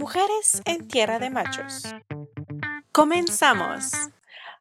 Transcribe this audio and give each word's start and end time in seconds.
Mujeres 0.00 0.62
en 0.64 0.88
Tierra 0.88 1.18
de 1.18 1.28
Machos. 1.28 1.82
Comenzamos. 2.90 3.92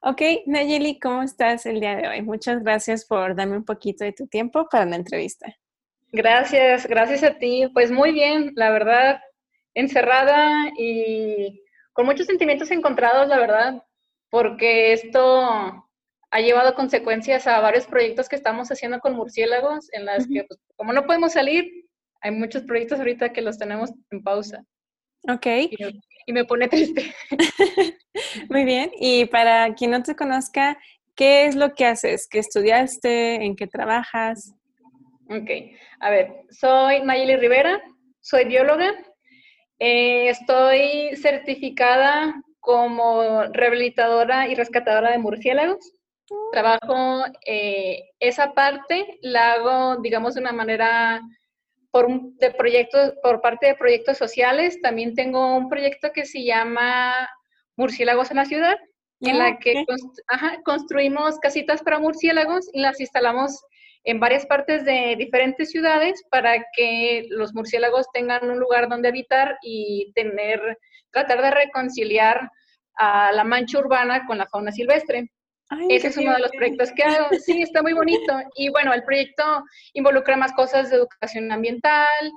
Ok, 0.01 0.21
Nayeli, 0.45 0.99
¿cómo 0.99 1.23
estás 1.23 1.65
el 1.65 1.79
día 1.79 1.95
de 1.95 2.09
hoy? 2.09 2.21
Muchas 2.21 2.61
gracias 2.61 3.05
por 3.05 3.37
darme 3.37 3.55
un 3.55 3.63
poquito 3.63 4.03
de 4.03 4.11
tu 4.11 4.27
tiempo 4.27 4.67
para 4.69 4.83
la 4.83 4.97
entrevista. 4.97 5.55
Gracias, 6.11 6.85
gracias 6.87 7.23
a 7.23 7.37
ti. 7.37 7.69
Pues 7.73 7.89
muy 7.89 8.11
bien, 8.11 8.51
la 8.55 8.69
verdad, 8.69 9.21
encerrada 9.75 10.73
y 10.77 11.63
con 11.93 12.05
muchos 12.05 12.25
sentimientos 12.25 12.69
encontrados, 12.71 13.29
la 13.29 13.37
verdad, 13.37 13.81
porque 14.29 14.91
esto 14.91 15.87
ha 16.31 16.39
llevado 16.41 16.75
consecuencias 16.75 17.47
a 17.47 17.61
varios 17.61 17.87
proyectos 17.87 18.27
que 18.27 18.35
estamos 18.35 18.69
haciendo 18.73 18.99
con 18.99 19.15
murciélagos, 19.15 19.87
en 19.93 20.03
las 20.03 20.27
que, 20.27 20.43
pues, 20.43 20.59
como 20.75 20.91
no 20.91 21.05
podemos 21.05 21.31
salir, 21.31 21.85
hay 22.19 22.31
muchos 22.31 22.63
proyectos 22.63 22.99
ahorita 22.99 23.31
que 23.31 23.41
los 23.41 23.57
tenemos 23.57 23.93
en 24.11 24.21
pausa. 24.21 24.65
Ok. 25.27 25.45
Y, 26.25 26.33
me 26.33 26.45
pone 26.45 26.67
triste. 26.67 27.13
Muy 28.49 28.63
bien. 28.63 28.91
Y 28.99 29.25
para 29.25 29.73
quien 29.73 29.91
no 29.91 30.03
te 30.03 30.15
conozca, 30.15 30.77
¿qué 31.15 31.45
es 31.45 31.55
lo 31.55 31.73
que 31.73 31.85
haces? 31.85 32.27
¿Qué 32.29 32.39
estudiaste? 32.39 33.43
¿En 33.43 33.55
qué 33.55 33.67
trabajas? 33.67 34.53
Ok. 35.29 35.49
A 35.99 36.09
ver, 36.09 36.43
soy 36.49 37.01
Nayeli 37.01 37.35
Rivera, 37.35 37.81
soy 38.21 38.45
bióloga. 38.45 38.93
Eh, 39.79 40.29
estoy 40.29 41.15
certificada 41.15 42.41
como 42.59 43.43
rehabilitadora 43.45 44.47
y 44.47 44.55
rescatadora 44.55 45.11
de 45.11 45.17
murciélagos. 45.17 45.93
Trabajo 46.51 47.23
eh, 47.45 48.09
esa 48.19 48.53
parte, 48.53 49.17
la 49.21 49.53
hago, 49.53 50.01
digamos, 50.01 50.35
de 50.35 50.41
una 50.41 50.51
manera 50.51 51.21
por, 51.91 52.07
de 52.37 52.51
proyectos, 52.51 53.13
por 53.21 53.41
parte 53.41 53.67
de 53.67 53.75
proyectos 53.75 54.17
sociales. 54.17 54.79
También 54.81 55.15
tengo 55.15 55.55
un 55.55 55.69
proyecto 55.69 56.11
que 56.13 56.25
se 56.25 56.43
llama 56.43 57.29
Murciélagos 57.75 58.31
en 58.31 58.37
la 58.37 58.45
Ciudad, 58.45 58.77
en 59.21 59.37
la 59.37 59.47
ah, 59.47 59.59
que 59.59 59.85
construimos 60.63 61.39
casitas 61.39 61.81
para 61.81 61.99
murciélagos 61.99 62.69
y 62.73 62.81
las 62.81 62.99
instalamos 62.99 63.61
en 64.05 64.19
varias 64.19 64.45
partes 64.45 64.85
de 64.85 65.15
diferentes 65.17 65.71
ciudades 65.71 66.23
para 66.31 66.65
que 66.75 67.25
los 67.29 67.53
murciélagos 67.53 68.07
tengan 68.13 68.49
un 68.49 68.59
lugar 68.59 68.87
donde 68.87 69.09
habitar 69.09 69.57
y 69.61 70.11
tener, 70.15 70.61
tratar 71.11 71.41
de 71.41 71.51
reconciliar 71.51 72.49
a 72.95 73.31
la 73.33 73.43
mancha 73.43 73.79
urbana 73.79 74.25
con 74.25 74.37
la 74.37 74.47
fauna 74.47 74.71
silvestre. 74.71 75.29
Ese 75.89 76.07
es 76.07 76.17
uno 76.17 76.33
de 76.33 76.39
los 76.39 76.51
proyectos 76.51 76.91
que 76.93 77.03
hago. 77.03 77.27
Sí, 77.45 77.61
está 77.61 77.81
muy 77.81 77.93
bonito. 77.93 78.33
Y 78.55 78.69
bueno, 78.69 78.93
el 78.93 79.03
proyecto 79.03 79.43
involucra 79.93 80.35
más 80.35 80.53
cosas 80.53 80.89
de 80.89 80.97
educación 80.97 81.51
ambiental, 81.51 82.31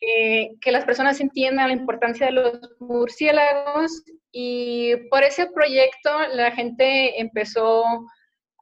eh, 0.00 0.50
que 0.60 0.72
las 0.72 0.84
personas 0.84 1.20
entiendan 1.20 1.68
la 1.68 1.74
importancia 1.74 2.26
de 2.26 2.32
los 2.32 2.60
murciélagos. 2.80 4.02
Y 4.32 4.96
por 5.10 5.22
ese 5.22 5.46
proyecto 5.46 6.10
la 6.32 6.50
gente 6.52 7.20
empezó 7.20 7.84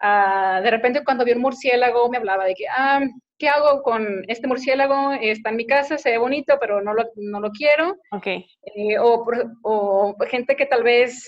a, 0.00 0.60
de 0.62 0.70
repente 0.70 1.04
cuando 1.04 1.24
vio 1.24 1.34
un 1.34 1.42
murciélago 1.42 2.08
me 2.08 2.19
hablaba 2.19 2.44
de 2.44 2.54
que, 2.54 2.66
ah, 2.69 3.00
¿qué 3.38 3.48
hago 3.48 3.82
con 3.82 4.24
este 4.28 4.46
murciélago? 4.46 5.12
Está 5.12 5.50
en 5.50 5.56
mi 5.56 5.66
casa, 5.66 5.96
se 5.96 6.10
ve 6.10 6.19
bonito, 6.19 6.56
pero 6.60 6.82
no 6.82 6.92
lo, 6.92 7.04
no 7.16 7.41
lo 7.41 7.50
quiero. 7.50 7.96
Okay. 8.10 8.46
Eh, 8.62 8.98
o, 8.98 9.24
o, 9.62 10.16
gente 10.28 10.56
que 10.56 10.66
tal 10.66 10.82
vez 10.82 11.22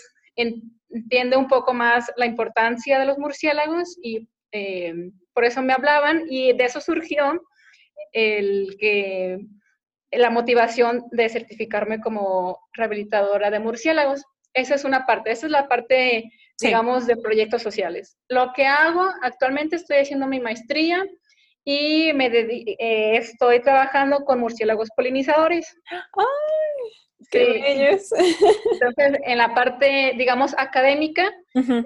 entiende 0.91 1.37
un 1.37 1.49
poco 1.49 1.73
más 1.75 2.11
la 2.17 2.27
importancia 2.27 2.99
de 2.99 3.07
los 3.07 3.19
murciélagos 3.19 3.97
y 4.03 4.29
eh, 4.53 4.95
por 5.33 5.45
eso 5.45 5.63
me 5.63 5.73
hablaban 5.73 6.25
y 6.29 6.53
de 6.53 6.65
eso 6.65 6.81
surgió 6.81 7.43
el 8.13 8.77
que 8.79 9.39
la 10.13 10.31
motivación 10.31 11.05
de 11.13 11.29
certificarme 11.29 12.01
como 12.01 12.59
rehabilitadora 12.73 13.51
de 13.51 13.61
murciélagos. 13.61 14.25
Esa 14.53 14.75
es 14.75 14.85
una 14.85 15.07
parte, 15.07 15.31
esa 15.31 15.47
es 15.47 15.53
la 15.53 15.69
parte, 15.69 16.31
digamos, 16.61 17.07
de 17.07 17.17
proyectos 17.17 17.63
sociales. 17.63 18.19
Lo 18.29 18.53
que 18.55 18.67
hago, 18.67 19.09
actualmente 19.23 19.77
estoy 19.77 19.99
haciendo 19.99 20.27
mi 20.27 20.41
maestría 20.41 21.07
y 21.65 22.13
me 22.15 22.27
eh, 22.27 23.17
estoy 23.17 23.61
trabajando 23.61 24.25
con 24.25 24.41
murciélagos 24.41 24.89
polinizadores. 24.97 25.77
¡Ay! 25.91 27.10
¡Qué 27.31 27.91
Entonces, 28.73 29.21
en 29.25 29.39
la 29.39 29.55
parte, 29.55 30.15
digamos, 30.17 30.55
académica, 30.57 31.31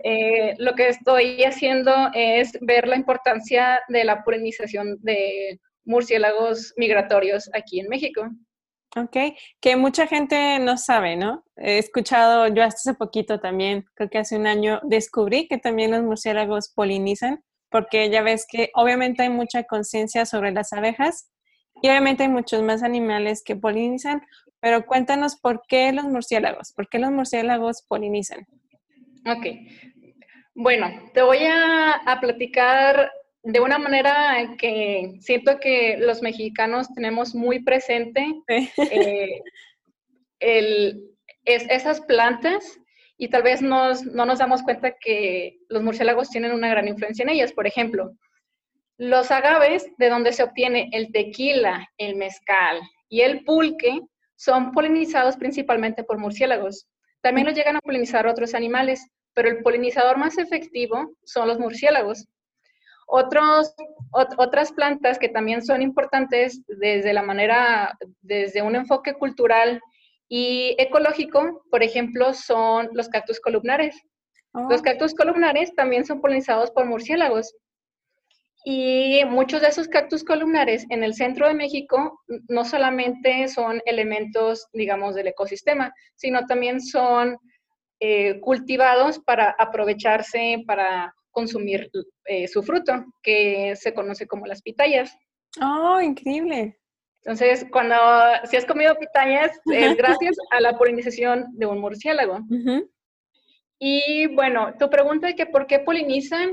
eh, 0.04 0.54
lo 0.58 0.74
que 0.74 0.88
estoy 0.88 1.42
haciendo 1.44 1.92
es 2.14 2.56
ver 2.60 2.86
la 2.86 2.96
importancia 2.96 3.80
de 3.88 4.04
la 4.04 4.22
polinización 4.22 4.98
de 5.02 5.60
murciélagos 5.84 6.72
migratorios 6.76 7.50
aquí 7.52 7.80
en 7.80 7.88
México. 7.88 8.28
Ok, 8.96 9.16
que 9.60 9.76
mucha 9.76 10.06
gente 10.06 10.60
no 10.60 10.76
sabe, 10.76 11.16
¿no? 11.16 11.44
He 11.56 11.78
escuchado, 11.78 12.46
yo 12.46 12.62
hasta 12.62 12.90
hace 12.90 12.94
poquito 12.94 13.40
también, 13.40 13.84
creo 13.94 14.08
que 14.08 14.18
hace 14.18 14.36
un 14.36 14.46
año, 14.46 14.80
descubrí 14.84 15.48
que 15.48 15.58
también 15.58 15.90
los 15.90 16.02
murciélagos 16.02 16.72
polinizan 16.72 17.42
porque 17.74 18.08
ya 18.08 18.22
ves 18.22 18.46
que 18.48 18.70
obviamente 18.74 19.24
hay 19.24 19.30
mucha 19.30 19.64
conciencia 19.64 20.26
sobre 20.26 20.52
las 20.52 20.72
abejas 20.72 21.28
y 21.82 21.88
obviamente 21.88 22.22
hay 22.22 22.28
muchos 22.28 22.62
más 22.62 22.84
animales 22.84 23.42
que 23.44 23.56
polinizan, 23.56 24.22
pero 24.64 24.86
cuéntanos 24.86 25.36
por 25.36 25.60
qué 25.68 25.92
los 25.92 26.06
murciélagos, 26.06 26.72
por 26.72 26.88
qué 26.88 26.98
los 26.98 27.10
murciélagos 27.10 27.82
polinizan. 27.86 28.46
Ok, 29.26 29.46
bueno, 30.54 30.90
te 31.12 31.20
voy 31.20 31.40
a, 31.42 32.18
platicar 32.18 33.12
de 33.42 33.60
una 33.60 33.76
manera 33.76 34.54
que 34.56 35.16
siento 35.20 35.60
que 35.60 35.98
los 35.98 36.22
mexicanos 36.22 36.88
tenemos 36.94 37.34
muy 37.34 37.62
presente 37.62 38.26
eh, 38.78 39.42
esas 41.44 42.00
plantas 42.00 42.80
y 43.18 43.28
tal 43.28 43.42
vez 43.42 43.60
no 43.60 43.92
nos 43.92 44.38
damos 44.38 44.62
cuenta 44.62 44.94
que 44.98 45.58
los 45.68 45.82
murciélagos 45.82 46.30
tienen 46.30 46.52
una 46.52 46.70
gran 46.70 46.88
influencia 46.88 47.22
en 47.22 47.28
ellas. 47.28 47.52
Por 47.52 47.66
ejemplo, 47.66 48.12
los 48.96 49.30
agaves, 49.30 49.86
de 49.98 50.08
donde 50.08 50.32
se 50.32 50.42
obtiene 50.42 50.88
el 50.92 51.12
tequila, 51.12 51.86
el 51.98 52.16
mezcal 52.16 52.80
y 53.10 53.20
el 53.20 53.44
pulque, 53.44 54.00
son 54.44 54.72
polinizados 54.72 55.36
principalmente 55.36 56.04
por 56.04 56.18
murciélagos. 56.18 56.86
También 57.22 57.46
los 57.46 57.56
llegan 57.56 57.76
a 57.76 57.80
polinizar 57.80 58.26
otros 58.26 58.54
animales, 58.54 59.08
pero 59.32 59.48
el 59.48 59.62
polinizador 59.62 60.18
más 60.18 60.36
efectivo 60.36 61.16
son 61.24 61.48
los 61.48 61.58
murciélagos. 61.58 62.26
Otros, 63.06 63.74
otras 64.12 64.72
plantas 64.72 65.18
que 65.18 65.30
también 65.30 65.64
son 65.64 65.80
importantes 65.80 66.60
desde 66.66 67.14
la 67.14 67.22
manera, 67.22 67.96
desde 68.20 68.60
un 68.60 68.76
enfoque 68.76 69.14
cultural 69.14 69.80
y 70.28 70.74
ecológico, 70.78 71.64
por 71.70 71.82
ejemplo, 71.82 72.34
son 72.34 72.90
los 72.92 73.08
cactus 73.08 73.40
columnares. 73.40 73.96
Los 74.52 74.80
oh. 74.80 74.84
cactus 74.84 75.14
columnares 75.14 75.74
también 75.74 76.04
son 76.04 76.20
polinizados 76.20 76.70
por 76.70 76.84
murciélagos. 76.84 77.54
Y 78.66 79.22
muchos 79.26 79.60
de 79.60 79.68
esos 79.68 79.88
cactus 79.88 80.24
columnares 80.24 80.86
en 80.88 81.04
el 81.04 81.14
centro 81.14 81.46
de 81.46 81.54
México 81.54 82.22
no 82.48 82.64
solamente 82.64 83.46
son 83.48 83.82
elementos, 83.84 84.68
digamos, 84.72 85.14
del 85.14 85.28
ecosistema, 85.28 85.92
sino 86.14 86.46
también 86.46 86.80
son 86.80 87.36
eh, 88.00 88.40
cultivados 88.40 89.18
para 89.18 89.54
aprovecharse, 89.58 90.64
para 90.66 91.14
consumir 91.30 91.90
eh, 92.24 92.48
su 92.48 92.62
fruto, 92.62 93.04
que 93.22 93.76
se 93.76 93.92
conoce 93.92 94.26
como 94.26 94.46
las 94.46 94.62
pitayas. 94.62 95.14
¡Oh, 95.60 96.00
increíble! 96.00 96.78
Entonces, 97.24 97.66
cuando 97.70 97.96
si 98.44 98.56
has 98.56 98.64
comido 98.64 98.94
pitayas, 98.96 99.58
es 99.72 99.96
gracias 99.96 100.36
a 100.50 100.60
la 100.60 100.76
polinización 100.78 101.46
de 101.52 101.66
un 101.66 101.80
murciélago. 101.80 102.40
Y 103.78 104.26
bueno, 104.34 104.74
tu 104.78 104.88
pregunta 104.88 105.26
de 105.26 105.34
que 105.34 105.46
por 105.46 105.66
qué 105.66 105.80
polinizan, 105.80 106.50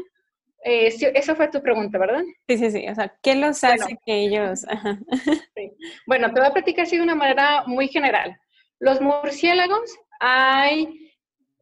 eh, 0.64 0.94
esa 1.16 1.36
fue 1.36 1.48
tu 1.48 1.62
pregunta, 1.62 1.98
¿verdad? 1.98 2.22
Sí, 2.48 2.58
sí, 2.58 2.72
sí. 2.72 2.88
O 2.88 2.96
sea, 2.96 3.14
¿qué 3.22 3.36
los 3.36 3.64
hace 3.64 3.98
que 4.06 4.26
ellos...? 4.26 4.66
Bueno, 6.06 6.32
te 6.34 6.40
voy 6.40 6.50
a 6.50 6.54
platicar 6.54 6.84
así 6.84 6.98
de 6.98 7.04
una 7.04 7.16
manera 7.16 7.64
muy 7.66 7.88
general. 7.88 8.38
Los 8.80 9.02
murciélagos 9.02 9.96
hay 10.20 11.12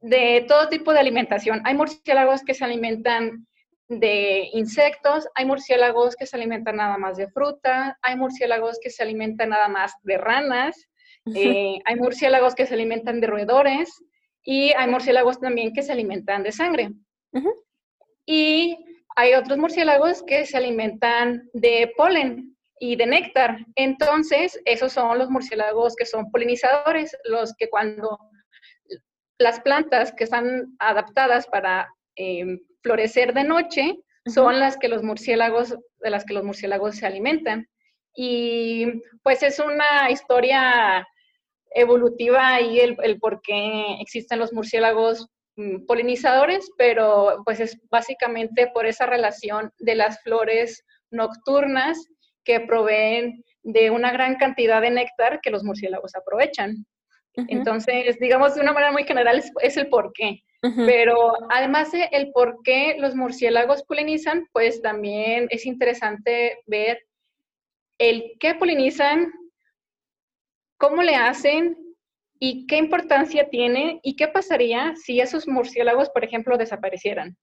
de 0.01 0.45
todo 0.47 0.69
tipo 0.69 0.94
de 0.94 1.00
alimentación. 1.00 1.62
Hay 1.65 1.75
murciélagos 1.75 2.44
que 2.44 2.53
se 2.53 2.65
alimentan 2.65 3.45
de 3.88 4.50
insectos, 4.53 5.27
hay 5.35 5.45
murciélagos 5.45 6.15
que 6.15 6.27
se 6.27 6.38
alimentan 6.38 6.77
nada 6.77 6.97
más 6.97 7.18
de 7.18 7.29
fruta, 7.29 7.97
hay 8.01 8.15
murciélagos 8.15 8.79
que 8.81 8.89
se 8.89 9.03
alimentan 9.03 9.50
nada 9.50 9.68
más 9.68 9.94
de 10.03 10.18
ranas, 10.18 10.88
eh, 11.33 11.79
hay 11.85 11.95
murciélagos 11.95 12.56
que 12.56 12.65
se 12.65 12.75
alimentan 12.75 13.19
de 13.19 13.27
roedores 13.27 13.89
y 14.44 14.71
hay 14.73 14.89
murciélagos 14.89 15.39
también 15.39 15.73
que 15.73 15.81
se 15.81 15.91
alimentan 15.91 16.44
de 16.44 16.51
sangre. 16.51 16.91
Y 18.25 18.77
hay 19.19 19.33
otros 19.33 19.57
murciélagos 19.57 20.24
que 20.24 20.45
se 20.45 20.56
alimentan 20.56 21.50
de 21.51 21.92
polen 21.98 22.56
y 22.80 22.95
de 22.95 23.06
néctar. 23.06 23.57
Entonces, 23.75 24.57
esos 24.63 24.94
son 24.94 25.18
los 25.18 25.30
murciélagos 25.30 25.94
que 25.98 26.06
son 26.06 26.31
polinizadores, 26.31 27.18
los 27.25 27.54
que 27.57 27.69
cuando 27.69 28.18
las 29.38 29.60
plantas 29.60 30.13
que 30.13 30.24
están 30.24 30.74
adaptadas 30.80 31.48
para 31.48 31.89
em, 32.16 32.60
florecer 32.81 33.33
de 33.33 33.44
noche 33.44 33.98
son 34.25 34.57
las 34.57 34.77
que 34.77 34.88
los 34.88 35.04
murciélagos, 35.04 35.75
de 36.00 36.10
las 36.10 36.24
que 36.24 36.33
los 36.33 36.45
murciélagos 36.45 36.95
se 36.95 37.06
alimentan. 37.06 37.68
Y 38.16 38.86
pues 39.21 39.44
es 39.44 39.60
una 39.60 40.10
historia 40.10 41.06
evolutiva 41.71 42.62
y 42.62 42.80
el, 42.80 42.95
el 43.04 43.19
por 43.19 43.42
qué 43.42 43.98
existen 44.00 44.39
los 44.39 44.54
murciélagos 44.54 45.27
polinizadores, 45.88 46.69
pero 46.77 47.41
pues 47.45 47.59
es 47.59 47.77
básicamente 47.89 48.67
por 48.73 48.85
esa 48.85 49.06
relación 49.06 49.71
de 49.79 49.95
las 49.95 50.21
flores 50.21 50.85
nocturnas 51.11 51.97
que 52.44 52.59
proveen 52.61 53.44
de 53.63 53.89
una 53.89 54.11
gran 54.11 54.35
cantidad 54.35 54.81
de 54.81 54.91
néctar 54.91 55.39
que 55.41 55.51
los 55.51 55.63
murciélagos 55.63 56.15
aprovechan. 56.15 56.85
Entonces, 57.47 58.17
digamos 58.19 58.56
de 58.56 58.61
una 58.61 58.73
manera 58.73 58.91
muy 58.91 59.03
general, 59.03 59.41
es, 59.61 59.77
el 59.77 59.88
por 59.88 60.11
qué. 60.13 60.44
Pero 60.61 61.33
además 61.50 61.91
de 61.94 62.09
el 62.11 62.31
por 62.31 62.61
qué 62.63 62.97
los 63.00 63.15
murciélagos 63.15 63.83
polinizan, 63.83 64.47
pues 64.51 64.81
también 64.81 65.47
es 65.51 65.65
interesante 65.65 66.59
ver 66.65 67.00
el 67.97 68.33
qué 68.39 68.56
polinizan, 68.56 69.31
cómo 70.77 71.01
le 71.01 71.15
hacen 71.15 71.77
y 72.39 72.65
qué 72.68 72.77
importancia 72.77 73.50
tiene 73.50 74.00
y 74.01 74.15
qué 74.15 74.27
pasaría 74.27 74.95
si 74.95 75.19
esos 75.19 75.47
murciélagos, 75.47 76.09
por 76.09 76.24
ejemplo, 76.24 76.57
desaparecieran. 76.57 77.38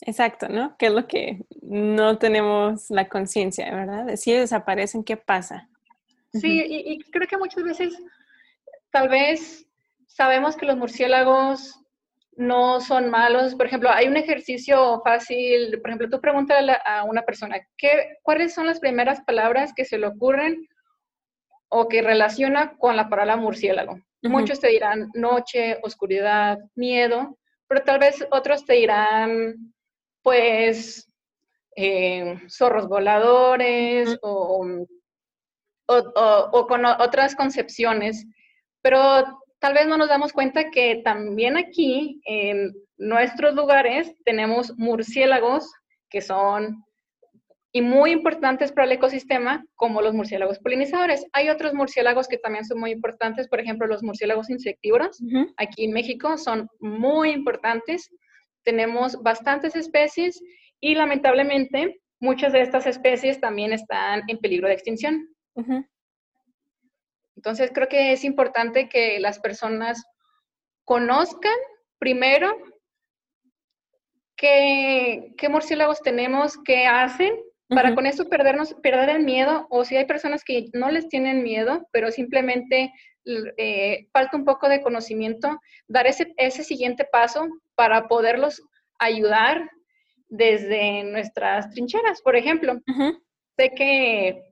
Exacto, 0.00 0.48
¿no? 0.48 0.76
Que 0.76 0.86
es 0.86 0.92
lo 0.92 1.06
que 1.06 1.44
no 1.62 2.18
tenemos 2.18 2.90
la 2.90 3.08
conciencia, 3.08 3.72
¿verdad? 3.72 4.16
si 4.16 4.32
desaparecen, 4.32 5.04
¿qué 5.04 5.16
pasa? 5.16 5.68
Sí, 6.32 6.64
y, 6.68 6.98
creo 7.10 7.28
que 7.28 7.38
muchas 7.38 7.62
veces 7.62 7.96
tal 8.90 9.08
vez 9.08 9.66
sabemos 10.08 10.56
que 10.56 10.66
los 10.66 10.76
murciélagos 10.76 11.80
no 12.36 12.80
son 12.80 13.08
malos. 13.08 13.54
Por 13.54 13.66
ejemplo, 13.66 13.88
hay 13.88 14.08
un 14.08 14.16
ejercicio 14.16 15.00
fácil. 15.04 15.80
Por 15.80 15.90
ejemplo, 15.90 16.10
tú 16.10 16.20
pregúntale 16.20 16.76
a 16.84 17.04
una 17.04 17.22
persona, 17.22 17.58
¿qué, 17.78 18.18
¿cuáles 18.22 18.52
son 18.52 18.66
las 18.66 18.80
primeras 18.80 19.20
palabras 19.20 19.72
que 19.74 19.84
se 19.84 19.96
le 19.96 20.08
ocurren 20.08 20.68
o 21.76 21.88
que 21.88 22.02
relaciona 22.02 22.76
con 22.78 22.96
la 22.96 23.08
palabra 23.08 23.36
murciélago? 23.36 23.98
Muchos 24.22 24.60
te 24.60 24.68
dirán 24.68 25.10
noche, 25.12 25.78
oscuridad, 25.82 26.58
miedo, 26.76 27.36
pero 27.66 27.82
tal 27.82 27.98
vez 27.98 28.24
otros 28.30 28.64
te 28.64 28.74
dirán 28.74 29.74
pues 30.22 31.10
eh, 31.76 32.38
zorros 32.48 32.88
voladores 32.88 34.16
o, 34.22 34.64
con 36.68 36.84
otras 36.86 37.34
concepciones, 37.34 38.24
pero 38.80 39.24
tal 39.58 39.74
vez 39.74 39.88
no 39.88 39.96
nos 39.96 40.08
damos 40.08 40.32
cuenta 40.32 40.70
que 40.70 41.02
también 41.04 41.56
aquí 41.56 42.20
en 42.24 42.72
nuestros 42.96 43.54
lugares 43.54 44.14
tenemos 44.24 44.78
murciélagos 44.78 45.70
que 46.08 46.20
son 46.20 46.83
y 47.74 47.82
muy 47.82 48.12
importantes 48.12 48.72
para 48.72 48.86
el 48.86 48.92
ecosistema, 48.92 49.66
como 49.74 50.00
los 50.00 50.14
murciélagos 50.14 50.60
polinizadores. 50.60 51.26
Hay 51.32 51.50
otros 51.50 51.74
murciélagos 51.74 52.28
que 52.28 52.38
también 52.38 52.64
son 52.64 52.78
muy 52.78 52.92
importantes, 52.92 53.48
por 53.48 53.60
ejemplo, 53.60 53.86
los 53.86 54.02
murciélagos 54.02 54.48
insectívoros. 54.48 55.18
Aquí 55.58 55.84
en 55.84 55.92
México 55.92 56.38
son 56.38 56.68
muy 56.80 57.30
importantes 57.30 58.10
tenemos 58.64 59.22
bastantes 59.22 59.76
especies 59.76 60.42
y 60.80 60.94
lamentablemente 60.94 62.00
muchas 62.18 62.52
de 62.52 62.62
estas 62.62 62.86
especies 62.86 63.40
también 63.40 63.72
están 63.72 64.22
en 64.26 64.38
peligro 64.38 64.66
de 64.66 64.74
extinción. 64.74 65.28
Entonces 67.36 67.70
creo 67.72 67.88
que 67.88 68.12
es 68.12 68.24
importante 68.24 68.88
que 68.88 69.20
las 69.20 69.38
personas 69.38 70.02
conozcan 70.84 71.56
primero 71.98 72.56
qué, 74.36 75.34
qué 75.36 75.48
murciélagos 75.48 76.00
tenemos, 76.02 76.56
qué 76.64 76.86
hacen, 76.86 77.34
para 77.68 77.94
con 77.94 78.06
eso 78.06 78.28
perdernos, 78.28 78.74
perder 78.82 79.08
el 79.10 79.24
miedo, 79.24 79.66
o 79.70 79.84
si 79.84 79.96
hay 79.96 80.04
personas 80.04 80.44
que 80.44 80.66
no 80.72 80.90
les 80.90 81.08
tienen 81.08 81.42
miedo, 81.42 81.88
pero 81.92 82.10
simplemente 82.10 82.92
eh, 83.56 84.06
falta 84.12 84.36
un 84.36 84.44
poco 84.44 84.68
de 84.68 84.82
conocimiento, 84.82 85.60
dar 85.88 86.06
ese, 86.06 86.34
ese 86.36 86.62
siguiente 86.62 87.06
paso 87.10 87.46
para 87.74 88.06
poderlos 88.06 88.62
ayudar 88.98 89.70
desde 90.28 91.04
nuestras 91.04 91.70
trincheras, 91.70 92.20
por 92.22 92.36
ejemplo. 92.36 92.80
Sé 93.56 93.70
que 93.70 94.42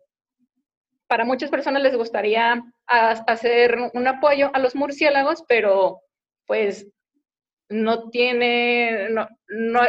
para 1.07 1.25
muchas 1.25 1.51
personas 1.51 1.83
les 1.83 1.97
gustaría 1.97 2.63
hacer 2.87 3.77
un 3.93 4.07
apoyo 4.07 4.51
a 4.55 4.59
los 4.59 4.75
murciélagos, 4.75 5.45
pero 5.47 6.01
pues 6.47 6.87
no 7.69 8.11
tiene, 8.11 9.09
no, 9.11 9.29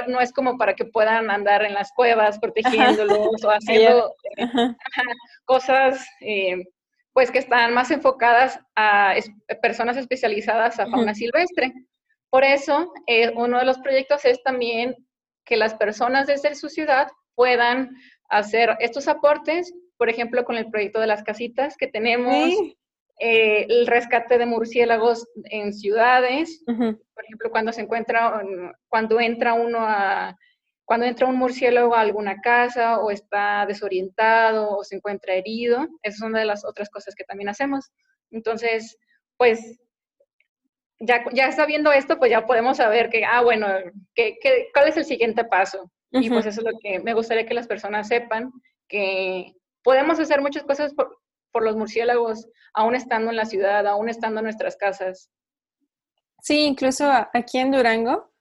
no, 0.08 0.22
es 0.22 0.32
como 0.32 0.58
para 0.58 0.74
que 0.74 0.86
puedan 0.86 1.30
andar 1.30 1.64
en 1.64 1.74
las 1.74 1.92
cuevas 1.94 2.40
protegiéndolos 2.42 3.44
o 3.44 3.50
haciendo 3.50 4.14
cosas 5.46 6.06
eh, 6.22 6.64
pues 7.14 7.30
que 7.30 7.40
están 7.40 7.74
más 7.74 7.92
enfocadas 7.92 8.60
a 8.76 9.16
personas 9.62 9.98
especializadas 9.98 10.80
a 10.80 10.88
fauna 10.88 11.14
silvestre. 11.14 11.74
Por 12.30 12.44
eso, 12.44 12.92
eh, 13.06 13.32
uno 13.36 13.60
de 13.60 13.66
los 13.66 13.78
proyectos 13.78 14.26
es 14.26 14.42
también 14.42 14.96
que 15.46 15.56
las 15.56 15.76
personas 15.76 16.26
desde 16.26 16.56
su 16.56 16.70
ciudad 16.70 17.08
puedan 17.36 17.96
hacer 18.30 18.76
estos 18.80 19.08
aportes, 19.08 19.74
por 19.98 20.10
ejemplo, 20.10 20.44
con 20.44 20.58
el 20.58 20.70
proyecto 20.72 21.00
de 21.00 21.08
las 21.08 21.22
casitas 21.24 21.78
que 21.78 21.88
tenemos, 21.88 22.52
eh, 23.20 23.66
el 23.70 23.88
rescate 23.88 24.38
de 24.38 24.46
murciélagos 24.46 25.28
en 25.46 25.74
ciudades, 25.74 26.64
por 26.66 27.24
ejemplo, 27.24 27.52
cuando 27.52 27.72
se 27.72 27.82
encuentra, 27.82 28.42
cuando 28.90 29.20
entra 29.20 29.54
uno 29.54 29.80
a 29.82 30.38
cuando 30.86 31.06
entra 31.06 31.28
un 31.28 31.38
murciélago 31.38 31.96
a 31.96 32.02
alguna 32.02 32.42
casa 32.42 33.00
o 33.00 33.10
está 33.10 33.66
desorientado 33.66 34.78
o 34.78 34.84
se 34.84 34.98
encuentra 34.98 35.34
herido, 35.34 35.88
esa 36.02 36.16
es 36.16 36.22
una 36.22 36.40
de 36.40 36.46
las 36.46 36.66
otras 36.66 36.90
cosas 36.90 37.16
que 37.16 37.24
también 37.24 37.50
hacemos. 37.50 37.92
Entonces, 38.32 38.98
pues, 39.38 39.80
ya, 41.00 41.24
ya 41.34 41.52
sabiendo 41.52 41.92
esto, 41.92 42.18
pues 42.18 42.32
ya 42.32 42.46
podemos 42.46 42.78
saber 42.78 43.10
que, 43.10 43.24
ah, 43.26 43.42
bueno, 43.42 43.68
que, 44.14 44.38
¿cuál 44.74 44.90
es 44.90 44.98
el 44.98 45.06
siguiente 45.06 45.46
paso? 45.46 45.90
Y 46.12 46.30
pues 46.30 46.46
eso 46.46 46.62
es 46.62 46.68
lo 46.72 46.78
que 46.80 47.00
me 47.00 47.16
gustaría 47.16 47.48
que 47.48 47.56
las 47.56 47.66
personas 47.66 48.08
sepan, 48.08 48.52
que 48.88 49.56
podemos 49.84 50.20
hacer 50.20 50.42
muchas 50.42 50.64
cosas 50.64 50.94
por, 50.94 51.18
por 51.54 51.64
los 51.64 51.78
murciélagos, 51.78 52.50
aún 52.74 52.96
estando 52.96 53.30
en 53.30 53.38
la 53.38 53.46
ciudad, 53.46 53.88
aún 53.88 54.10
estando 54.10 54.40
en 54.40 54.46
nuestras 54.46 54.76
casas. 54.76 55.30
Sí, 56.42 56.66
incluso 56.66 57.10
aquí 57.34 57.60
en 57.60 57.72
Durango, 57.72 58.34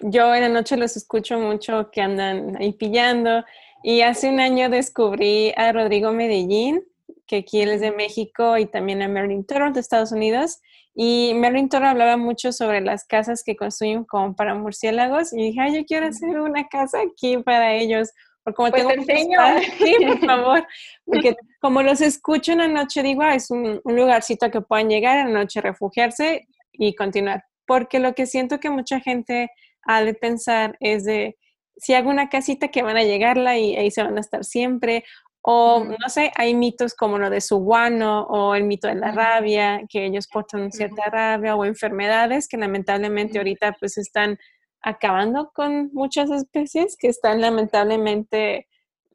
yo 0.00 0.34
en 0.34 0.40
la 0.40 0.48
noche 0.48 0.78
los 0.78 0.96
escucho 0.96 1.38
mucho 1.38 1.90
que 1.90 2.00
andan 2.00 2.56
ahí 2.56 2.72
pillando. 2.72 3.44
Y 3.82 4.00
hace 4.02 4.28
un 4.28 4.40
año 4.40 4.70
descubrí 4.70 5.52
a 5.56 5.72
Rodrigo 5.72 6.12
Medellín, 6.12 6.82
que 7.26 7.36
aquí 7.36 7.60
él 7.60 7.70
es 7.70 7.80
de 7.80 7.92
México, 7.92 8.56
y 8.56 8.66
también 8.66 9.02
a 9.02 9.08
Merlin 9.08 9.44
Toro 9.44 9.70
de 9.72 9.80
Estados 9.80 10.12
Unidos. 10.12 10.60
Y 10.94 11.32
Merlin 11.34 11.68
Toro 11.68 11.86
hablaba 11.86 12.16
mucho 12.16 12.52
sobre 12.52 12.80
las 12.80 13.04
casas 13.04 13.42
que 13.44 13.56
construyen 13.56 14.04
como 14.04 14.34
para 14.34 14.54
murciélagos. 14.54 15.32
Y 15.32 15.36
dije, 15.36 15.60
ay, 15.60 15.76
yo 15.76 15.84
quiero 15.84 16.06
hacer 16.06 16.40
una 16.40 16.66
casa 16.68 16.98
aquí 17.00 17.38
para 17.38 17.74
ellos. 17.74 18.10
Porque 18.42 18.56
como 18.56 18.70
pues 18.70 18.86
tengo 18.86 18.94
enseño. 18.94 19.38
sí, 19.78 19.96
por 20.06 20.20
favor. 20.26 20.66
Porque 21.04 21.36
como 21.60 21.82
los 21.82 22.00
escucho 22.00 22.52
en 22.52 22.58
la 22.58 22.68
noche, 22.68 23.02
digo, 23.02 23.22
ah, 23.22 23.34
es 23.34 23.50
un, 23.50 23.80
un 23.82 23.96
lugarcito 23.96 24.50
que 24.50 24.60
puedan 24.60 24.88
llegar 24.88 25.18
en 25.18 25.32
la 25.32 25.40
noche, 25.40 25.60
refugiarse 25.60 26.46
y 26.72 26.94
continuar. 26.94 27.44
Porque 27.66 27.98
lo 27.98 28.14
que 28.14 28.26
siento 28.26 28.60
que 28.60 28.70
mucha 28.70 29.00
gente 29.00 29.50
ha 29.82 30.02
de 30.02 30.14
pensar 30.14 30.76
es 30.80 31.04
de 31.04 31.36
si 31.76 31.94
hago 31.94 32.10
una 32.10 32.28
casita 32.28 32.68
que 32.68 32.82
van 32.82 32.96
a 32.96 33.04
llegarla 33.04 33.56
y 33.58 33.76
ahí 33.76 33.90
se 33.90 34.02
van 34.02 34.16
a 34.18 34.20
estar 34.20 34.44
siempre, 34.44 35.04
o 35.42 35.84
no 35.84 36.08
sé, 36.08 36.30
hay 36.36 36.54
mitos 36.54 36.94
como 36.94 37.18
lo 37.18 37.30
de 37.30 37.40
su 37.40 37.58
guano 37.58 38.24
o 38.24 38.54
el 38.54 38.64
mito 38.64 38.88
de 38.88 38.96
la 38.96 39.12
rabia, 39.12 39.82
que 39.88 40.04
ellos 40.04 40.28
portan 40.28 40.70
cierta 40.70 41.04
rabia 41.04 41.56
o 41.56 41.64
enfermedades 41.64 42.46
que 42.46 42.58
lamentablemente 42.58 43.38
ahorita 43.38 43.76
pues 43.80 43.96
están 43.96 44.38
acabando 44.82 45.50
con 45.54 45.90
muchas 45.92 46.30
especies 46.30 46.96
que 46.98 47.08
están 47.08 47.40
lamentablemente 47.40 48.68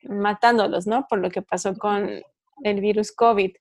matándolos, 0.03 0.87
¿no? 0.87 1.07
Por 1.07 1.19
lo 1.19 1.29
que 1.29 1.41
pasó 1.41 1.75
con 1.75 2.21
el 2.63 2.81
virus 2.81 3.11
COVID. 3.11 3.51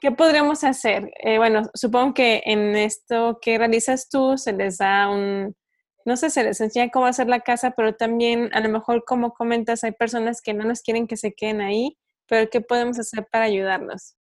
¿Qué 0.00 0.10
podríamos 0.10 0.64
hacer? 0.64 1.10
Eh, 1.20 1.38
bueno, 1.38 1.62
supongo 1.74 2.14
que 2.14 2.42
en 2.44 2.76
esto 2.76 3.38
que 3.40 3.56
realizas 3.58 4.08
tú 4.08 4.36
se 4.36 4.52
les 4.52 4.78
da 4.78 5.08
un, 5.08 5.56
no 6.04 6.16
sé, 6.16 6.30
se 6.30 6.44
les 6.44 6.60
enseña 6.60 6.90
cómo 6.90 7.06
hacer 7.06 7.28
la 7.28 7.40
casa, 7.40 7.70
pero 7.70 7.94
también 7.94 8.50
a 8.52 8.60
lo 8.60 8.68
mejor 8.68 9.04
como 9.04 9.32
comentas, 9.32 9.84
hay 9.84 9.92
personas 9.92 10.42
que 10.42 10.52
no 10.52 10.64
nos 10.64 10.82
quieren 10.82 11.06
que 11.06 11.16
se 11.16 11.32
queden 11.32 11.60
ahí, 11.60 11.96
pero 12.26 12.50
¿qué 12.50 12.60
podemos 12.60 12.98
hacer 12.98 13.26
para 13.30 13.44
ayudarlos? 13.44 14.16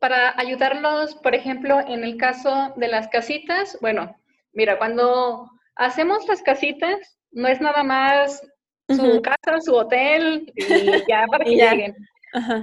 Para 0.00 0.38
ayudarlos, 0.38 1.16
por 1.16 1.34
ejemplo, 1.34 1.80
en 1.80 2.04
el 2.04 2.16
caso 2.16 2.72
de 2.76 2.88
las 2.88 3.08
casitas, 3.08 3.76
bueno, 3.80 4.16
mira, 4.52 4.78
cuando 4.78 5.50
hacemos 5.78 6.26
las 6.28 6.42
casitas, 6.42 7.18
no 7.30 7.48
es 7.48 7.60
nada 7.60 7.82
más 7.82 8.42
su 8.88 9.22
casa, 9.22 9.60
su 9.60 9.74
hotel 9.74 10.52
y 10.54 11.08
ya 11.08 11.26
para 11.30 11.44
que 11.44 11.56
lleguen. 11.56 11.96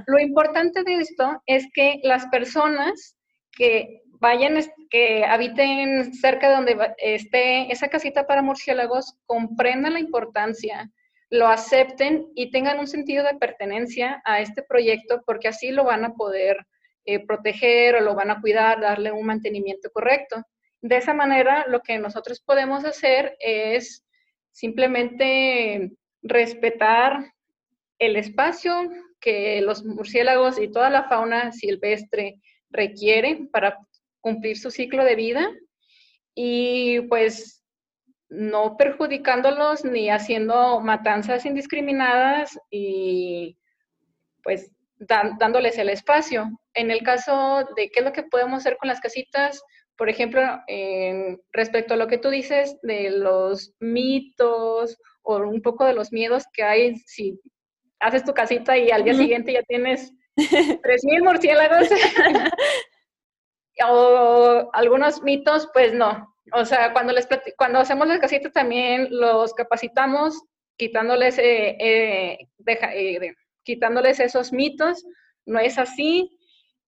Lo 0.06 0.20
importante 0.20 0.84
de 0.84 0.96
esto 0.96 1.42
es 1.46 1.66
que 1.74 2.00
las 2.04 2.28
personas 2.28 3.18
que 3.52 4.02
vayan, 4.20 4.60
que 4.90 5.26
habiten 5.26 6.14
cerca 6.14 6.50
de 6.50 6.56
donde 6.56 6.96
esté 6.98 7.72
esa 7.72 7.88
casita 7.88 8.28
para 8.28 8.42
murciélagos, 8.42 9.16
comprendan 9.26 9.94
la 9.94 10.00
importancia, 10.00 10.92
lo 11.30 11.48
acepten 11.48 12.28
y 12.36 12.52
tengan 12.52 12.80
un 12.80 12.88
sentido 12.88 13.24
de 13.24 13.36
pertenencia 13.36 14.22
a 14.26 14.40
este 14.42 14.62
proyecto, 14.62 15.22
porque 15.26 15.48
así 15.48 15.72
lo 15.72 15.84
van 15.84 16.06
a 16.06 16.14
poder 16.14 16.58
eh, 17.06 17.26
proteger 17.26 17.96
o 17.96 18.02
lo 18.02 18.16
van 18.16 18.32
a 18.32 18.42
cuidar, 18.42 18.82
darle 18.82 19.12
un 19.12 19.26
mantenimiento 19.26 19.90
correcto. 19.92 20.44
De 20.86 20.98
esa 20.98 21.16
manera, 21.16 21.66
lo 21.68 21.82
que 21.82 21.98
nosotros 21.98 22.40
podemos 22.40 22.86
hacer 22.86 23.36
es 23.40 24.06
simplemente 24.52 25.94
respetar 26.22 27.34
el 27.98 28.16
espacio 28.16 28.92
que 29.20 29.62
los 29.62 29.84
murciélagos 29.84 30.60
y 30.60 30.72
toda 30.72 30.92
la 30.92 31.06
fauna 31.06 31.52
silvestre 31.54 32.40
requieren 32.70 33.48
para 33.48 33.80
cumplir 34.22 34.60
su 34.60 34.70
ciclo 34.70 35.04
de 35.04 35.16
vida 35.16 35.50
y 36.36 37.02
pues 37.10 37.64
no 38.30 38.78
perjudicándolos 38.78 39.84
ni 39.86 40.12
haciendo 40.12 40.82
matanzas 40.82 41.48
indiscriminadas 41.48 42.60
y 42.70 43.58
pues 44.44 44.70
dándoles 45.00 45.80
el 45.80 45.90
espacio. 45.90 46.48
En 46.76 46.92
el 46.92 47.02
caso 47.02 47.68
de 47.76 47.90
qué 47.90 48.02
es 48.02 48.06
lo 48.06 48.14
que 48.14 48.22
podemos 48.22 48.60
hacer 48.60 48.78
con 48.78 48.88
las 48.88 49.02
casitas, 49.02 49.64
por 49.98 50.10
ejemplo, 50.10 50.42
respecto 51.54 51.94
a 51.94 51.98
lo 51.98 52.08
que 52.08 52.18
tú 52.18 52.30
dices 52.30 52.78
de 52.82 53.10
los 53.10 53.74
mitos 53.80 54.98
o 55.22 55.38
un 55.38 55.62
poco 55.62 55.86
de 55.86 55.94
los 55.94 56.12
miedos 56.12 56.44
que 56.54 56.64
hay 56.64 56.96
si 57.06 57.40
haces 58.00 58.24
tu 58.24 58.34
casita 58.34 58.78
y 58.78 58.92
al 58.92 59.04
día 59.04 59.14
siguiente 59.14 59.54
ya 59.54 59.64
tienes 59.64 60.14
3.000 60.38 61.24
murciélagos. 61.24 61.90
o 63.88 64.70
algunos 64.74 65.22
mitos, 65.24 65.70
pues 65.74 65.94
no. 65.94 66.36
O 66.54 66.66
sea, 66.66 66.94
cuando, 66.94 67.14
les 67.14 67.28
cuando 67.58 67.80
hacemos 67.80 68.08
las 68.08 68.20
casitas 68.20 68.54
también 68.54 69.08
los 69.10 69.54
capacitamos 69.54 70.42
quitándoles, 70.78 71.38
eh, 71.40 71.76
eh, 71.80 72.48
eh, 72.68 73.34
quitándoles 73.64 74.20
esos 74.20 74.54
mitos. 74.54 75.06
No 75.46 75.60
es 75.60 75.78
así 75.78 76.35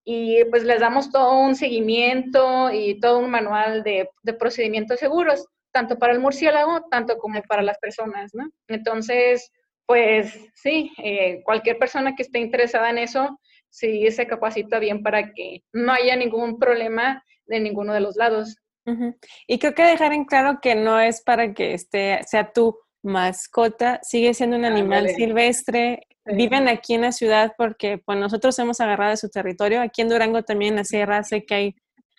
y 0.10 0.46
pues 0.46 0.64
les 0.64 0.80
damos 0.80 1.12
todo 1.12 1.38
un 1.38 1.58
seguimiento 1.58 2.72
y 2.72 2.98
todo 2.98 3.20
un 3.20 3.30
manual 3.30 3.84
de, 3.84 4.10
procedimientos 4.40 5.02
seguros, 5.02 5.46
tanto 5.74 6.00
para 6.00 6.14
el 6.14 6.22
murciélago, 6.22 6.88
tanto 6.90 7.18
como 7.18 7.42
para 7.42 7.62
las 7.62 7.78
personas, 7.78 8.32
¿no? 8.34 8.50
Entonces, 8.70 9.52
pues 9.86 10.34
sí, 10.54 10.94
eh, 11.04 11.42
cualquier 11.44 11.78
persona 11.78 12.16
que 12.16 12.24
esté 12.24 12.40
interesada 12.40 12.90
en 12.90 13.00
eso, 13.00 13.38
sí 13.70 14.10
se 14.10 14.28
capacita 14.28 14.80
bien 14.80 15.04
para 15.04 15.34
que 15.34 15.64
no 15.74 15.92
haya 15.92 16.16
ningún 16.16 16.58
problema 16.58 17.22
de 17.46 17.60
ninguno 17.60 17.94
de 17.94 18.00
los 18.00 18.16
lados. 18.16 18.56
Y 19.46 19.60
creo 19.60 19.74
que 19.74 19.84
dejar 19.84 20.14
en 20.14 20.24
claro 20.24 20.60
que 20.62 20.74
no 20.74 21.02
es 21.02 21.22
para 21.22 21.54
que 21.54 21.74
esté, 21.74 22.22
sea 22.26 22.54
tu 22.54 22.80
mascota, 23.04 24.00
sigue 24.04 24.34
siendo 24.34 24.56
un 24.56 24.64
animal 24.64 25.10
silvestre, 25.10 26.07
Viven 26.34 26.68
aquí 26.68 26.94
en 26.94 27.02
la 27.02 27.12
ciudad 27.12 27.54
porque 27.58 27.98
pues, 27.98 28.18
nosotros 28.18 28.58
hemos 28.60 28.80
agarrado 28.82 29.12
de 29.12 29.18
su 29.18 29.30
territorio. 29.30 29.82
Aquí 29.82 30.02
en 30.02 30.10
Durango 30.10 30.44
también 30.44 30.74
en 30.74 30.78
la 30.78 30.84
sierra 30.84 31.24
sé 31.24 31.46
que 31.46 31.56
hay, 31.56 31.76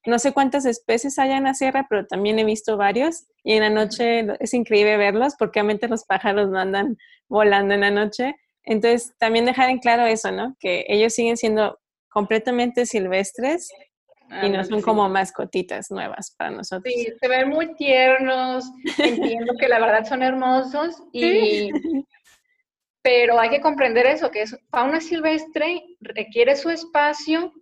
no 0.06 0.18
sé 0.18 0.32
cuántas 0.32 0.64
especies 0.64 1.18
hay 1.18 1.32
en 1.32 1.44
la 1.44 1.54
sierra, 1.54 1.86
pero 1.88 2.06
también 2.06 2.38
he 2.38 2.44
visto 2.44 2.76
varios. 2.76 3.26
Y 3.44 3.54
en 3.54 3.60
la 3.60 3.70
noche 3.70 4.26
es 4.40 4.54
increíble 4.54 4.96
verlos 4.96 5.34
porque 5.38 5.60
obviamente 5.60 5.88
los 5.88 6.04
pájaros 6.04 6.48
no 6.48 6.58
andan 6.58 6.96
volando 7.28 7.74
en 7.74 7.80
la 7.80 7.90
noche. 7.90 8.36
Entonces, 8.64 9.12
también 9.18 9.44
dejar 9.44 9.70
en 9.70 9.78
claro 9.78 10.06
eso, 10.06 10.30
¿no? 10.30 10.56
Que 10.60 10.84
ellos 10.88 11.14
siguen 11.14 11.36
siendo 11.36 11.78
completamente 12.08 12.86
silvestres 12.86 13.70
y 14.42 14.50
no 14.50 14.62
son 14.64 14.82
como 14.82 15.08
mascotitas 15.08 15.90
nuevas 15.90 16.34
para 16.36 16.50
nosotros. 16.50 16.92
Sí, 16.94 17.08
se 17.18 17.28
ven 17.28 17.48
muy 17.48 17.74
tiernos, 17.74 18.64
entiendo 18.98 19.54
que 19.58 19.68
la 19.68 19.78
verdad 19.78 20.04
son 20.06 20.22
hermosos 20.22 21.02
y 21.12 21.70
pero 23.08 23.40
hay 23.40 23.48
que 23.48 23.62
comprender 23.62 24.04
eso, 24.04 24.30
que 24.30 24.42
es 24.42 24.54
fauna 24.70 25.00
silvestre, 25.00 25.82
requiere 25.98 26.54
su 26.56 26.68
espacio 26.68 27.54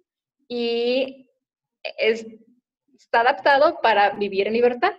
y 0.49 1.31
está 1.85 3.21
adaptado 3.21 3.81
para 3.81 4.11
vivir 4.11 4.49
en 4.49 4.55
libertad. 4.55 4.95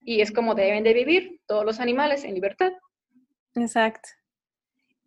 Y 0.00 0.22
es 0.22 0.32
como 0.32 0.56
deben 0.56 0.82
de 0.82 0.92
vivir 0.92 1.40
todos 1.46 1.64
los 1.64 1.78
animales 1.78 2.24
en 2.24 2.34
libertad. 2.34 2.72
Exacto. 3.54 4.08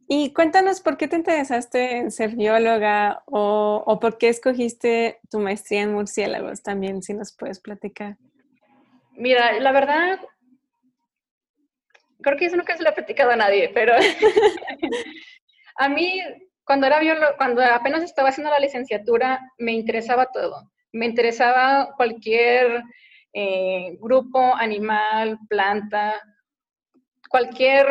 Y 0.07 0.31
cuéntanos 0.31 0.79
por 0.79 0.95
qué 0.95 1.09
te 1.09 1.17
interesaste 1.17 1.97
en 1.97 2.09
ser 2.09 2.37
bióloga 2.37 3.23
o, 3.25 3.83
o 3.85 3.99
por 3.99 4.17
qué 4.17 4.29
escogiste 4.29 5.19
tu 5.29 5.39
maestría 5.39 5.81
en 5.81 5.93
murciélagos 5.93 6.63
también, 6.63 7.03
si 7.03 7.13
nos 7.13 7.35
puedes 7.35 7.59
platicar. 7.59 8.15
Mira, 9.11 9.59
la 9.59 9.73
verdad, 9.73 10.21
creo 12.21 12.37
que 12.37 12.45
eso 12.45 12.55
nunca 12.55 12.75
se 12.75 12.83
lo 12.83 12.89
he 12.89 12.93
platicado 12.93 13.31
a 13.31 13.35
nadie, 13.35 13.69
pero 13.73 13.93
a 15.77 15.89
mí 15.89 16.21
cuando 16.63 16.87
era 16.87 16.99
biólogo, 16.99 17.33
cuando 17.37 17.61
apenas 17.63 18.03
estaba 18.03 18.29
haciendo 18.29 18.51
la 18.51 18.59
licenciatura, 18.59 19.41
me 19.57 19.73
interesaba 19.73 20.27
todo. 20.27 20.71
Me 20.93 21.05
interesaba 21.05 21.93
cualquier 21.97 22.83
eh, 23.33 23.97
grupo, 23.99 24.55
animal, 24.55 25.39
planta, 25.49 26.21
cualquier 27.29 27.87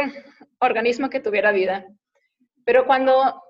organismo 0.61 1.11
que 1.11 1.21
tuviera 1.21 1.53
vida. 1.53 1.85
Pero 2.65 2.87
cuando 2.87 3.43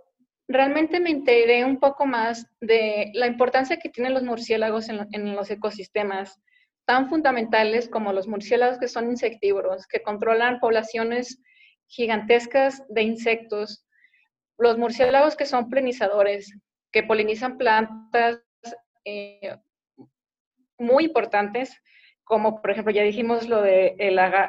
realmente 0.49 0.99
me 0.99 1.11
enteré 1.11 1.65
un 1.65 1.79
poco 1.79 2.07
más 2.07 2.47
de 2.61 3.11
la 3.15 3.27
importancia 3.27 3.79
que 3.79 3.89
tienen 3.89 4.15
los 4.15 4.23
murciélagos 4.23 4.89
en 4.89 5.37
los 5.37 5.51
ecosistemas, 5.51 6.41
tan 6.87 7.09
fundamentales 7.09 7.89
como 7.89 8.13
los 8.13 8.27
murciélagos 8.27 8.79
que 8.79 8.89
son 8.89 9.11
insectívoros, 9.11 9.87
que 9.87 10.03
controlan 10.03 10.61
poblaciones 10.61 11.41
gigantescas 11.87 12.83
de 12.89 13.03
insectos, 13.03 13.87
los 14.59 14.79
murciélagos 14.79 15.37
que 15.37 15.47
son 15.47 15.69
polinizadores, 15.69 16.53
que 16.93 17.03
polinizan 17.03 17.59
plantas 17.59 18.43
eh, 19.05 19.57
muy 20.79 21.05
importantes, 21.05 21.77
como 22.25 22.61
por 22.61 22.71
ejemplo 22.71 22.93
ya 22.93 23.03
dijimos 23.03 23.49
lo 23.49 23.63
de 23.63 23.97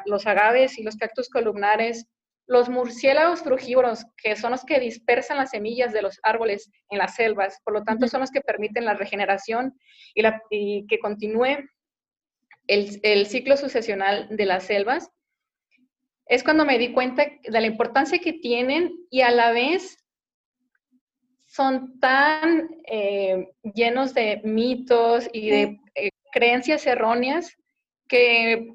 los 0.06 0.26
agaves 0.26 0.78
y 0.78 0.82
los 0.82 0.96
cactus 0.96 1.28
columnares, 1.28 2.06
los 2.46 2.68
murciélagos 2.68 3.42
frugívoros, 3.42 4.04
que 4.22 4.36
son 4.36 4.52
los 4.52 4.64
que 4.64 4.80
dispersan 4.80 5.38
las 5.38 5.50
semillas 5.50 5.92
de 5.92 6.02
los 6.02 6.18
árboles 6.22 6.70
en 6.90 6.98
las 6.98 7.14
selvas, 7.14 7.58
por 7.64 7.74
lo 7.74 7.82
tanto 7.82 8.08
son 8.08 8.20
los 8.20 8.30
que 8.30 8.40
permiten 8.40 8.84
la 8.84 8.94
regeneración 8.94 9.74
y, 10.14 10.22
la, 10.22 10.42
y 10.50 10.86
que 10.86 10.98
continúe 10.98 11.58
el, 12.66 13.26
ciclo 13.26 13.56
sucesional 13.56 14.28
de 14.30 14.46
las 14.46 14.64
selvas, 14.64 15.10
es 16.26 16.42
cuando 16.44 16.64
me 16.64 16.78
di 16.78 16.92
cuenta 16.92 17.26
de 17.42 17.60
la 17.60 17.66
importancia 17.66 18.18
que 18.18 18.32
tienen 18.32 18.92
y 19.10 19.22
a 19.22 19.30
la 19.30 19.52
vez 19.52 19.98
son 21.46 21.98
tan 22.00 22.70
eh, 22.86 23.48
llenos 23.74 24.14
de 24.14 24.40
mitos 24.44 25.28
y 25.32 25.50
de 25.50 25.80
eh, 25.94 26.10
creencias 26.32 26.86
erróneas 26.86 27.54
que 28.08 28.74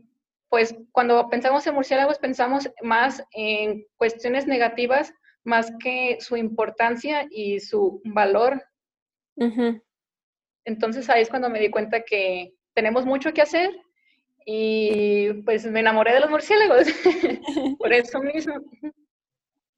pues 0.49 0.75
cuando 0.91 1.27
pensamos 1.29 1.65
en 1.65 1.73
murciélagos 1.73 2.19
pensamos 2.19 2.69
más 2.81 3.23
en 3.31 3.85
cuestiones 3.97 4.45
negativas 4.45 5.11
más 5.43 5.71
que 5.79 6.17
su 6.19 6.35
importancia 6.35 7.25
y 7.31 7.59
su 7.61 8.01
valor. 8.03 8.63
Entonces 10.65 11.09
ahí 11.09 11.21
es 11.21 11.29
cuando 11.29 11.49
me 11.49 11.59
di 11.59 11.69
cuenta 11.69 12.03
que 12.03 12.53
tenemos 12.77 13.07
mucho 13.07 13.33
que 13.33 13.41
hacer 13.41 13.71
y 14.45 15.33
pues 15.45 15.65
me 15.65 15.79
enamoré 15.79 16.13
de 16.13 16.19
los 16.19 16.29
murciélagos, 16.29 16.85
por 17.79 17.91
eso 17.93 18.21
mismo. 18.21 18.53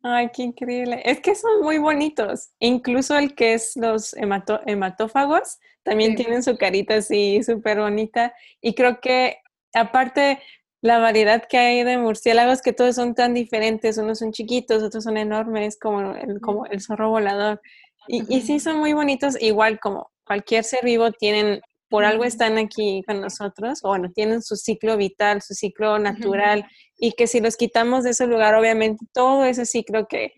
Ay, 0.03 0.29
qué 0.33 0.43
increíble. 0.43 1.01
Es 1.05 1.21
que 1.21 1.33
son 1.33 1.61
muy 1.61 1.77
bonitos. 1.77 2.49
Incluso 2.59 3.17
el 3.17 3.35
que 3.35 3.53
es 3.53 3.77
los 3.77 4.13
hematófagos 4.17 5.59
también 5.83 6.15
tienen 6.15 6.43
su 6.43 6.57
carita 6.57 6.95
así 6.95 7.41
súper 7.41 7.79
bonita. 7.79 8.33
Y 8.59 8.75
creo 8.75 8.99
que 8.99 9.37
aparte 9.73 10.41
la 10.81 10.99
variedad 10.99 11.45
que 11.47 11.57
hay 11.57 11.83
de 11.85 11.97
murciélagos, 11.97 12.61
que 12.61 12.73
todos 12.73 12.95
son 12.95 13.15
tan 13.15 13.33
diferentes. 13.33 13.97
Unos 13.97 14.19
son 14.19 14.33
chiquitos, 14.33 14.83
otros 14.83 15.05
son 15.05 15.15
enormes, 15.15 15.79
como 15.79 16.15
el, 16.15 16.41
como 16.41 16.65
el 16.65 16.81
zorro 16.81 17.09
volador. 17.11 17.61
Y, 18.09 18.25
y 18.27 18.41
sí 18.41 18.59
son 18.59 18.77
muy 18.77 18.91
bonitos, 18.91 19.41
igual 19.41 19.79
como 19.79 20.11
cualquier 20.25 20.65
ser 20.65 20.83
vivo 20.83 21.11
tienen 21.13 21.61
por 21.89 22.05
algo 22.05 22.23
están 22.23 22.57
aquí 22.57 23.01
con 23.05 23.21
nosotros, 23.21 23.79
o 23.83 23.89
bueno, 23.89 24.11
tienen 24.11 24.41
su 24.41 24.55
ciclo 24.55 24.97
vital, 24.97 25.41
su 25.41 25.53
ciclo 25.53 25.97
natural, 25.99 26.65
y 26.97 27.13
que 27.13 27.27
si 27.27 27.39
los 27.39 27.57
quitamos 27.57 28.03
de 28.03 28.11
ese 28.11 28.27
lugar, 28.27 28.55
obviamente 28.55 29.05
todo 29.13 29.45
ese 29.45 29.65
ciclo 29.65 30.07
que, 30.07 30.33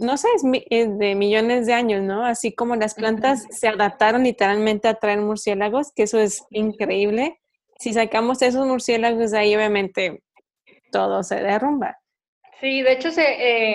no 0.00 0.16
sé, 0.16 0.28
es, 0.70 0.98
de 0.98 1.14
millones 1.14 1.66
de 1.66 1.74
años, 1.74 2.02
¿no? 2.02 2.24
Así 2.24 2.54
como 2.54 2.76
las 2.76 2.94
plantas 2.94 3.46
se 3.50 3.68
adaptaron 3.68 4.24
literalmente 4.24 4.88
a 4.88 4.94
traer 4.94 5.20
murciélagos, 5.20 5.92
que 5.94 6.04
eso 6.04 6.18
es 6.18 6.42
increíble. 6.50 7.38
Si 7.78 7.92
sacamos 7.92 8.40
esos 8.42 8.66
murciélagos 8.66 9.32
de 9.32 9.38
ahí, 9.38 9.54
obviamente 9.54 10.22
todo 10.90 11.22
se 11.22 11.36
derrumba. 11.36 11.98
Sí, 12.60 12.82
de 12.82 12.92
hecho 12.92 13.10
se 13.10 13.22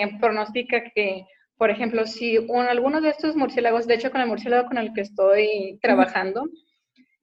eh, 0.02 0.18
pronostica 0.20 0.82
que 0.94 1.26
por 1.58 1.70
ejemplo, 1.70 2.06
si 2.06 2.38
un, 2.38 2.66
alguno 2.66 3.00
de 3.00 3.10
estos 3.10 3.34
murciélagos, 3.34 3.88
de 3.88 3.94
hecho 3.94 4.12
con 4.12 4.20
el 4.20 4.28
murciélago 4.28 4.68
con 4.68 4.78
el 4.78 4.94
que 4.94 5.00
estoy 5.00 5.78
trabajando, 5.82 6.44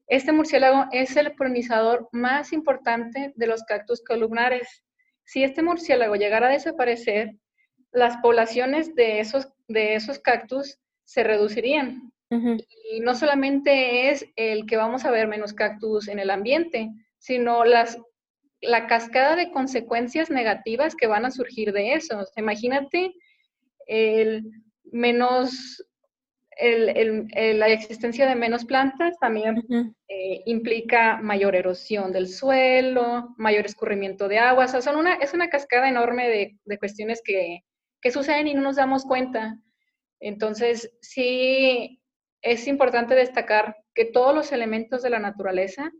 este 0.07 0.31
murciélago 0.31 0.85
es 0.91 1.15
el 1.15 1.33
polinizador 1.35 2.07
más 2.11 2.53
importante 2.53 3.33
de 3.35 3.47
los 3.47 3.63
cactus 3.63 4.03
columnares. 4.03 4.83
Si 5.23 5.43
este 5.43 5.63
murciélago 5.63 6.15
llegara 6.15 6.47
a 6.47 6.51
desaparecer, 6.51 7.35
las 7.91 8.17
poblaciones 8.17 8.93
de 8.93 9.19
esos, 9.19 9.47
de 9.67 9.95
esos 9.95 10.19
cactus 10.19 10.79
se 11.05 11.23
reducirían. 11.23 12.11
Y 12.91 12.99
no 12.99 13.15
solamente 13.15 14.09
es 14.09 14.25
el 14.35 14.65
que 14.65 14.75
vamos 14.75 15.05
a 15.05 15.11
ver 15.11 15.27
menos 15.27 15.53
cactus 15.53 16.09
en 16.09 16.19
el 16.19 16.29
ambiente, 16.29 16.89
sino 17.17 17.63
las, 17.63 17.97
la 18.59 18.87
cascada 18.87 19.37
de 19.37 19.51
consecuencias 19.51 20.29
negativas 20.29 20.95
que 20.95 21.07
van 21.07 21.25
a 21.25 21.31
surgir 21.31 21.71
de 21.71 21.93
eso. 21.93 22.25
imagínate 22.35 23.13
el 23.87 24.43
menos 24.83 25.85
la 26.57 27.67
existencia 27.67 28.27
de 28.27 28.35
menos 28.35 28.65
plantas 28.65 29.17
también 29.19 29.63
eh, 30.07 30.41
implica 30.45 31.17
mayor 31.17 31.55
erosión 31.55 32.11
del 32.11 32.27
suelo, 32.27 33.35
mayor 33.37 33.65
escurrimiento 33.65 34.27
de 34.27 34.39
agua. 34.39 34.65
O 34.65 34.67
sea, 34.67 34.81
son 34.81 34.95
una, 34.95 35.15
es 35.15 35.33
una 35.33 35.49
cascada 35.49 35.89
enorme 35.89 36.29
de, 36.29 36.57
de 36.63 36.77
cuestiones 36.77 37.21
que, 37.23 37.59
que, 38.01 38.11
suceden 38.11 38.47
y 38.47 38.53
no 38.53 38.61
nos 38.61 38.77
damos 38.77 39.03
cuenta. 39.03 39.59
Entonces, 40.21 40.91
sí, 41.01 42.01
es 42.41 42.67
importante 42.67 43.15
destacar 43.15 43.75
que 43.93 44.05
todos 44.05 44.33
los 44.33 44.51
elementos 44.51 45.03
de 45.03 45.09
la 45.09 45.19
naturaleza 45.19 45.91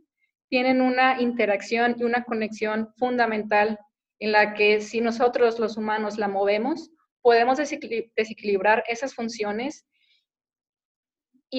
tienen 0.48 0.80
una 0.80 1.20
interacción 1.20 1.96
y 1.98 2.04
una 2.04 2.24
conexión 2.24 2.88
fundamental 2.96 3.78
en 4.20 4.32
la 4.32 4.54
que 4.54 4.80
si 4.80 5.00
nosotros 5.00 5.58
los 5.58 5.76
humanos 5.76 6.16
la 6.16 6.28
movemos, 6.28 6.90
podemos 7.20 7.58
desequilibrar 7.58 8.84
esas 8.88 9.14
funciones 9.14 9.84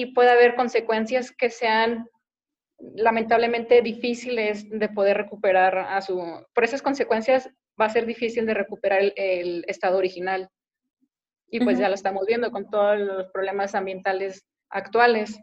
y 0.00 0.06
puede 0.06 0.30
haber 0.30 0.54
consecuencias 0.54 1.32
que 1.32 1.50
sean 1.50 2.08
lamentablemente 2.78 3.82
difíciles 3.82 4.70
de 4.70 4.88
poder 4.88 5.16
recuperar 5.16 5.76
a 5.76 6.00
su... 6.00 6.22
Por 6.54 6.62
esas 6.62 6.82
consecuencias 6.82 7.50
va 7.80 7.86
a 7.86 7.90
ser 7.90 8.06
difícil 8.06 8.46
de 8.46 8.54
recuperar 8.54 9.12
el, 9.16 9.64
estado 9.66 9.98
original. 9.98 10.50
Y 11.50 11.58
pues 11.58 11.80
ya 11.80 11.88
lo 11.88 11.96
estamos 11.96 12.26
viendo 12.26 12.52
con 12.52 12.70
todos 12.70 12.96
los 12.96 13.26
problemas 13.32 13.74
ambientales 13.74 14.46
actuales. 14.70 15.40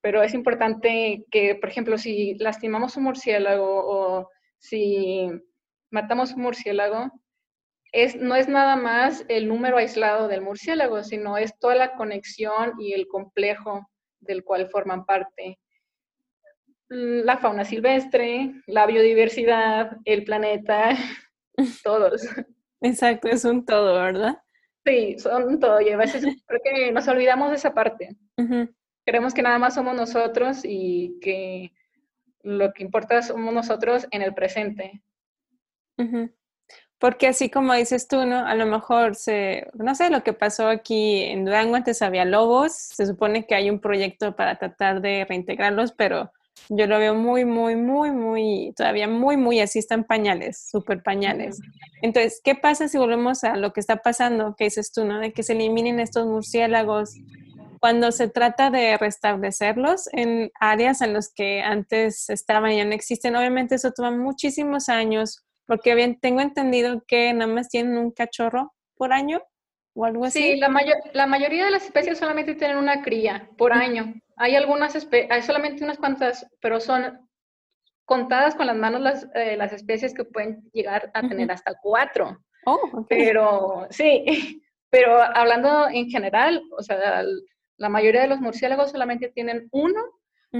Pero 0.00 0.20
es 0.24 0.34
importante 0.34 1.24
que, 1.30 1.54
por 1.54 1.68
ejemplo, 1.68 1.96
si 1.96 2.34
lastimamos 2.40 2.96
un 2.96 3.04
murciélago 3.04 3.84
o 3.86 4.28
si 4.58 5.28
matamos 5.92 6.32
un 6.32 6.42
murciélago, 6.42 7.08
es, 7.92 8.16
no 8.16 8.34
es 8.34 8.48
nada 8.48 8.74
más 8.74 9.24
el 9.28 9.46
número 9.46 9.76
aislado 9.76 10.26
del 10.26 10.40
murciélago, 10.40 11.04
sino 11.04 11.36
es 11.36 11.56
toda 11.60 11.76
la 11.76 11.94
conexión 11.94 12.72
y 12.80 12.94
el 12.94 13.06
complejo 13.06 13.86
del 14.22 14.42
cual 14.44 14.68
forman 14.68 15.04
parte 15.04 15.58
la 16.92 17.38
fauna 17.38 17.64
silvestre, 17.64 18.52
la 18.66 18.86
biodiversidad, 18.86 19.96
el 20.04 20.24
planeta, 20.24 20.90
todos. 21.84 22.22
Exacto, 22.80 23.28
es 23.28 23.44
un 23.44 23.64
todo, 23.64 23.94
¿verdad? 23.94 24.38
Sí, 24.84 25.18
son 25.18 25.44
un 25.44 25.60
todo 25.60 25.80
y 25.80 25.90
a 25.90 25.96
veces 25.96 26.24
creo 26.46 26.60
que 26.62 26.92
nos 26.92 27.08
olvidamos 27.08 27.50
de 27.50 27.56
esa 27.56 27.72
parte. 27.72 28.16
Creemos 29.04 29.32
que 29.34 29.42
nada 29.42 29.58
más 29.58 29.74
somos 29.74 29.96
nosotros 29.96 30.60
y 30.64 31.18
que 31.20 31.72
lo 32.42 32.72
que 32.72 32.82
importa 32.82 33.22
somos 33.22 33.54
nosotros 33.54 34.06
en 34.10 34.22
el 34.22 34.34
presente. 34.34 35.02
Porque 37.02 37.26
así 37.26 37.50
como 37.50 37.74
dices 37.74 38.06
tú, 38.06 38.24
¿no? 38.26 38.46
A 38.46 38.54
lo 38.54 38.64
mejor 38.64 39.16
se, 39.16 39.66
no 39.74 39.92
sé, 39.96 40.08
lo 40.08 40.22
que 40.22 40.32
pasó 40.32 40.68
aquí 40.68 41.24
en 41.24 41.44
Durango, 41.44 41.74
antes 41.74 42.00
había 42.00 42.24
lobos, 42.24 42.74
se 42.74 43.06
supone 43.06 43.44
que 43.44 43.56
hay 43.56 43.70
un 43.70 43.80
proyecto 43.80 44.36
para 44.36 44.56
tratar 44.56 45.00
de 45.00 45.26
reintegrarlos, 45.28 45.90
pero 45.90 46.30
yo 46.68 46.86
lo 46.86 47.00
veo 47.00 47.16
muy, 47.16 47.44
muy, 47.44 47.74
muy, 47.74 48.12
muy, 48.12 48.72
todavía 48.76 49.08
muy, 49.08 49.36
muy 49.36 49.58
así 49.58 49.80
están 49.80 50.04
pañales, 50.04 50.68
súper 50.70 51.02
pañales. 51.02 51.58
Entonces, 52.02 52.40
¿qué 52.44 52.54
pasa 52.54 52.86
si 52.86 52.98
volvemos 52.98 53.42
a 53.42 53.56
lo 53.56 53.72
que 53.72 53.80
está 53.80 53.96
pasando, 53.96 54.54
que 54.56 54.66
dices 54.66 54.92
tú, 54.92 55.04
¿no? 55.04 55.18
De 55.18 55.32
que 55.32 55.42
se 55.42 55.54
eliminen 55.54 55.98
estos 55.98 56.28
murciélagos 56.28 57.16
cuando 57.80 58.12
se 58.12 58.28
trata 58.28 58.70
de 58.70 58.96
restablecerlos 58.96 60.08
en 60.12 60.52
áreas 60.60 61.00
en 61.00 61.14
las 61.14 61.32
que 61.34 61.62
antes 61.62 62.30
estaban 62.30 62.70
y 62.70 62.76
ya 62.76 62.84
no 62.84 62.92
existen. 62.92 63.34
Obviamente 63.34 63.74
eso 63.74 63.90
toma 63.90 64.12
muchísimos 64.12 64.88
años 64.88 65.42
porque 65.66 65.94
bien, 65.94 66.18
tengo 66.20 66.40
entendido 66.40 67.02
que 67.06 67.32
nada 67.32 67.52
más 67.52 67.68
tienen 67.68 67.96
un 67.98 68.10
cachorro 68.10 68.72
por 68.96 69.12
año 69.12 69.40
o 69.94 70.04
algo 70.04 70.24
así. 70.24 70.42
Sí, 70.42 70.56
la, 70.56 70.68
mayor, 70.68 70.96
la 71.12 71.26
mayoría 71.26 71.64
de 71.64 71.70
las 71.70 71.84
especies 71.84 72.18
solamente 72.18 72.54
tienen 72.54 72.76
una 72.76 73.02
cría 73.02 73.48
por 73.56 73.72
año. 73.72 74.14
Hay 74.36 74.56
algunas 74.56 74.94
especies, 74.94 75.30
hay 75.30 75.42
solamente 75.42 75.84
unas 75.84 75.98
cuantas, 75.98 76.46
pero 76.60 76.80
son 76.80 77.28
contadas 78.04 78.54
con 78.54 78.66
las 78.66 78.76
manos 78.76 79.00
las, 79.00 79.28
eh, 79.34 79.56
las 79.56 79.72
especies 79.72 80.14
que 80.14 80.24
pueden 80.24 80.68
llegar 80.72 81.10
a 81.14 81.26
tener 81.26 81.50
hasta 81.50 81.74
cuatro. 81.80 82.38
Oh, 82.64 83.06
Pero 83.08 83.86
sí, 83.90 84.24
pero 84.90 85.20
hablando 85.20 85.88
en 85.88 86.08
general, 86.10 86.62
o 86.76 86.82
sea, 86.82 87.24
la 87.76 87.88
mayoría 87.88 88.22
de 88.22 88.28
los 88.28 88.40
murciélagos 88.40 88.90
solamente 88.90 89.28
tienen 89.28 89.68
uno 89.72 90.00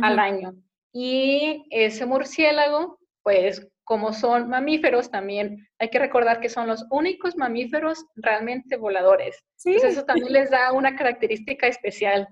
al 0.00 0.18
año. 0.18 0.54
Y 0.92 1.66
ese 1.70 2.06
murciélago, 2.06 2.98
pues 3.22 3.66
como 3.84 4.12
son 4.12 4.48
mamíferos, 4.48 5.10
también 5.10 5.68
hay 5.78 5.90
que 5.90 5.98
recordar 5.98 6.40
que 6.40 6.48
son 6.48 6.66
los 6.66 6.86
únicos 6.90 7.36
mamíferos 7.36 8.04
realmente 8.14 8.76
voladores. 8.76 9.44
Sí. 9.56 9.74
eso 9.74 10.04
también 10.04 10.32
les 10.32 10.50
da 10.50 10.72
una 10.72 10.94
característica 10.96 11.66
especial. 11.66 12.28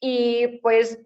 Y 0.00 0.58
pues 0.62 0.98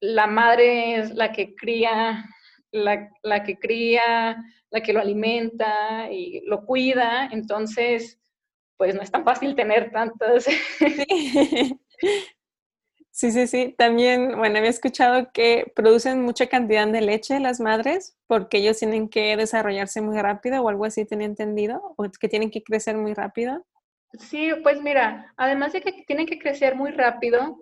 la 0.00 0.26
madre 0.26 0.96
es 0.96 1.14
la 1.14 1.32
que 1.32 1.54
cría, 1.54 2.24
la, 2.70 3.10
la 3.22 3.42
que 3.42 3.58
cría, 3.58 4.36
la 4.70 4.80
que 4.80 4.92
lo 4.92 5.00
alimenta 5.00 6.10
y 6.10 6.42
lo 6.46 6.64
cuida, 6.64 7.28
entonces 7.32 8.20
pues 8.76 8.94
no 8.94 9.02
es 9.02 9.10
tan 9.10 9.24
fácil 9.24 9.56
tener 9.56 9.90
tantos. 9.90 10.44
Sí. 10.44 11.80
Sí, 13.18 13.32
sí, 13.32 13.48
sí. 13.48 13.74
También, 13.76 14.38
bueno, 14.38 14.58
había 14.58 14.70
escuchado 14.70 15.32
que 15.32 15.72
producen 15.74 16.22
mucha 16.22 16.46
cantidad 16.46 16.86
de 16.86 17.00
leche 17.00 17.40
las 17.40 17.58
madres 17.58 18.16
porque 18.28 18.58
ellos 18.58 18.78
tienen 18.78 19.08
que 19.08 19.36
desarrollarse 19.36 20.00
muy 20.00 20.16
rápido 20.22 20.62
o 20.62 20.68
algo 20.68 20.84
así, 20.84 21.04
tenía 21.04 21.26
entendido, 21.26 21.82
o 21.96 22.08
que 22.12 22.28
tienen 22.28 22.52
que 22.52 22.62
crecer 22.62 22.96
muy 22.96 23.14
rápido. 23.14 23.66
Sí, 24.20 24.52
pues 24.62 24.80
mira, 24.80 25.34
además 25.36 25.72
de 25.72 25.80
que 25.80 26.04
tienen 26.06 26.26
que 26.26 26.38
crecer 26.38 26.76
muy 26.76 26.92
rápido, 26.92 27.58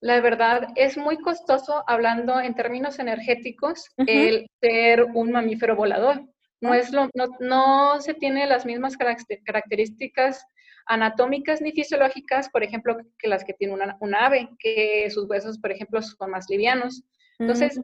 la 0.00 0.20
verdad 0.20 0.68
es 0.74 0.98
muy 0.98 1.16
costoso 1.16 1.84
hablando 1.86 2.38
en 2.38 2.54
términos 2.54 2.98
energéticos 2.98 3.86
el 3.96 4.46
ser 4.60 5.04
un 5.14 5.32
mamífero 5.32 5.74
volador. 5.74 6.20
No, 6.60 6.74
es 6.74 6.92
lo, 6.92 7.08
no, 7.14 7.28
no 7.40 7.98
se 8.02 8.12
tiene 8.12 8.46
las 8.46 8.66
mismas 8.66 8.98
características 8.98 10.44
anatómicas 10.88 11.60
ni 11.60 11.72
fisiológicas, 11.72 12.48
por 12.48 12.64
ejemplo, 12.64 12.96
que 13.18 13.28
las 13.28 13.44
que 13.44 13.52
tiene 13.52 13.74
una, 13.74 14.26
ave, 14.26 14.48
que 14.58 15.08
sus 15.10 15.28
huesos, 15.28 15.58
por 15.58 15.70
ejemplo, 15.70 16.02
son 16.02 16.30
más 16.30 16.48
livianos. 16.48 17.04
Entonces, 17.38 17.80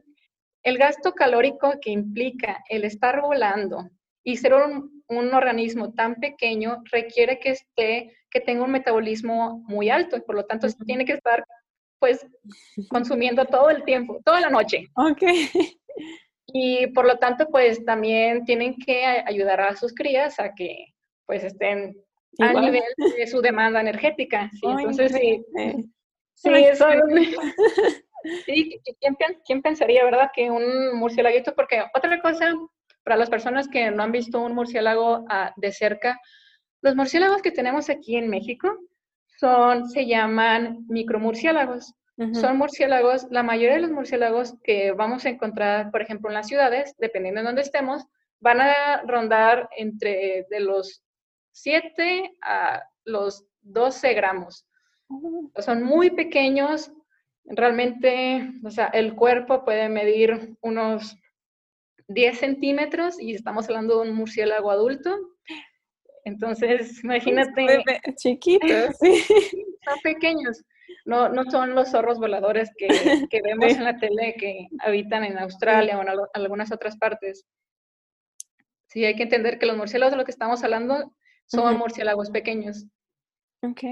el 0.63 0.77
gasto 0.77 1.13
calórico 1.13 1.73
que 1.79 1.91
implica 1.91 2.63
el 2.69 2.83
estar 2.83 3.21
volando 3.21 3.89
y 4.23 4.37
ser 4.37 4.53
un, 4.55 4.93
organismo 5.07 5.93
tan 5.93 6.15
pequeño 6.15 6.81
requiere 6.91 7.39
que 7.39 7.51
esté, 7.51 8.17
que 8.31 8.41
tenga 8.41 8.63
un 8.63 8.71
metabolismo 8.71 9.59
muy 9.67 9.91
alto 9.91 10.17
y 10.17 10.21
por 10.21 10.33
lo 10.33 10.45
tanto 10.45 10.67
tiene 10.83 11.05
que 11.05 11.13
estar 11.13 11.45
pues 11.99 12.25
consumiendo 12.89 13.45
todo 13.45 13.69
el 13.69 13.83
tiempo, 13.83 14.19
toda 14.25 14.41
la 14.41 14.49
noche. 14.49 14.87
Ok. 14.95 15.21
Y 16.47 16.87
por 16.87 17.05
lo 17.05 17.17
tanto 17.17 17.47
pues 17.49 17.85
también 17.85 18.45
tienen 18.45 18.75
que 18.77 19.05
ayudar 19.05 19.61
a 19.61 19.75
sus 19.75 19.93
crías 19.93 20.39
a 20.39 20.55
que 20.55 20.95
pues 21.25 21.43
estén 21.43 21.95
a 22.39 22.53
nivel 22.53 22.83
de 23.17 23.27
su 23.27 23.41
demanda 23.41 23.81
energética. 23.81 24.49
Sí, 24.53 24.67
entonces, 24.67 25.11
sí, 25.11 25.45
sí, 26.35 26.49
eso, 26.53 26.87
sí 28.45 28.81
¿quién, 29.45 29.61
pensaría, 29.61 30.03
verdad, 30.03 30.31
que 30.33 30.49
un 30.49 30.97
murciélago, 30.97 31.37
porque 31.55 31.83
otra 31.93 32.21
cosa, 32.21 32.53
para 33.03 33.17
las 33.17 33.29
personas 33.29 33.67
que 33.67 33.91
no 33.91 34.03
han 34.03 34.11
visto 34.11 34.41
un 34.41 34.53
murciélago 34.53 35.25
ah, 35.29 35.53
de 35.55 35.71
cerca, 35.71 36.19
los 36.81 36.95
murciélagos 36.95 37.41
que 37.41 37.51
tenemos 37.51 37.89
aquí 37.89 38.15
en 38.15 38.29
México 38.29 38.69
son, 39.39 39.89
se 39.89 40.05
llaman 40.05 40.85
micromurciélagos. 40.87 41.93
Son 42.31 42.57
murciélagos, 42.57 43.27
la 43.29 43.43
mayoría 43.43 43.75
de 43.75 43.81
los 43.81 43.91
murciélagos 43.91 44.55
que 44.63 44.93
vamos 44.93 45.25
a 45.25 45.29
encontrar, 45.29 45.91
por 45.91 46.01
ejemplo, 46.01 46.29
en 46.29 46.35
las 46.35 46.47
ciudades, 46.47 46.95
dependiendo 46.97 47.41
de 47.41 47.45
dónde 47.45 47.61
estemos, 47.61 48.05
van 48.39 48.61
a 48.61 49.01
rondar 49.05 49.67
entre 49.75 50.45
de 50.49 50.59
los 50.61 51.03
7 51.55 52.37
a 52.41 52.83
los 53.05 53.45
12 53.61 54.13
gramos. 54.13 54.67
Son 55.57 55.83
muy 55.83 56.09
pequeños, 56.09 56.91
realmente, 57.45 58.51
o 58.63 58.69
sea, 58.69 58.87
el 58.87 59.15
cuerpo 59.15 59.63
puede 59.63 59.87
medir 59.87 60.57
unos 60.61 61.17
10 62.09 62.37
centímetros 62.37 63.19
y 63.21 63.33
estamos 63.33 63.67
hablando 63.69 64.01
de 64.01 64.09
un 64.09 64.15
murciélago 64.15 64.69
adulto. 64.69 65.17
Entonces, 66.25 67.01
imagínate. 67.03 67.83
Chiquitos, 68.17 68.97
sí. 68.99 69.23
Son 69.85 69.99
pequeños. 70.03 70.61
No, 71.05 71.29
no 71.29 71.49
son 71.49 71.73
los 71.73 71.91
zorros 71.91 72.19
voladores 72.19 72.69
que, 72.77 72.87
que 73.29 73.41
vemos 73.41 73.71
en 73.71 73.83
la 73.85 73.97
tele 73.97 74.35
que 74.37 74.67
habitan 74.79 75.23
en 75.23 75.37
Australia 75.37 75.97
o 75.97 76.01
en 76.01 76.09
algunas 76.33 76.73
otras 76.73 76.97
partes. 76.97 77.45
Sí, 78.87 79.05
hay 79.05 79.15
que 79.15 79.23
entender 79.23 79.57
que 79.57 79.67
los 79.67 79.77
murciélagos 79.77 80.11
de 80.11 80.17
lo 80.17 80.25
que 80.25 80.31
estamos 80.31 80.61
hablando 80.63 81.13
son 81.47 81.77
murciélagos 81.77 82.29
pequeños. 82.29 82.85
Ok. 83.61 83.83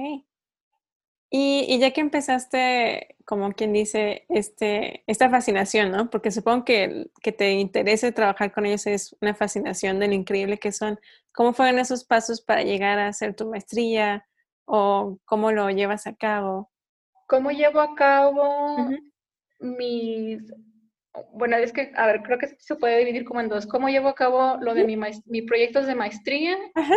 Y, 1.35 1.79
ya 1.79 1.89
que 1.89 2.01
empezaste, 2.01 3.15
como 3.25 3.53
quien 3.53 3.73
dice, 3.73 4.27
este, 4.29 5.03
esta 5.07 5.31
fascinación, 5.31 5.89
¿no? 5.89 6.11
Porque 6.11 6.29
supongo 6.29 6.63
que, 6.63 7.09
que 7.23 7.31
te 7.31 7.53
interese 7.53 8.11
trabajar 8.11 8.51
con 8.51 8.67
ellos 8.67 8.85
es 8.85 9.15
una 9.19 9.33
fascinación 9.33 9.99
de 9.99 10.09
lo 10.09 10.13
increíble 10.13 10.59
que 10.59 10.71
son. 10.71 10.99
¿Cómo 11.33 11.53
fueron 11.53 11.79
esos 11.79 12.03
pasos 12.03 12.39
para 12.41 12.61
llegar 12.61 12.99
a 12.99 13.07
hacer 13.07 13.35
tu 13.35 13.49
maestría 13.49 14.27
o 14.65 15.17
cómo 15.25 15.51
lo 15.51 15.71
llevas 15.71 16.05
a 16.05 16.13
cabo? 16.13 16.71
¿Cómo 17.27 17.49
llevo 17.49 17.79
a 17.79 17.95
cabo 17.95 18.91
mis... 19.59 20.39
Bueno, 21.33 21.57
es 21.57 21.73
que, 21.73 21.91
a 21.95 22.05
ver, 22.05 22.21
creo 22.21 22.37
que 22.37 22.55
se 22.59 22.75
puede 22.75 22.99
dividir 22.99 23.25
como 23.25 23.41
en 23.41 23.49
dos. 23.49 23.65
¿Cómo 23.65 23.89
llevo 23.89 24.09
a 24.09 24.15
cabo 24.15 24.57
lo 24.61 24.75
de 24.75 24.83
mi, 24.83 24.97
mi 25.25 25.41
proyectos 25.41 25.87
de 25.87 25.95
maestría? 25.95 26.55
Ajá. 26.75 26.95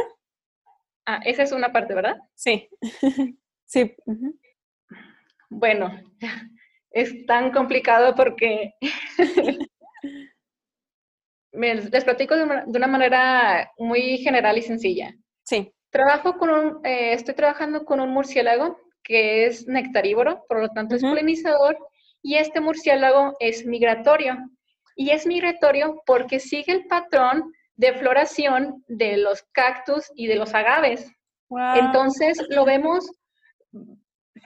Ah, 1.07 1.21
esa 1.25 1.45
es 1.45 1.53
una 1.53 1.73
parte, 1.73 1.95
¿verdad? 1.95 2.17
Sí. 2.35 2.69
Sí. 3.69 3.97
Bueno, 5.51 5.91
es 6.93 7.27
tan 7.27 7.51
complicado 7.51 8.15
porque 8.15 8.75
les 11.53 12.05
platico 12.05 12.37
de 12.37 12.45
una, 12.45 12.87
manera 12.87 13.73
muy 13.77 14.19
general 14.19 14.57
y 14.57 14.63
sencilla. 14.63 15.13
Sí. 15.43 15.73
Trabajo 15.91 16.39
con 16.39 16.51
un, 16.51 16.87
eh, 16.87 17.13
estoy 17.13 17.35
trabajando 17.35 17.85
con 17.85 17.99
un 17.99 18.11
murciélago 18.11 18.79
que 19.03 19.47
es 19.47 19.67
nectarívoro, 19.67 20.45
por 20.49 20.61
lo 20.61 20.69
tanto 20.69 20.95
es 20.95 21.03
polinizador, 21.03 21.77
y 22.23 22.37
este 22.37 22.61
murciélago 22.61 23.37
es 23.41 23.67
migratorio. 23.67 24.37
Y 24.95 25.11
es 25.11 25.27
migratorio 25.27 26.03
porque 26.07 26.41
sigue 26.41 26.73
el 26.73 26.87
patrón 26.87 27.53
de 27.77 27.93
floración 27.95 28.85
de 28.89 29.17
los 29.19 29.43
cactus 29.53 30.11
y 30.15 30.27
de 30.27 30.37
los 30.37 30.55
agaves. 30.55 31.11
Entonces 31.77 32.39
lo 32.49 32.65
vemos 32.65 33.09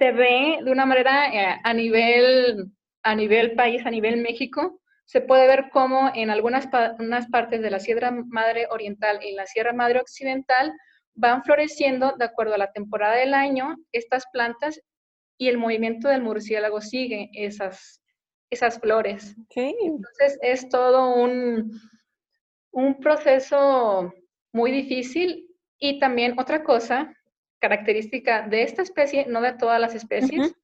se 0.01 0.12
ve 0.12 0.59
de 0.64 0.71
una 0.71 0.87
manera 0.87 1.29
eh, 1.33 1.61
a, 1.62 1.75
nivel, 1.75 2.73
a 3.03 3.14
nivel 3.14 3.55
país, 3.55 3.85
a 3.85 3.90
nivel 3.90 4.23
México, 4.23 4.81
se 5.05 5.21
puede 5.21 5.47
ver 5.47 5.71
cómo 5.73 6.11
en 6.14 6.31
algunas 6.31 6.69
unas 6.99 7.29
partes 7.29 7.61
de 7.61 7.71
la 7.71 7.81
Sierra 7.81 8.11
Madre 8.11 8.66
Oriental 8.71 9.19
y 9.23 9.35
la 9.35 9.45
Sierra 9.47 9.73
Madre 9.73 10.01
Occidental 10.01 10.73
van 11.14 11.43
floreciendo 11.43 12.14
de 12.16 12.25
acuerdo 12.25 12.55
a 12.55 12.59
la 12.59 12.73
temporada 12.73 13.16
del 13.16 13.35
año 13.35 13.77
estas 13.93 14.25
plantas 14.33 14.81
y 15.37 15.49
el 15.49 15.59
movimiento 15.59 16.09
del 16.09 16.23
murciélago 16.23 16.81
sigue 16.81 17.29
esas, 17.35 18.01
esas 18.51 18.79
flores. 18.79 19.37
Entonces 19.55 20.38
es 20.43 20.69
todo 20.69 21.14
un, 21.14 21.73
un 22.72 23.00
proceso 23.00 24.12
muy 24.52 24.70
difícil 24.70 25.48
y 25.78 25.98
también 25.98 26.38
otra 26.38 26.62
cosa 26.62 27.14
característica 27.61 28.46
de 28.48 28.62
esta 28.62 28.83
especie, 28.83 29.26
no 29.26 29.40
de 29.40 29.52
todas 29.52 29.80
las 29.80 29.94
especies. 29.94 30.54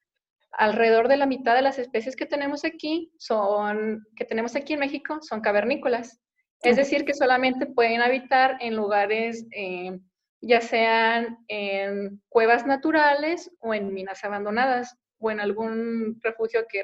Alrededor 0.52 1.08
de 1.08 1.18
la 1.18 1.26
mitad 1.26 1.54
de 1.54 1.62
las 1.62 1.78
especies 1.78 2.16
que 2.16 2.26
tenemos 2.26 2.64
aquí 2.64 3.12
son, 3.18 4.06
que 4.16 4.24
tenemos 4.24 4.56
aquí 4.56 4.72
en 4.72 4.80
México, 4.80 5.18
son 5.20 5.40
cavernícolas. 5.40 6.20
Es 6.62 6.76
decir, 6.76 7.04
que 7.04 7.12
solamente 7.12 7.66
pueden 7.66 8.00
habitar 8.00 8.56
en 8.60 8.74
lugares, 8.74 9.46
eh, 9.52 9.98
ya 10.40 10.60
sean 10.62 11.38
en 11.48 12.22
cuevas 12.28 12.66
naturales 12.66 13.50
o 13.60 13.74
en 13.74 13.92
minas 13.92 14.24
abandonadas 14.24 14.96
o 15.18 15.30
en 15.30 15.40
algún 15.40 16.18
refugio 16.22 16.64
que, 16.68 16.82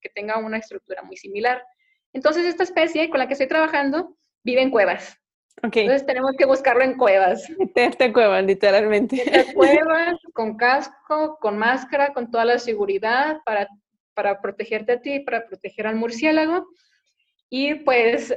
que 0.00 0.08
tenga 0.08 0.38
una 0.38 0.58
estructura 0.58 1.02
muy 1.02 1.16
similar. 1.16 1.64
Entonces, 2.12 2.44
esta 2.44 2.64
especie 2.64 3.08
con 3.10 3.20
la 3.20 3.26
que 3.26 3.34
estoy 3.34 3.48
trabajando 3.48 4.16
vive 4.44 4.62
en 4.62 4.70
cuevas. 4.70 5.18
Entonces 5.62 6.06
tenemos 6.06 6.32
que 6.36 6.46
buscarlo 6.46 6.82
en 6.82 6.96
cuevas. 6.96 7.48
Meterte 7.58 8.06
en 8.06 8.12
cuevas, 8.12 8.44
literalmente. 8.44 9.22
En 9.38 9.52
cuevas, 9.54 10.16
con 10.32 10.56
casco, 10.56 11.38
con 11.40 11.58
máscara, 11.58 12.12
con 12.12 12.30
toda 12.30 12.44
la 12.44 12.58
seguridad 12.58 13.38
para, 13.44 13.68
para 14.14 14.40
protegerte 14.40 14.92
a 14.92 15.00
ti, 15.00 15.20
para 15.20 15.46
proteger 15.46 15.86
al 15.86 15.96
murciélago. 15.96 16.66
Y 17.48 17.74
pues, 17.74 18.34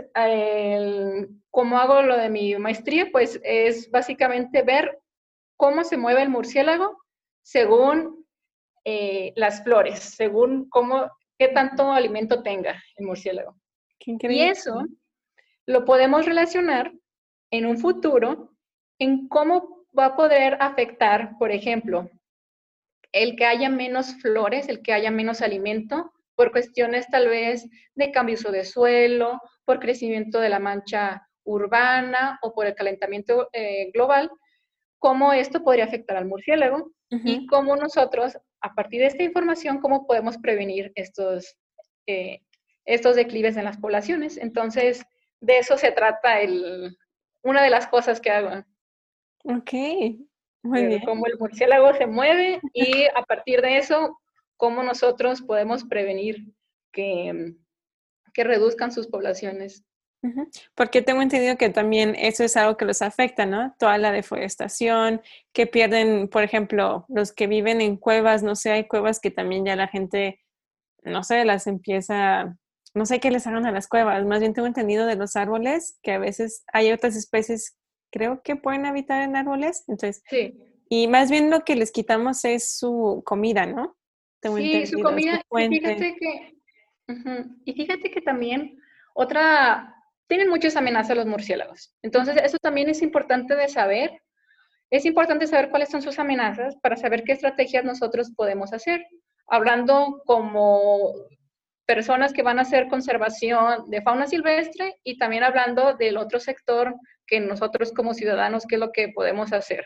como 1.49 1.79
hago 1.79 2.01
lo 2.01 2.17
de 2.17 2.29
mi 2.29 2.55
maestría, 2.57 3.07
pues 3.11 3.39
es 3.43 3.89
básicamente 3.89 4.61
ver 4.61 4.99
cómo 5.55 5.83
se 5.83 5.97
mueve 5.97 6.21
el 6.21 6.29
murciélago 6.29 6.97
según 7.41 8.25
eh, 8.83 9.31
las 9.35 9.63
flores, 9.63 9.99
según 9.99 10.69
cómo, 10.69 11.09
qué 11.39 11.47
tanto 11.47 11.91
alimento 11.91 12.43
tenga 12.43 12.83
el 12.97 13.05
murciélago. 13.05 13.55
y 13.99 14.41
eso 14.41 14.83
lo 15.67 15.85
podemos 15.85 16.25
relacionar 16.25 16.91
en 17.51 17.65
un 17.65 17.77
futuro 17.77 18.51
en 18.99 19.27
cómo 19.27 19.85
va 19.97 20.05
a 20.05 20.15
poder 20.15 20.57
afectar, 20.59 21.37
por 21.37 21.51
ejemplo, 21.51 22.09
el 23.11 23.35
que 23.35 23.45
haya 23.45 23.69
menos 23.69 24.15
flores, 24.21 24.67
el 24.67 24.81
que 24.81 24.93
haya 24.93 25.11
menos 25.11 25.41
alimento, 25.41 26.11
por 26.35 26.51
cuestiones 26.51 27.07
tal 27.07 27.29
vez 27.29 27.67
de 27.95 28.11
cambio 28.11 28.37
de 28.51 28.65
suelo, 28.65 29.41
por 29.63 29.79
crecimiento 29.79 30.39
de 30.39 30.49
la 30.49 30.59
mancha 30.59 31.25
urbana 31.45 32.39
o 32.41 32.53
por 32.53 32.65
el 32.65 32.75
calentamiento 32.75 33.49
eh, 33.53 33.91
global, 33.93 34.29
cómo 34.99 35.33
esto 35.33 35.63
podría 35.63 35.85
afectar 35.85 36.17
al 36.17 36.25
murciélago 36.25 36.91
y 37.09 37.45
cómo 37.45 37.77
nosotros, 37.77 38.37
a 38.59 38.73
partir 38.73 38.99
de 38.99 39.07
esta 39.07 39.23
información, 39.23 39.79
cómo 39.79 40.05
podemos 40.05 40.37
prevenir 40.37 40.91
estos, 40.95 41.55
eh, 42.07 42.41
estos 42.83 43.15
declives 43.15 43.55
en 43.55 43.63
las 43.63 43.77
poblaciones. 43.77 44.35
Entonces, 44.35 45.05
de 45.45 45.59
eso 45.59 45.77
se 45.77 45.91
trata 45.91 46.41
el, 46.41 46.97
una 47.43 47.63
de 47.63 47.69
las 47.69 47.87
cosas 47.87 48.19
que 48.19 48.31
hago. 48.31 48.63
Ok, 49.43 49.71
muy 50.63 50.87
bien. 50.87 51.01
Cómo 51.05 51.27
el 51.27 51.37
murciélago 51.37 51.93
se 51.93 52.07
mueve 52.07 52.59
y 52.73 53.05
a 53.15 53.23
partir 53.23 53.61
de 53.61 53.77
eso, 53.77 54.19
cómo 54.57 54.81
nosotros 54.81 55.41
podemos 55.41 55.83
prevenir 55.83 56.43
que, 56.91 57.53
que 58.33 58.43
reduzcan 58.43 58.91
sus 58.91 59.07
poblaciones. 59.07 59.85
Porque 60.73 61.03
tengo 61.03 61.21
entendido 61.21 61.55
que 61.55 61.69
también 61.69 62.15
eso 62.17 62.43
es 62.43 62.57
algo 62.57 62.77
que 62.77 62.85
los 62.85 63.03
afecta, 63.03 63.45
¿no? 63.45 63.75
Toda 63.77 63.99
la 63.99 64.11
deforestación, 64.11 65.21
que 65.53 65.67
pierden, 65.67 66.27
por 66.29 66.41
ejemplo, 66.41 67.05
los 67.09 67.31
que 67.31 67.45
viven 67.45 67.79
en 67.79 67.95
cuevas, 67.95 68.41
no 68.41 68.55
sé, 68.55 68.71
hay 68.71 68.87
cuevas 68.87 69.19
que 69.19 69.29
también 69.29 69.65
ya 69.65 69.75
la 69.75 69.87
gente, 69.87 70.41
no 71.03 71.23
sé, 71.23 71.45
las 71.45 71.67
empieza 71.67 72.57
no 72.95 73.05
sé 73.05 73.19
qué 73.19 73.29
les 73.29 73.45
hagan 73.45 73.65
a 73.65 73.71
las 73.71 73.87
cuevas, 73.87 74.25
más 74.25 74.39
bien 74.39 74.53
tengo 74.53 74.67
entendido 74.67 75.05
de 75.05 75.17
los 75.17 75.35
árboles, 75.35 75.99
que 76.01 76.13
a 76.13 76.17
veces 76.17 76.63
hay 76.71 76.91
otras 76.91 77.15
especies, 77.15 77.77
creo 78.09 78.41
que 78.41 78.55
pueden 78.55 78.85
habitar 78.85 79.21
en 79.21 79.35
árboles, 79.35 79.83
entonces, 79.87 80.23
sí. 80.29 80.57
y 80.89 81.07
más 81.07 81.29
bien 81.29 81.49
lo 81.51 81.65
que 81.65 81.75
les 81.75 81.91
quitamos 81.91 82.45
es 82.45 82.77
su 82.77 83.21
comida, 83.25 83.65
¿no? 83.65 83.97
sí, 84.41 84.85
su 84.85 85.01
comida, 85.01 85.41
y 85.51 85.67
fíjate 85.67 86.15
que, 86.15 86.57
y 87.65 87.73
fíjate 87.73 88.11
que 88.11 88.21
también 88.21 88.79
otra, 89.13 89.93
tienen 90.27 90.49
muchas 90.49 90.77
amenazas 90.77 91.17
los 91.17 91.25
murciélagos, 91.25 91.93
entonces 92.01 92.37
eso 92.41 92.57
también 92.59 92.89
es 92.89 93.01
importante 93.01 93.55
de 93.55 93.67
saber, 93.67 94.21
es 94.89 95.05
importante 95.05 95.47
saber 95.47 95.69
cuáles 95.69 95.89
son 95.89 96.01
sus 96.01 96.17
amenazas 96.17 96.77
para 96.77 96.95
saber 96.95 97.23
qué 97.25 97.33
estrategias 97.33 97.83
nosotros 97.83 98.31
podemos 98.35 98.71
hacer. 98.71 99.05
Hablando 99.47 100.21
como 100.25 101.11
personas 101.85 102.33
que 102.33 102.43
van 102.43 102.59
a 102.59 102.63
hacer 102.63 102.87
conservación 102.87 103.89
de 103.89 104.01
fauna 104.01 104.27
silvestre 104.27 104.95
y 105.03 105.17
también 105.17 105.43
hablando 105.43 105.93
del 105.93 106.17
otro 106.17 106.39
sector 106.39 106.95
que 107.27 107.39
nosotros 107.39 107.91
como 107.93 108.13
ciudadanos, 108.13 108.65
qué 108.67 108.75
es 108.75 108.81
lo 108.81 108.91
que 108.91 109.09
podemos 109.09 109.53
hacer. 109.53 109.85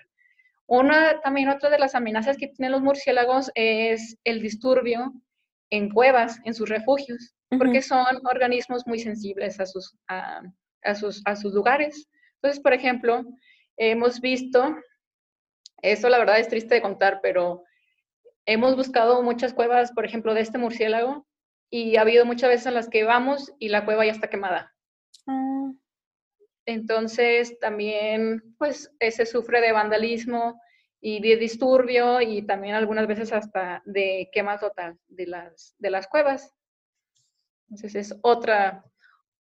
Una, 0.67 1.19
también 1.21 1.49
otra 1.49 1.69
de 1.69 1.79
las 1.79 1.95
amenazas 1.95 2.37
que 2.37 2.47
tienen 2.47 2.71
los 2.71 2.81
murciélagos 2.81 3.51
es 3.55 4.17
el 4.23 4.41
disturbio 4.41 5.13
en 5.71 5.89
cuevas, 5.89 6.39
en 6.45 6.53
sus 6.53 6.69
refugios, 6.69 7.33
porque 7.57 7.81
son 7.81 8.05
organismos 8.23 8.85
muy 8.85 8.99
sensibles 8.99 9.59
a 9.59 9.65
sus, 9.65 9.95
a, 10.07 10.41
sus, 10.95 11.21
a 11.25 11.35
sus 11.35 11.53
lugares. 11.53 12.07
Entonces, 12.35 12.61
por 12.61 12.73
ejemplo, 12.73 13.25
hemos 13.77 14.21
visto, 14.21 14.75
esto 15.81 16.09
la 16.09 16.19
verdad 16.19 16.39
es 16.39 16.47
triste 16.47 16.75
de 16.75 16.81
contar, 16.81 17.19
pero 17.21 17.63
hemos 18.45 18.75
buscado 18.75 19.21
muchas 19.23 19.53
cuevas, 19.53 19.91
por 19.91 20.05
ejemplo, 20.05 20.33
de 20.33 20.41
este 20.41 20.57
murciélago, 20.57 21.27
y 21.69 21.97
ha 21.97 22.01
habido 22.01 22.25
muchas 22.25 22.49
veces 22.49 22.65
en 22.67 22.73
las 22.73 22.89
que 22.89 23.03
vamos 23.03 23.53
y 23.59 23.69
la 23.69 23.85
cueva 23.85 24.05
ya 24.05 24.11
está 24.11 24.29
quemada. 24.29 24.73
Ah. 25.27 25.71
Entonces 26.65 27.57
también 27.59 28.55
pues 28.57 28.91
se 28.99 29.25
sufre 29.25 29.61
de 29.61 29.71
vandalismo 29.71 30.61
y 31.01 31.21
de 31.21 31.37
disturbio 31.37 32.21
y 32.21 32.41
también 32.41 32.75
algunas 32.75 33.07
veces 33.07 33.31
hasta 33.31 33.81
de 33.85 34.29
quema 34.31 34.59
total 34.59 34.99
de 35.07 35.27
las, 35.27 35.75
de 35.79 35.89
las 35.89 36.07
cuevas. 36.07 36.53
Entonces 37.69 37.95
es 37.95 38.19
otra, 38.21 38.83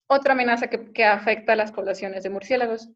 otra 0.08 0.34
amenaza 0.34 0.68
que, 0.68 0.92
que 0.92 1.06
afecta 1.06 1.54
a 1.54 1.58
las 1.58 1.72
poblaciones 1.72 2.24
de 2.24 2.30
murciélagos. 2.30 2.90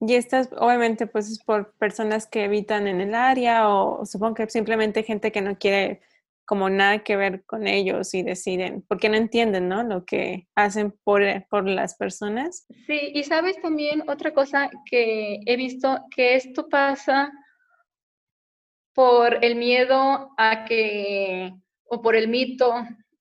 Y 0.00 0.14
estas, 0.14 0.48
obviamente, 0.56 1.06
pues 1.06 1.30
es 1.30 1.42
por 1.44 1.74
personas 1.74 2.26
que 2.26 2.44
habitan 2.44 2.86
en 2.86 3.00
el 3.02 3.14
área 3.14 3.68
o, 3.68 4.06
supongo 4.06 4.34
que 4.34 4.48
simplemente 4.48 5.02
gente 5.02 5.30
que 5.30 5.42
no 5.42 5.58
quiere 5.58 6.00
como 6.46 6.68
nada 6.68 7.04
que 7.04 7.14
ver 7.16 7.44
con 7.44 7.68
ellos 7.68 8.12
y 8.14 8.22
deciden, 8.22 8.82
porque 8.88 9.08
no 9.08 9.16
entienden, 9.16 9.68
¿no? 9.68 9.84
Lo 9.84 10.04
que 10.04 10.48
hacen 10.56 10.92
por, 11.04 11.22
eh, 11.22 11.46
por 11.48 11.68
las 11.68 11.94
personas. 11.96 12.66
Sí, 12.86 13.12
y 13.14 13.22
sabes 13.22 13.60
también 13.62 14.02
otra 14.08 14.32
cosa 14.32 14.68
que 14.84 15.38
he 15.46 15.56
visto, 15.56 16.00
que 16.16 16.34
esto 16.34 16.68
pasa 16.68 17.30
por 18.94 19.44
el 19.44 19.54
miedo 19.54 20.30
a 20.36 20.64
que, 20.64 21.52
o 21.84 22.02
por 22.02 22.16
el 22.16 22.26
mito 22.26 22.74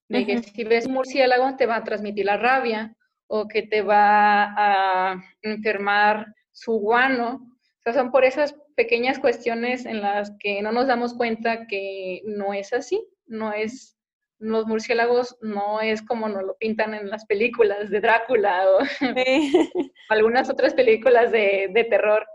de 0.07 0.25
que 0.25 0.41
si 0.41 0.63
ves 0.63 0.87
un 0.87 0.93
murciélago 0.93 1.55
te 1.55 1.67
va 1.67 1.75
a 1.75 1.83
transmitir 1.83 2.25
la 2.25 2.37
rabia 2.37 2.95
o 3.27 3.47
que 3.47 3.61
te 3.61 3.83
va 3.83 4.55
a 4.57 5.23
enfermar 5.43 6.33
su 6.59 6.73
guano. 6.73 7.41
O 7.79 7.81
sea, 7.83 7.93
son 7.93 8.11
por 8.11 8.25
esas 8.25 8.53
pequeñas 8.75 9.19
cuestiones 9.19 9.85
en 9.85 10.01
las 10.01 10.31
que 10.39 10.61
no 10.61 10.71
nos 10.71 10.87
damos 10.87 11.13
cuenta 11.13 11.65
que 11.67 12.21
no 12.25 12.53
es 12.53 12.73
así, 12.73 13.01
no 13.25 13.53
es, 13.53 13.97
los 14.39 14.67
murciélagos 14.67 15.37
no 15.41 15.81
es 15.81 16.01
como 16.01 16.27
nos 16.27 16.43
lo 16.43 16.57
pintan 16.57 16.93
en 16.93 17.09
las 17.09 17.25
películas 17.25 17.89
de 17.89 18.01
Drácula 18.01 18.65
o 18.69 18.79
algunas 20.09 20.49
otras 20.49 20.73
películas 20.73 21.31
de, 21.31 21.69
de 21.73 21.83
terror. 21.85 22.25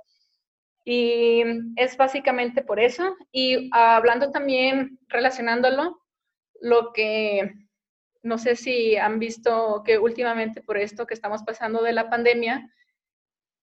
Y 0.87 1.43
es 1.77 1.97
básicamente 1.97 2.63
por 2.63 2.79
eso. 2.79 3.17
Y 3.33 3.71
hablando 3.73 4.31
también, 4.31 4.99
relacionándolo, 5.09 5.99
lo 6.61 6.93
que 6.93 7.55
no 8.23 8.39
sé 8.39 8.57
si 8.57 8.97
han 8.97 9.19
visto 9.19 9.83
que 9.85 9.99
últimamente 9.99 10.63
por 10.63 10.79
esto 10.79 11.07
que 11.07 11.15
estamos 11.15 11.43
pasando 11.43 11.83
de 11.83 11.93
la 11.93 12.09
pandemia, 12.09 12.71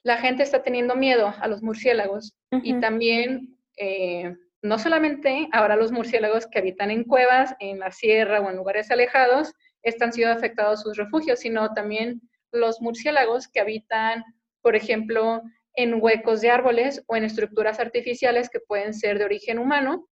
la 0.04 0.18
gente 0.18 0.44
está 0.44 0.64
teniendo 0.64 0.96
miedo 0.96 1.34
a 1.40 1.48
los 1.48 1.62
murciélagos 1.62 2.36
y 2.64 2.80
también 2.80 3.58
eh, 3.78 4.36
no 4.62 4.80
solamente 4.80 5.48
ahora 5.52 5.76
los 5.76 5.92
murciélagos 5.92 6.48
que 6.48 6.60
habitan 6.60 6.92
en 6.92 7.04
cuevas, 7.04 7.56
en 7.60 7.80
la 7.80 7.92
sierra 7.92 8.42
o 8.42 8.50
en 8.50 8.58
lugares 8.58 8.92
alejados, 8.92 9.54
están 9.84 10.14
siendo 10.14 10.34
afectados 10.34 10.82
sus 10.82 10.98
refugios, 10.98 11.40
sino 11.40 11.74
también 11.74 12.22
los 12.52 12.82
murciélagos 12.82 13.48
que 13.48 13.60
habitan, 13.60 14.24
por 14.62 14.76
ejemplo, 14.76 15.42
en 15.76 16.02
huecos 16.02 16.42
de 16.42 16.50
árboles 16.50 17.04
o 17.08 17.16
en 17.16 17.24
estructuras 17.24 17.80
artificiales 17.80 18.50
que 18.50 18.60
pueden 18.60 18.94
ser 18.94 19.18
de 19.18 19.26
origen 19.26 19.58
humano, 19.60 20.08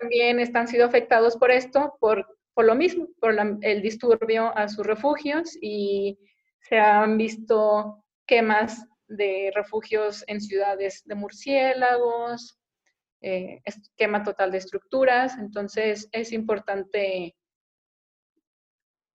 también 0.00 0.40
están 0.40 0.66
siendo 0.68 0.86
afectados 0.86 1.36
por 1.36 1.50
esto, 1.50 1.96
por 2.00 2.26
por 2.54 2.64
lo 2.64 2.74
mismo, 2.74 3.08
por 3.20 3.34
el 3.62 3.82
disturbio 3.82 4.56
a 4.56 4.68
sus 4.68 4.86
refugios 4.86 5.58
y 5.60 6.18
se 6.60 6.78
han 6.78 7.18
visto 7.18 8.04
quemas 8.26 8.86
de 9.08 9.52
refugios 9.54 10.24
en 10.26 10.40
ciudades 10.40 11.02
de 11.04 11.14
murciélagos, 11.14 12.58
eh, 13.20 13.62
quema 13.96 14.22
total 14.22 14.50
de 14.52 14.58
estructuras, 14.58 15.38
entonces 15.38 16.08
es 16.12 16.32
importante 16.32 17.34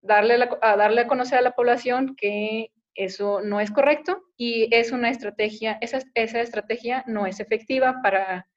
darle 0.01 0.49
a 0.61 0.77
darle 0.77 1.01
a 1.01 1.07
conocer 1.07 1.39
a 1.39 1.43
la 1.43 1.55
población 1.55 2.15
que 2.15 2.71
eso 2.95 3.41
no 3.41 3.59
es 3.59 3.71
correcto 3.71 4.23
y 4.35 4.73
es 4.75 4.91
una 4.91 5.09
estrategia, 5.09 5.77
esa, 5.81 5.99
esa 6.15 6.41
estrategia 6.41 7.03
no 7.07 7.25
es 7.25 7.39
efectiva 7.39 8.01
para 8.01 8.47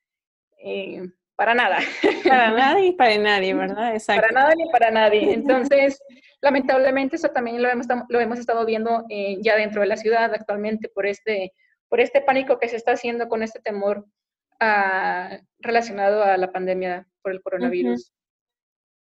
eh, 0.59 1.03
para 1.37 1.55
nada. 1.55 1.79
Para 2.23 2.51
nada 2.53 2.81
y 2.81 2.93
para 2.93 3.19
nadie, 3.19 3.55
¿verdad? 3.55 3.95
Exacto. 3.95 4.23
Para 4.23 4.33
nada 4.33 4.55
ni 4.55 4.71
para 4.71 4.91
nadie. 4.91 5.33
Entonces, 5.33 6.01
lamentablemente 6.43 7.17
eso 7.17 7.29
también 7.29 7.63
lo 7.63 7.69
hemos, 7.71 7.87
lo 8.09 8.21
hemos 8.21 8.39
estado 8.39 8.67
viendo 8.67 9.05
eh, 9.09 9.39
ya 9.41 9.57
dentro 9.57 9.81
de 9.81 9.87
la 9.87 9.97
ciudad 9.97 10.35
actualmente 10.35 10.89
por 10.89 11.07
este, 11.07 11.53
por 11.89 12.01
este 12.01 12.21
pánico 12.21 12.59
que 12.59 12.69
se 12.69 12.77
está 12.77 12.93
haciendo 12.93 13.29
con 13.29 13.43
este 13.43 13.61
temor 13.61 14.07
ah, 14.61 15.39
relacionado 15.61 16.23
a 16.23 16.37
la 16.37 16.53
pandemia 16.53 17.09
por 17.23 17.33
el 17.33 17.43
coronavirus. 17.43 18.13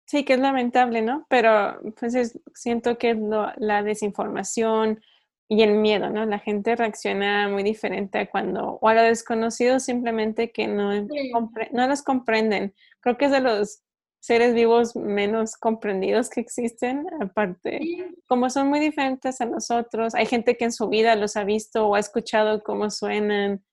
Sí, 0.07 0.23
que 0.23 0.33
es 0.33 0.39
lamentable, 0.39 1.01
¿no? 1.01 1.25
Pero 1.29 1.79
pues 1.99 2.37
siento 2.53 2.97
que 2.97 3.15
la 3.57 3.83
desinformación, 3.83 5.01
y 5.47 5.61
el 5.61 5.75
miedo, 5.75 6.09
¿no? 6.09 6.25
La 6.25 6.39
gente 6.39 6.75
reacciona 6.75 7.47
muy 7.49 7.63
diferente 7.63 8.17
a 8.17 8.29
cuando, 8.29 8.79
o 8.81 8.87
a 8.87 8.93
lo 8.95 9.03
desconocido 9.03 9.79
simplemente 9.79 10.51
que 10.51 10.67
no, 10.67 10.91
no 11.71 11.87
los 11.87 12.01
comprenden. 12.01 12.73
Creo 12.99 13.17
que 13.17 13.25
es 13.25 13.31
de 13.31 13.41
los 13.41 13.83
seres 14.25 14.55
vivos 14.55 14.95
menos 14.95 15.55
comprendidos 15.55 16.31
que 16.31 16.41
existen, 16.41 17.05
aparte, 17.21 17.79
como 18.25 18.49
son 18.49 18.69
muy 18.69 18.79
diferentes 18.79 19.39
a 19.39 19.45
nosotros, 19.45 20.15
hay 20.15 20.25
gente 20.25 20.57
que 20.57 20.65
en 20.65 20.71
su 20.71 20.89
vida 20.89 21.15
los 21.15 21.37
ha 21.37 21.43
visto 21.43 21.87
o 21.87 21.93
ha 21.93 21.99
escuchado 21.99 22.63
cómo 22.63 22.89
suenan, 22.89 23.63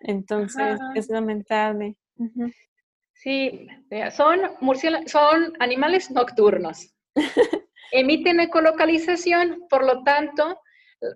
entonces 0.00 0.78
es 0.94 1.08
lamentable. 1.08 1.96
Sí, 3.14 3.66
son, 4.14 4.40
son 5.06 5.54
animales 5.58 6.10
nocturnos. 6.10 6.94
Emiten 7.90 8.40
ecolocalización, 8.40 9.62
por 9.70 9.86
lo 9.86 10.02
tanto, 10.02 10.60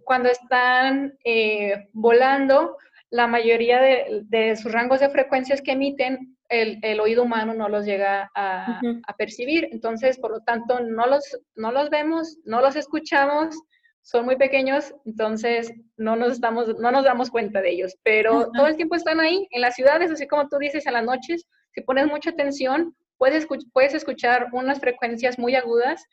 cuando 0.05 0.31
están 0.31 1.13
eh, 1.25 1.89
volando, 1.93 2.79
la 3.11 3.27
mayoría 3.27 3.81
de, 3.81 4.57
sus 4.57 4.73
rangos 4.73 5.01
de 5.01 5.11
frecuencias 5.11 5.61
que 5.61 5.73
emiten, 5.73 6.38
el, 6.49 7.01
oído 7.01 7.23
humano 7.23 7.55
no 7.55 7.69
los 7.69 7.85
llega 7.85 8.31
a, 8.35 8.81
percibir. 9.17 9.69
Entonces, 9.73 10.19
por 10.19 10.31
lo 10.31 10.41
tanto, 10.41 10.81
no 10.81 11.07
los, 11.07 11.25
no 11.55 11.73
los 11.73 11.91
vemos, 11.91 12.39
no 12.45 12.61
los 12.61 12.77
escuchamos, 12.77 13.57
son 14.03 14.25
muy 14.25 14.37
pequeños, 14.37 14.95
entonces 15.05 15.73
no 15.97 16.17
nos, 16.17 16.41
damos, 16.41 16.79
no 16.79 16.91
nos 16.91 17.05
damos 17.05 17.31
cuenta 17.31 17.61
de 17.61 17.71
ellos. 17.71 17.97
Pero 18.03 18.51
todo 18.55 18.67
el 18.67 18.77
tiempo 18.77 18.95
están 18.95 19.21
ahí, 19.21 19.47
en 19.51 19.61
las 19.61 19.75
ciudades, 19.75 20.11
así 20.11 20.27
como 20.27 20.49
tú 20.49 20.59
dices, 20.59 20.87
en 20.87 20.95
las 20.95 21.05
noches, 21.05 21.47
si 21.73 21.83
pones 21.83 22.07
mucha 22.07 22.31
atención, 22.31 22.97
puedes, 23.19 23.47
puedes 23.73 23.95
escuchar 23.95 24.49
unas 24.53 24.81
frecuencias 24.81 25.39
muy 25.39 25.55
agudas 25.55 26.05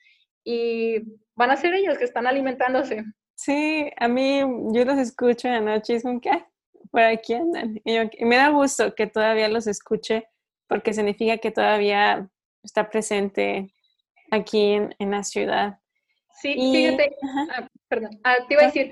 y 0.44 1.04
van 1.36 1.52
a 1.52 1.56
ser 1.56 1.74
ellos 1.74 1.98
que 1.98 2.04
están 2.04 2.28
alimentándose. 2.28 3.04
Sí, 3.36 3.90
a 3.98 4.08
mí 4.08 4.40
yo 4.74 4.86
los 4.86 4.98
escucho 4.98 5.48
en 5.48 5.54
la 5.66 5.76
noche 5.76 5.94
y 5.94 5.96
es 5.98 6.04
como 6.04 6.20
que, 6.22 6.32
por 6.96 7.04
aquí 7.04 7.34
andan. 7.34 7.82
Y, 7.84 8.24
me 8.24 8.38
da 8.38 8.48
gusto 8.50 8.96
que 8.96 9.06
todavía 9.06 9.50
los 9.50 9.68
escuche 9.68 10.30
porque 10.68 10.94
significa 10.94 11.38
que 11.40 11.52
todavía 11.52 12.30
está 12.64 12.90
presente 12.90 13.76
aquí 14.32 14.72
en, 14.72 15.12
la 15.12 15.24
ciudad. 15.24 15.80
Sí, 16.42 16.54
fíjate, 16.54 17.14
ah, 17.52 17.68
perdón, 17.90 18.12
ah, 18.24 18.38
te 18.48 18.54
iba 18.54 18.64
a 18.64 18.68
decir, 18.68 18.92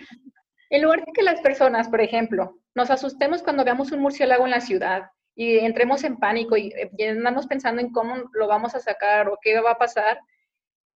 en 0.69 0.81
lugar 0.81 1.05
de 1.05 1.13
que 1.13 1.23
las 1.23 1.39
personas, 1.39 1.87
por 1.87 2.01
ejemplo, 2.01 2.59
nos 2.75 2.91
asustemos 2.91 3.41
cuando 3.41 3.63
veamos 3.63 3.93
un 3.93 4.01
murciélago 4.01 4.43
en 4.43 4.51
la 4.51 4.59
ciudad 4.59 5.09
y 5.33 5.59
entremos 5.59 6.03
en 6.03 6.17
pánico 6.17 6.57
y, 6.57 6.67
eh, 6.73 6.91
y 6.97 7.03
andamos 7.05 7.47
pensando 7.47 7.81
en 7.81 7.89
cómo 7.93 8.15
lo 8.33 8.47
vamos 8.47 8.75
a 8.75 8.81
sacar 8.81 9.29
o 9.29 9.39
qué 9.41 9.61
va 9.61 9.71
a 9.71 9.77
pasar, 9.77 10.19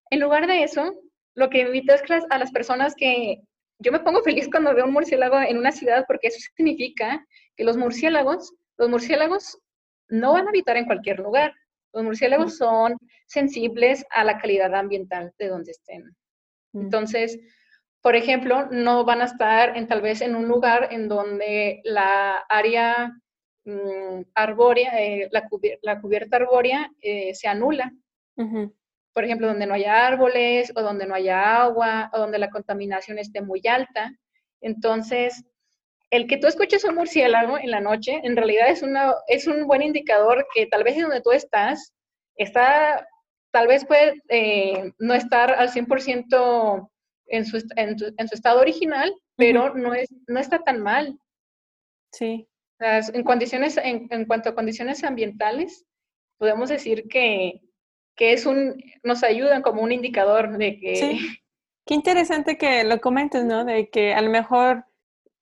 en 0.10 0.20
lugar 0.20 0.46
de 0.46 0.63
eso, 0.63 0.93
lo 1.36 1.50
que 1.50 1.62
invito 1.62 1.93
es 1.93 2.02
a 2.30 2.38
las 2.38 2.52
personas 2.52 2.96
que 2.96 3.43
yo 3.80 3.92
me 3.92 4.00
pongo 4.00 4.22
feliz 4.24 4.48
cuando 4.50 4.74
veo 4.74 4.86
un 4.86 4.94
murciélago 4.94 5.40
en 5.40 5.58
una 5.58 5.72
ciudad 5.72 6.06
porque 6.08 6.28
eso 6.28 6.40
significa 6.40 7.26
que 7.56 7.63
los 7.63 7.78
murciélagos, 7.78 8.54
los 8.78 8.90
murciélagos 8.90 9.60
no 10.10 10.34
van 10.34 10.48
a 10.48 10.50
habitar 10.50 10.78
en 10.78 10.86
cualquier 10.86 11.20
lugar. 11.20 11.54
Los 11.94 12.04
murciélagos 12.04 12.58
son 12.58 12.98
sensibles 13.28 14.06
a 14.12 14.24
la 14.24 14.38
calidad 14.40 14.74
ambiental 14.74 15.34
de 15.38 15.48
donde 15.48 15.72
estén. 15.72 16.16
Entonces, 16.74 17.40
por 18.02 18.16
ejemplo, 18.16 18.68
no 18.72 19.04
van 19.04 19.22
a 19.22 19.26
estar 19.26 19.76
en 19.76 19.88
tal 19.88 20.02
vez 20.02 20.22
en 20.22 20.36
un 20.36 20.48
lugar 20.48 20.90
en 20.92 21.08
donde 21.08 21.82
la 21.84 22.38
área 22.50 23.13
mm, 23.66 24.22
arbórea, 24.36 25.02
eh, 25.02 25.30
la, 25.32 26.00
cubierta 26.00 26.38
arbórea 26.38 26.90
eh, 27.02 27.34
se 27.34 27.48
anula 27.48 27.92
por 29.18 29.26
ejemplo, 29.26 29.48
donde 29.48 29.66
no 29.66 29.74
haya 29.74 30.06
árboles 30.06 30.72
o 30.76 30.84
donde 30.84 31.08
no 31.08 31.16
haya 31.16 31.64
agua 31.64 32.12
o 32.14 32.20
donde 32.20 32.38
la 32.38 32.52
contaminación 32.52 33.18
esté 33.18 33.42
muy 33.42 33.64
alta. 33.68 34.12
Entonces, 34.62 35.44
el 36.12 36.28
que 36.28 36.38
tú 36.38 36.46
escuches 36.46 36.84
un 36.84 36.94
murciélago 36.94 37.58
en 37.58 37.72
la 37.72 37.82
noche, 37.82 38.22
en 38.24 38.36
realidad 38.36 38.70
es, 38.70 38.84
una, 38.84 39.16
es 39.28 39.48
un 39.48 39.66
buen 39.66 39.82
indicador 39.82 40.46
que 40.54 40.68
tal 40.68 40.84
vez 40.84 40.98
en 40.98 41.02
donde 41.02 41.22
tú 41.22 41.32
estás, 41.32 41.96
está, 42.36 43.08
tal 43.50 43.66
vez 43.66 43.86
puede 43.86 44.22
eh, 44.30 44.92
no 45.00 45.16
estar 45.16 45.52
al 45.52 45.72
100% 45.72 46.88
en 47.26 47.46
su, 47.48 47.68
en, 47.76 47.98
su 47.98 48.36
estado 48.36 48.62
original, 48.62 49.12
pero 49.36 49.74
no, 49.74 49.96
es, 49.96 50.14
no 50.28 50.40
está 50.40 50.60
tan 50.60 50.80
mal. 50.80 51.18
Sí. 52.12 52.48
en, 52.80 53.24
condiciones, 53.24 53.78
en, 53.78 54.10
en 54.12 54.26
cuanto 54.26 54.50
a 54.50 54.54
condiciones 54.54 55.04
ambientales, 55.04 55.88
podemos 56.38 56.70
decir 56.70 57.08
que 57.08 57.62
que 58.18 58.34
es 58.34 58.46
un, 58.46 58.84
nos 59.04 59.24
ayudan 59.24 59.62
como 59.62 59.82
un 59.82 59.94
indicador 59.94 60.58
de 60.58 60.80
que... 60.80 60.96
Sí. 60.96 61.20
Qué 61.86 61.94
interesante 61.94 62.58
que 62.58 62.84
lo 62.84 63.00
comentes, 63.00 63.46
¿no? 63.46 63.64
De 63.64 63.90
que 63.90 64.14
a 64.14 64.22
lo 64.22 64.30
mejor 64.30 64.84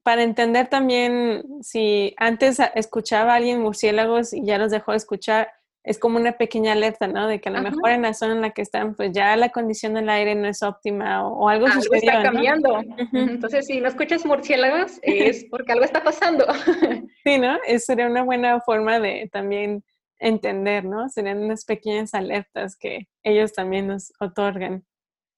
para 0.03 0.21
entender 0.21 0.67
también 0.67 1.43
si 1.63 2.13
antes 2.17 2.59
escuchaba 2.75 3.33
a 3.33 3.37
alguien 3.37 3.61
murciélagos 3.61 4.31
y 4.31 4.45
ya 4.45 4.59
los 4.59 4.69
dejó 4.69 4.91
de 4.91 4.97
escuchar, 4.97 5.51
es 5.83 5.97
como 5.97 6.19
una 6.19 6.33
pequeña 6.33 6.73
alerta, 6.73 7.07
¿no? 7.07 7.27
De 7.27 7.41
que 7.41 7.49
a 7.49 7.51
lo 7.51 7.61
mejor 7.63 7.89
en 7.89 8.03
la 8.03 8.13
zona 8.13 8.33
en 8.33 8.41
la 8.41 8.51
que 8.51 8.61
están, 8.61 8.93
pues 8.93 9.11
ya 9.11 9.35
la 9.35 9.49
condición 9.49 9.95
del 9.95 10.07
aire 10.09 10.35
no 10.35 10.47
es 10.47 10.61
óptima 10.61 11.27
o, 11.27 11.49
algo, 11.49 11.65
algo 11.65 11.93
está 11.93 12.21
cambiando. 12.21 12.83
Entonces, 13.13 13.65
si 13.65 13.79
no 13.79 13.87
escuchas 13.87 14.23
murciélagos, 14.27 14.99
es 15.01 15.45
porque 15.49 15.71
algo 15.71 15.85
está 15.85 16.03
pasando. 16.03 16.45
sí, 17.23 17.39
¿no? 17.39 17.57
Eso 17.65 17.85
sería 17.87 18.05
una 18.05 18.21
buena 18.21 18.59
forma 18.61 18.99
de 18.99 19.27
también 19.31 19.83
entender, 20.19 20.85
¿no? 20.85 21.09
Serían 21.09 21.43
unas 21.43 21.65
pequeñas 21.65 22.13
alertas 22.13 22.77
que 22.77 23.07
ellos 23.23 23.53
también 23.53 23.87
nos 23.87 24.13
otorgan. 24.19 24.85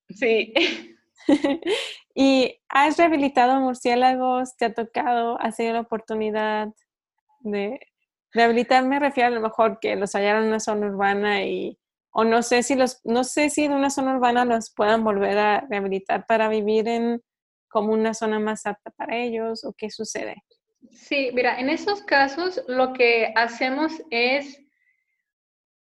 Sí. 0.09 0.53
¿Y 2.15 2.59
has 2.69 2.97
rehabilitado 2.97 3.59
murciélagos? 3.59 4.55
¿Te 4.55 4.65
ha 4.65 4.73
tocado? 4.73 5.39
¿Has 5.41 5.57
tenido 5.57 5.75
la 5.75 5.81
oportunidad 5.81 6.69
de 7.41 7.79
Rehabilitar 8.33 8.85
me 8.85 8.99
refiero 8.99 9.29
a 9.29 9.31
lo 9.31 9.41
mejor 9.41 9.79
que 9.79 9.95
los 9.95 10.13
hallaron 10.13 10.43
en 10.43 10.49
una 10.49 10.59
zona 10.59 10.87
urbana 10.87 11.43
y 11.43 11.79
o 12.11 12.23
no 12.23 12.43
sé 12.43 12.61
si 12.61 12.75
los 12.75 12.99
no 13.05 13.23
sé 13.23 13.49
si 13.49 13.63
en 13.63 13.71
una 13.71 13.89
zona 13.89 14.15
urbana 14.15 14.43
los 14.43 14.73
puedan 14.75 15.03
volver 15.03 15.37
a 15.37 15.65
rehabilitar 15.69 16.25
para 16.27 16.49
vivir 16.49 16.87
en 16.87 17.21
como 17.69 17.93
una 17.93 18.13
zona 18.13 18.37
más 18.39 18.65
apta 18.65 18.91
para 18.91 19.15
ellos 19.15 19.63
o 19.63 19.73
qué 19.73 19.89
sucede. 19.89 20.35
Sí, 20.91 21.31
mira, 21.33 21.59
en 21.59 21.69
esos 21.69 22.03
casos 22.03 22.61
lo 22.67 22.93
que 22.93 23.31
hacemos 23.35 23.93
es 24.11 24.61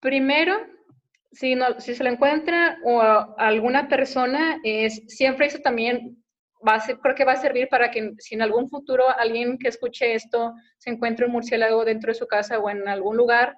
primero 0.03 0.67
si, 1.33 1.55
no, 1.55 1.81
si 1.81 1.95
se 1.95 2.05
le 2.05 2.11
encuentra 2.11 2.79
o 2.85 3.01
a 3.01 3.35
alguna 3.39 3.89
persona, 3.89 4.61
es, 4.63 5.03
siempre 5.09 5.47
eso 5.47 5.59
también 5.61 6.23
va 6.67 6.75
a 6.75 6.81
ser, 6.81 6.99
creo 6.99 7.15
que 7.15 7.25
va 7.25 7.33
a 7.33 7.41
servir 7.41 7.69
para 7.69 7.91
que 7.91 8.13
si 8.19 8.35
en 8.35 8.43
algún 8.43 8.69
futuro 8.69 9.05
alguien 9.19 9.59
que 9.59 9.69
escuche 9.69 10.15
esto 10.15 10.53
se 10.79 10.91
encuentre 10.91 11.27
un 11.27 11.33
murciélago 11.33 11.85
dentro 11.85 12.13
de 12.13 12.19
su 12.19 12.27
casa 12.27 12.59
o 12.59 12.69
en 12.69 12.87
algún 12.87 13.17
lugar 13.17 13.57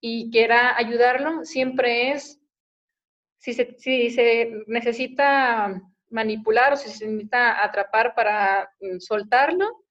y 0.00 0.30
quiera 0.30 0.76
ayudarlo, 0.76 1.44
siempre 1.44 2.12
es, 2.12 2.40
si 3.38 3.52
se, 3.52 3.76
si 3.78 4.10
se 4.10 4.50
necesita 4.66 5.80
manipular 6.08 6.72
o 6.72 6.76
si 6.76 6.88
se 6.88 7.06
necesita 7.06 7.62
atrapar 7.62 8.14
para 8.14 8.70
soltarlo, 8.98 9.83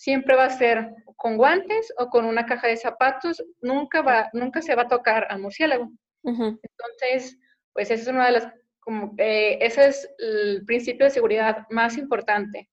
siempre 0.00 0.34
va 0.34 0.46
a 0.46 0.50
ser 0.50 0.94
con 1.16 1.36
guantes 1.36 1.92
o 1.98 2.08
con 2.08 2.24
una 2.24 2.46
caja 2.46 2.68
de 2.68 2.78
zapatos, 2.78 3.44
nunca, 3.60 4.00
va, 4.00 4.30
nunca 4.32 4.62
se 4.62 4.74
va 4.74 4.82
a 4.82 4.88
tocar 4.88 5.26
al 5.28 5.40
murciélago. 5.40 5.90
Entonces, 6.24 7.38
pues 7.74 7.90
esa 7.90 8.02
es 8.02 8.08
una 8.08 8.24
de 8.24 8.32
las, 8.32 8.48
como, 8.80 9.12
eh, 9.18 9.58
ese 9.60 9.88
es 9.88 10.08
el 10.18 10.64
principio 10.64 11.04
de 11.04 11.10
seguridad 11.10 11.66
más 11.68 11.98
importante 11.98 12.70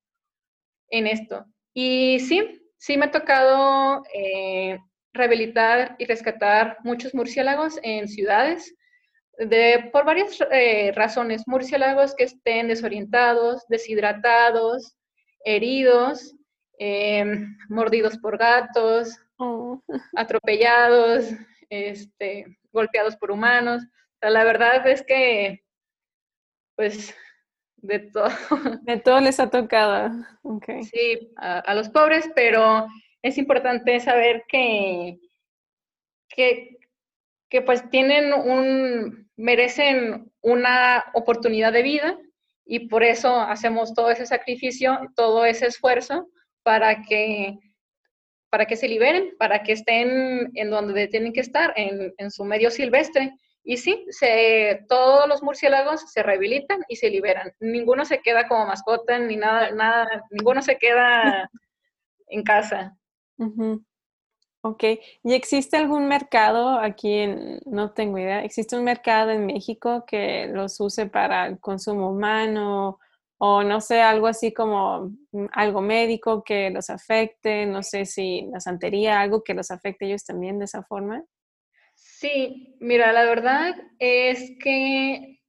en 0.89 1.05
esto. 1.05 1.45
Y 1.73 2.21
sí, 2.21 2.61
sí 2.77 2.95
me 2.95 3.07
ha 3.07 3.11
tocado 3.11 4.03
eh, 4.13 4.77
rehabilitar 5.11 5.97
y 5.99 6.05
rescatar 6.05 6.77
muchos 6.85 7.13
murciélagos 7.13 7.77
en 7.83 8.07
ciudades 8.07 8.73
de, 9.37 9.89
por 9.91 10.05
varias 10.05 10.39
eh, 10.49 10.93
razones. 10.95 11.43
Murciélagos 11.45 12.15
que 12.15 12.23
estén 12.23 12.69
desorientados, 12.69 13.65
deshidratados, 13.67 14.95
heridos, 15.43 16.37
mordidos 17.69 18.17
por 18.17 18.37
gatos, 18.37 19.17
oh. 19.37 19.81
atropellados, 20.15 21.25
este, 21.69 22.57
golpeados 22.71 23.15
por 23.15 23.31
humanos. 23.31 23.83
la 24.21 24.43
verdad 24.43 24.87
es 24.87 25.03
que, 25.03 25.63
pues, 26.75 27.15
de 27.77 27.99
todo. 27.99 28.29
De 28.83 28.97
todo 28.97 29.19
les 29.19 29.39
ha 29.39 29.49
tocado. 29.49 30.11
Sí, 30.91 31.31
a, 31.37 31.73
los 31.73 31.89
pobres, 31.89 32.29
pero 32.35 32.87
es 33.21 33.37
importante 33.37 33.99
saber 33.99 34.43
que, 34.47 35.19
que, 36.29 36.77
que, 37.49 37.61
pues 37.61 37.89
tienen 37.89 38.33
un, 38.33 39.29
merecen 39.35 40.31
una 40.41 41.05
oportunidad 41.13 41.71
de 41.71 41.83
vida 41.83 42.17
y 42.65 42.87
por 42.87 43.03
eso 43.03 43.39
hacemos 43.39 43.93
todo 43.93 44.09
ese 44.09 44.25
sacrificio, 44.25 44.99
todo 45.15 45.45
ese 45.45 45.67
esfuerzo 45.67 46.27
para 46.67 47.01
que 47.01 47.57
para 48.49 48.65
que 48.65 48.75
se 48.75 48.89
liberen, 48.89 49.35
para 49.39 49.63
que 49.63 49.71
estén 49.71 50.51
en 50.53 50.69
donde 50.69 51.07
tienen 51.07 51.31
que 51.31 51.39
estar, 51.39 51.73
en, 51.77 52.31
su 52.31 52.43
medio 52.43 52.71
silvestre. 52.71 53.33
Y 53.63 53.77
sí, 53.77 54.05
se, 54.09 54.85
todos 54.89 55.29
los 55.29 55.41
murciélagos 55.43 56.11
se 56.11 56.23
rehabilitan 56.23 56.79
y 56.89 56.97
se 56.97 57.09
liberan. 57.09 57.53
Ninguno 57.61 58.03
se 58.03 58.19
queda 58.19 58.49
como 58.49 58.65
mascota, 58.65 59.17
ni 59.17 59.37
nada, 59.37 59.71
nada, 59.71 60.25
ninguno 60.29 60.61
se 60.61 60.77
queda 60.77 61.49
en 62.27 62.43
casa. 62.43 62.97
Ok, 64.61 64.83
¿y 65.23 65.33
existe 65.33 65.77
algún 65.77 66.09
mercado 66.09 66.79
aquí 66.79 67.13
en, 67.13 67.59
no 67.65 67.91
tengo 67.91 68.17
idea, 68.17 68.43
existe 68.43 68.77
un 68.77 68.83
mercado 68.83 69.31
en 69.31 69.45
México 69.45 70.03
que 70.05 70.47
los 70.47 70.79
use 70.81 71.05
para 71.05 71.47
el 71.47 71.59
consumo 71.59 72.09
humano 72.11 72.99
o 73.39 73.63
no 73.63 73.81
sé, 73.81 74.01
algo 74.01 74.27
así 74.27 74.53
como 74.53 75.11
mm, 75.31 75.45
algo 75.51 75.81
médico 75.81 76.43
que 76.43 76.69
los 76.69 76.89
afecte, 76.89 77.65
no 77.65 77.83
sé 77.83 78.05
si 78.05 78.47
la 78.51 78.59
santería, 78.59 79.21
algo 79.21 79.43
que 79.43 79.53
los 79.53 79.71
afecte 79.71 80.05
ellos 80.05 80.25
también 80.25 80.59
de 80.59 80.65
esa 80.65 80.83
forma. 80.83 81.23
Sí, 81.93 82.75
mira, 82.79 83.13
la 83.13 83.25
verdad 83.25 83.75
es 83.99 84.51
que 84.59 85.39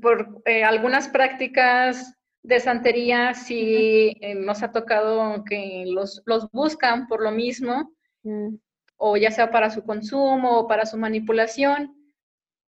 por 0.00 0.42
eh, 0.44 0.62
algunas 0.62 1.08
prácticas 1.08 2.16
de 2.42 2.60
santería 2.60 3.34
sí 3.34 4.16
eh, 4.20 4.34
nos 4.34 4.62
ha 4.62 4.72
tocado 4.72 5.44
que 5.44 5.84
los, 5.86 6.22
los 6.26 6.50
buscan 6.52 7.06
por 7.08 7.22
lo 7.22 7.32
mismo, 7.32 7.92
mm. 8.22 8.54
o 8.96 9.16
ya 9.16 9.30
sea 9.30 9.50
para 9.50 9.70
su 9.70 9.82
consumo 9.84 10.60
o 10.60 10.68
para 10.68 10.86
su 10.86 10.96
manipulación, 10.96 11.94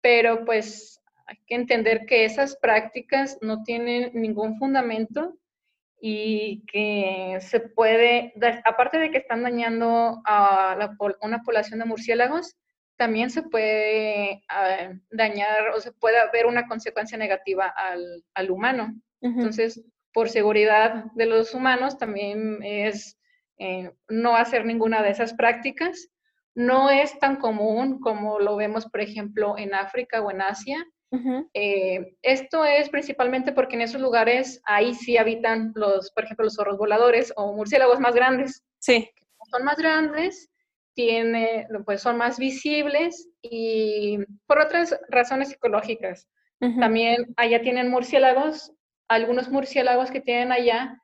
pero 0.03 0.45
pues 0.45 0.96
hay 1.27 1.39
que 1.47 1.55
entender 1.55 2.07
que 2.07 2.25
esas 2.25 2.57
prácticas 2.57 3.39
no 3.41 3.63
tienen 3.63 4.11
ningún 4.15 4.59
fundamento 4.59 5.37
y 6.01 6.65
que 6.67 7.39
se 7.41 7.61
puede, 7.61 8.33
aparte 8.65 8.99
de 8.99 9.11
que 9.11 9.19
están 9.19 9.43
dañando 9.43 10.23
a 10.25 10.77
una 11.23 11.43
población 11.43 11.81
de 11.81 11.87
murciélagos, 11.87 12.57
también 12.97 13.31
se 13.31 13.43
puede 13.43 14.43
ah, 14.49 14.93
dañar 15.11 15.71
o 15.75 15.81
se 15.81 15.93
puede 15.93 16.19
haber 16.19 16.47
una 16.47 16.67
consecuencia 16.67 17.19
negativa 17.19 17.73
al, 18.35 18.51
humano. 18.51 18.95
Entonces, 19.21 19.83
por 20.13 20.29
seguridad 20.29 21.07
de 21.15 21.27
los 21.27 21.53
humanos, 21.53 21.99
también 21.99 22.63
es 22.63 23.19
eh, 23.59 23.91
no 24.09 24.37
hacer 24.37 24.65
ninguna 24.65 25.03
de 25.03 25.11
esas 25.11 25.35
prácticas. 25.35 26.09
No 26.55 26.91
es 26.91 27.19
tan 27.19 27.37
común 27.37 28.01
como 28.01 28.39
lo 28.39 28.57
vemos, 28.57 28.87
por 28.87 29.01
ejemplo, 29.01 29.59
en 29.59 29.75
África 29.75 30.23
o 30.23 30.31
en 30.31 30.43
Asia, 30.43 30.87
eh, 31.55 32.17
esto 32.23 32.65
es 32.65 32.89
principalmente 32.89 33.53
porque 33.53 33.77
en 33.77 33.83
esos 33.83 34.01
lugares 34.01 34.61
ahí 34.65 34.95
sí 34.95 35.17
habitan 35.17 35.73
los, 35.75 36.11
por 36.11 36.25
ejemplo, 36.25 36.45
los 36.45 36.55
zorros 36.55 36.79
voladores 36.79 37.33
o 37.37 37.53
murciélagos 37.53 38.01
más 38.01 38.15
grandes. 38.15 38.65
Sí. 38.79 39.09
Son 39.51 39.65
más 39.65 39.77
grandes, 39.77 40.51
tiene, 40.95 41.67
pues 41.85 42.03
son 42.03 42.17
más 42.17 42.39
visibles 42.39 43.29
y 43.43 44.19
por 44.47 44.59
otras 44.61 44.99
razones 45.09 45.51
psicológicas. 45.51 46.29
También 46.59 47.35
allá 47.37 47.61
tienen 47.61 47.91
murciélagos, 47.91 48.73
algunos 49.09 49.51
murciélagos 49.51 50.11
que 50.11 50.23
tienen 50.23 50.53
allá 50.53 50.99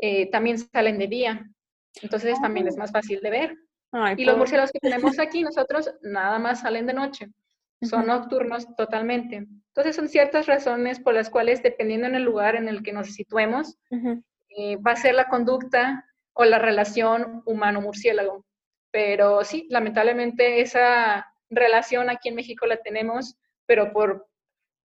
eh, 0.00 0.30
también 0.30 0.58
salen 0.58 0.98
de 0.98 1.06
día, 1.06 1.46
entonces 2.00 2.40
también 2.40 2.66
es 2.66 2.74
oh. 2.76 2.78
más 2.78 2.90
fácil 2.90 3.20
de 3.20 3.30
ver. 3.30 3.54
y 4.16 4.24
los 4.24 4.36
murciélagos 4.38 4.72
que 4.72 4.78
tenemos 4.82 5.18
aquí 5.18 5.42
nosotros 5.42 5.92
nada 6.02 6.38
más 6.38 6.60
salen 6.60 6.86
de 6.86 6.94
noche 6.94 7.28
son 7.84 8.06
nocturnos 8.06 8.74
totalmente. 8.76 9.46
Entonces 9.68 9.96
son 9.96 10.08
ciertas 10.08 10.46
razones 10.46 11.00
por 11.00 11.14
las 11.14 11.30
cuales, 11.30 11.62
dependiendo 11.62 12.06
en 12.06 12.14
el 12.14 12.22
lugar 12.22 12.56
en 12.56 12.68
el 12.68 12.82
que 12.82 12.92
nos 12.92 13.12
situemos, 13.12 13.76
eh, 14.56 14.76
va 14.76 14.92
a 14.92 14.96
ser 14.96 15.14
la 15.14 15.28
conducta 15.28 16.04
o 16.32 16.44
la 16.44 16.58
relación 16.58 17.42
humano-murciélago. 17.44 18.44
Pero 18.90 19.42
sí, 19.44 19.66
lamentablemente 19.70 20.60
esa 20.60 21.26
relación 21.50 22.10
aquí 22.10 22.28
en 22.28 22.36
México 22.36 22.66
la 22.66 22.76
tenemos, 22.76 23.36
pero 23.66 23.92
por 23.92 24.28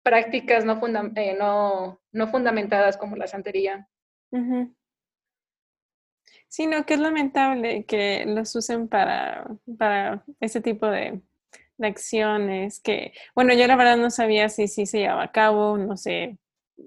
prácticas 0.03 0.65
no, 0.65 0.79
eh, 1.15 1.35
no, 1.37 2.01
no 2.11 2.27
fundamentadas 2.27 2.97
como 2.97 3.15
la 3.15 3.27
santería. 3.27 3.87
Sí, 6.47 6.65
no, 6.65 6.83
que 6.85 6.95
es 6.95 6.99
lamentable 6.99 7.85
que 7.85 8.25
los 8.25 8.55
usen 8.55 8.87
para, 8.87 9.47
para 9.77 10.23
ese 10.39 10.61
tipo 10.61 10.87
de 10.87 11.21
de 11.79 11.87
acciones 11.87 12.79
que, 12.81 13.13
bueno, 13.35 13.53
yo 13.53 13.65
la 13.67 13.75
verdad 13.75 13.97
no 13.97 14.11
sabía 14.11 14.49
si 14.49 14.67
sí 14.67 14.85
se 14.85 14.99
llevaba 14.99 15.23
a 15.23 15.31
cabo, 15.31 15.77
no 15.77 15.97
sé. 15.97 16.37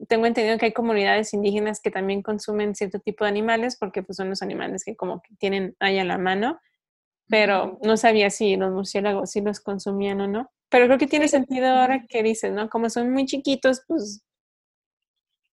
Tengo 0.09 0.26
entendido 0.26 0.59
que 0.59 0.66
hay 0.66 0.72
comunidades 0.72 1.35
indígenas 1.35 1.81
que 1.81 1.90
también 1.90 2.22
consumen 2.22 2.74
cierto 2.74 2.99
tipo 3.01 3.24
de 3.24 3.30
animales 3.30 3.76
porque 3.78 4.03
pues 4.03 4.16
son 4.16 4.30
los 4.30 4.43
animales 4.43 4.84
que 4.84 4.97
como 4.97 5.20
que 5.22 5.34
tienen 5.36 5.76
ahí 5.80 5.99
a 5.99 6.05
la 6.05 6.18
mano, 6.18 6.61
pero 7.28 7.78
no 7.82 7.97
sabía 7.97 8.30
si 8.30 8.57
los 8.57 8.70
murciélagos 8.72 9.30
sí 9.30 9.40
los 9.40 9.61
consumían 9.61 10.20
o 10.20 10.28
no. 10.28 10.51
Pero 10.68 10.86
creo 10.86 10.99
que 10.99 11.07
tiene 11.07 11.28
sentido 11.28 11.66
ahora 11.66 12.07
que 12.09 12.22
dices, 12.22 12.53
¿no? 12.53 12.70
Como 12.70 12.88
son 12.88 13.11
muy 13.12 13.26
chiquitos, 13.26 13.82
pues 13.86 14.24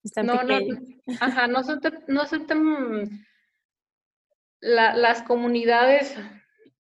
están 0.04 0.28
no, 0.28 0.40
pequeños. 0.40 0.80
No, 1.06 1.16
ajá, 1.20 1.48
no 1.48 1.64
son, 1.64 1.82
no 2.08 2.26
son 2.26 2.48
tan... 2.48 3.26
las 4.62 5.24
comunidades 5.24 6.16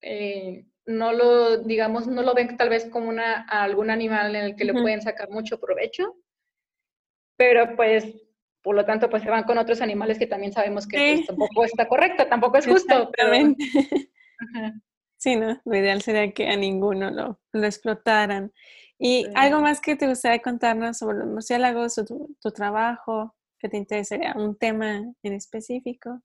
eh, 0.02 0.66
no 0.86 1.12
lo, 1.12 1.58
digamos, 1.58 2.06
no 2.06 2.22
lo 2.22 2.34
ven 2.34 2.56
tal 2.56 2.68
vez 2.68 2.88
como 2.88 3.08
una, 3.08 3.42
algún 3.42 3.90
animal 3.90 4.34
en 4.36 4.44
el 4.44 4.56
que 4.56 4.64
le 4.64 4.72
pueden 4.72 5.02
sacar 5.02 5.30
mucho 5.30 5.58
provecho, 5.58 6.16
pero 7.36 7.76
pues, 7.76 8.14
por 8.62 8.74
lo 8.74 8.84
tanto, 8.84 9.10
pues 9.10 9.22
se 9.22 9.30
van 9.30 9.44
con 9.44 9.58
otros 9.58 9.80
animales 9.80 10.18
que 10.18 10.26
también 10.26 10.52
sabemos 10.52 10.86
que 10.86 11.14
pues, 11.14 11.26
tampoco 11.26 11.64
está 11.64 11.88
correcto, 11.88 12.26
tampoco 12.26 12.58
es 12.58 12.66
justo. 12.66 13.10
Pero... 13.16 13.54
Sí, 15.18 15.34
¿no? 15.34 15.60
Lo 15.64 15.76
ideal 15.76 16.02
sería 16.02 16.30
que 16.32 16.46
a 16.48 16.56
ninguno 16.56 17.10
lo, 17.10 17.40
lo 17.52 17.66
explotaran. 17.66 18.52
¿Y 18.98 19.26
algo 19.34 19.60
más 19.60 19.80
que 19.80 19.96
te 19.96 20.06
gustaría 20.06 20.40
contarnos 20.40 20.98
sobre 20.98 21.18
los 21.18 21.26
murciélagos 21.26 21.98
o 21.98 22.04
tu, 22.04 22.36
tu 22.40 22.50
trabajo 22.50 23.34
que 23.58 23.68
te 23.68 23.76
interesaría? 23.76 24.34
¿Un 24.36 24.56
tema 24.56 25.02
en 25.22 25.32
específico? 25.32 26.20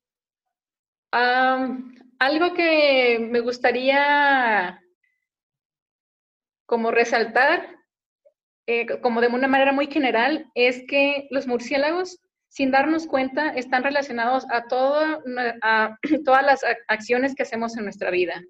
Algo 1.12 2.54
que 2.54 3.18
me 3.20 3.40
gustaría 3.40 4.80
como 6.66 6.90
resaltar, 6.90 7.76
eh, 8.66 8.86
como 9.00 9.20
de 9.20 9.28
una 9.28 9.48
manera 9.48 9.72
muy 9.72 9.88
general, 9.88 10.50
es 10.54 10.84
que 10.88 11.26
los 11.30 11.46
murciélagos, 11.46 12.18
sin 12.48 12.70
darnos 12.70 13.06
cuenta, 13.06 13.50
están 13.50 13.82
relacionados 13.82 14.46
a, 14.50 14.64
a 15.62 15.98
todas 16.24 16.44
las 16.44 16.64
acciones 16.88 17.34
que 17.34 17.42
hacemos 17.42 17.76
en 17.76 17.84
nuestra 17.84 18.10
vida. 18.10 18.42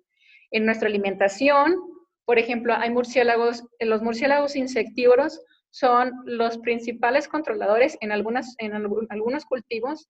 En 0.50 0.66
nuestra 0.66 0.88
alimentación, 0.88 1.76
por 2.24 2.38
ejemplo, 2.38 2.74
hay 2.74 2.90
murciélagos, 2.90 3.64
los 3.80 4.02
murciélagos 4.02 4.54
insectívoros 4.54 5.40
son 5.70 6.12
los 6.26 6.58
principales 6.58 7.26
controladores 7.26 7.96
en, 8.00 8.12
algunas, 8.12 8.54
en 8.58 8.74
algunos 8.74 9.44
cultivos 9.46 10.08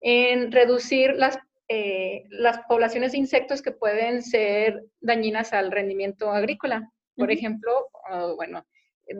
en 0.00 0.52
reducir 0.52 1.14
las, 1.16 1.38
eh, 1.68 2.24
las 2.30 2.60
poblaciones 2.66 3.12
de 3.12 3.18
insectos 3.18 3.62
que 3.62 3.72
pueden 3.72 4.22
ser 4.22 4.84
dañinas 5.00 5.52
al 5.52 5.70
rendimiento 5.70 6.30
agrícola. 6.30 6.90
Por 7.16 7.30
ejemplo, 7.30 7.88
bueno, 8.36 8.64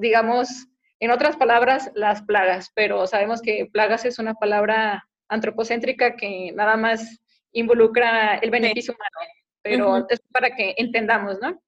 digamos, 0.01 0.69
en 1.01 1.11
otras 1.11 1.37
palabras, 1.37 1.91
las 1.95 2.23
plagas, 2.23 2.71
pero 2.75 3.07
sabemos 3.07 3.43
que 3.43 3.69
plagas 3.73 4.05
es 4.05 4.19
una 4.19 4.35
palabra 4.35 5.07
antropocéntrica 5.29 6.17
que 6.17 6.53
nada 6.53 6.77
más 6.77 7.21
involucra 7.53 8.37
el 8.37 8.51
beneficio 8.51 8.95
humano, 8.95 9.33
pero 9.63 10.07
es 10.09 10.21
para 10.33 10.55
que 10.55 10.75
entendamos, 10.79 11.39
¿no? 11.41 11.61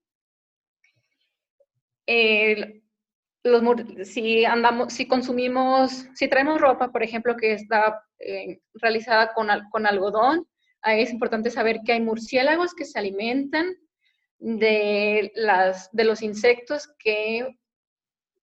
los, 3.44 3.62
si 4.08 4.44
andamos, 4.44 4.92
si 4.92 5.06
consumimos, 5.06 6.06
si 6.14 6.28
traemos 6.28 6.60
ropa, 6.60 6.90
por 6.90 7.02
ejemplo, 7.02 7.36
que 7.36 7.52
está 7.54 8.02
eh, 8.18 8.60
realizada 8.74 9.32
con, 9.32 9.48
con 9.70 9.86
algodón, 9.86 10.46
es 10.84 11.10
importante 11.10 11.50
saber 11.50 11.80
que 11.84 11.92
hay 11.92 12.00
murciélagos 12.00 12.74
que 12.74 12.84
se 12.84 12.98
alimentan 12.98 13.76
de, 14.38 15.32
las, 15.34 15.90
de 15.92 16.04
los 16.04 16.22
insectos 16.22 16.88
que, 16.98 17.56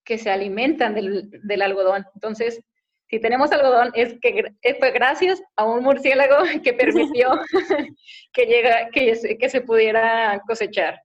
que 0.04 0.18
se 0.18 0.30
alimentan 0.30 0.94
del, 0.94 1.30
del 1.44 1.62
algodón. 1.62 2.06
Entonces, 2.16 2.62
si 3.10 3.20
tenemos 3.20 3.52
algodón, 3.52 3.92
es 3.94 4.16
que 4.22 4.44
fue 4.80 4.92
gracias 4.92 5.42
a 5.56 5.66
un 5.66 5.84
murciélago 5.84 6.38
que 6.64 6.74
permitió 6.74 7.40
que, 8.34 8.46
llega, 8.46 8.90
que, 8.90 9.38
que 9.40 9.50
se 9.50 9.62
pudiera 9.62 10.42
cosechar. 10.48 11.00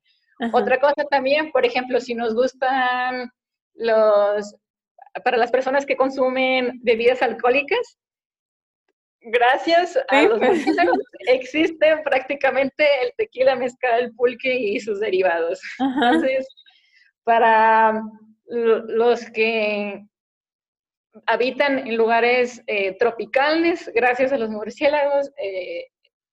Otra 0.53 0.81
cosa 0.81 1.05
también, 1.09 1.53
por 1.53 1.65
ejemplo, 1.65 2.01
si 2.01 2.15
nos 2.15 2.35
gustan 2.35 3.31
los, 3.75 4.57
para 5.25 5.37
las 5.37 5.53
personas 5.53 5.87
que 5.87 5.97
consumen 5.97 6.81
bebidas 6.83 7.23
alcohólicas, 7.23 7.99
gracias 9.25 9.99
a 10.09 10.23
los 10.23 10.41
murciélagos 10.41 10.99
existe 11.29 11.97
prácticamente 12.05 12.87
el 13.03 13.13
tequila, 13.17 13.57
mezcal, 13.57 14.01
el 14.01 14.15
pulque 14.15 14.55
y 14.55 14.81
sus 14.81 15.01
derivados. 15.01 15.61
Entonces, 15.79 16.47
para 17.25 18.03
los 18.47 19.25
que 19.31 20.05
habitan 21.27 21.87
en 21.87 21.97
lugares 21.97 22.63
eh, 22.67 22.97
tropicales, 22.99 23.91
gracias 23.95 24.33
a 24.33 24.39
los 24.39 24.51
murciélagos, 24.51 25.31
eh, 25.37 25.87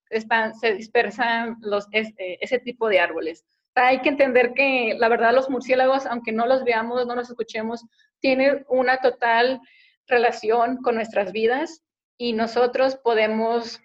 están, 0.10 0.56
se 0.56 0.74
dispersan 0.74 1.58
los, 1.62 1.88
este, 1.92 2.44
ese 2.44 2.60
tipo 2.60 2.90
de 2.90 3.00
árboles. 3.00 3.46
Hay 3.76 4.02
que 4.02 4.10
entender 4.10 4.54
que 4.54 4.96
la 4.98 5.08
verdad 5.08 5.34
los 5.34 5.50
murciélagos, 5.50 6.06
aunque 6.06 6.32
no 6.32 6.46
los 6.46 6.64
veamos, 6.64 7.06
no 7.06 7.16
los 7.16 7.30
escuchemos, 7.30 7.86
tienen 8.20 8.66
una 8.68 8.98
total 8.98 9.62
relación 10.08 10.78
con 10.78 10.96
nuestras 10.96 11.32
vidas 11.32 11.84
y 12.22 12.34
nosotros 12.34 12.98
podemos, 12.98 13.80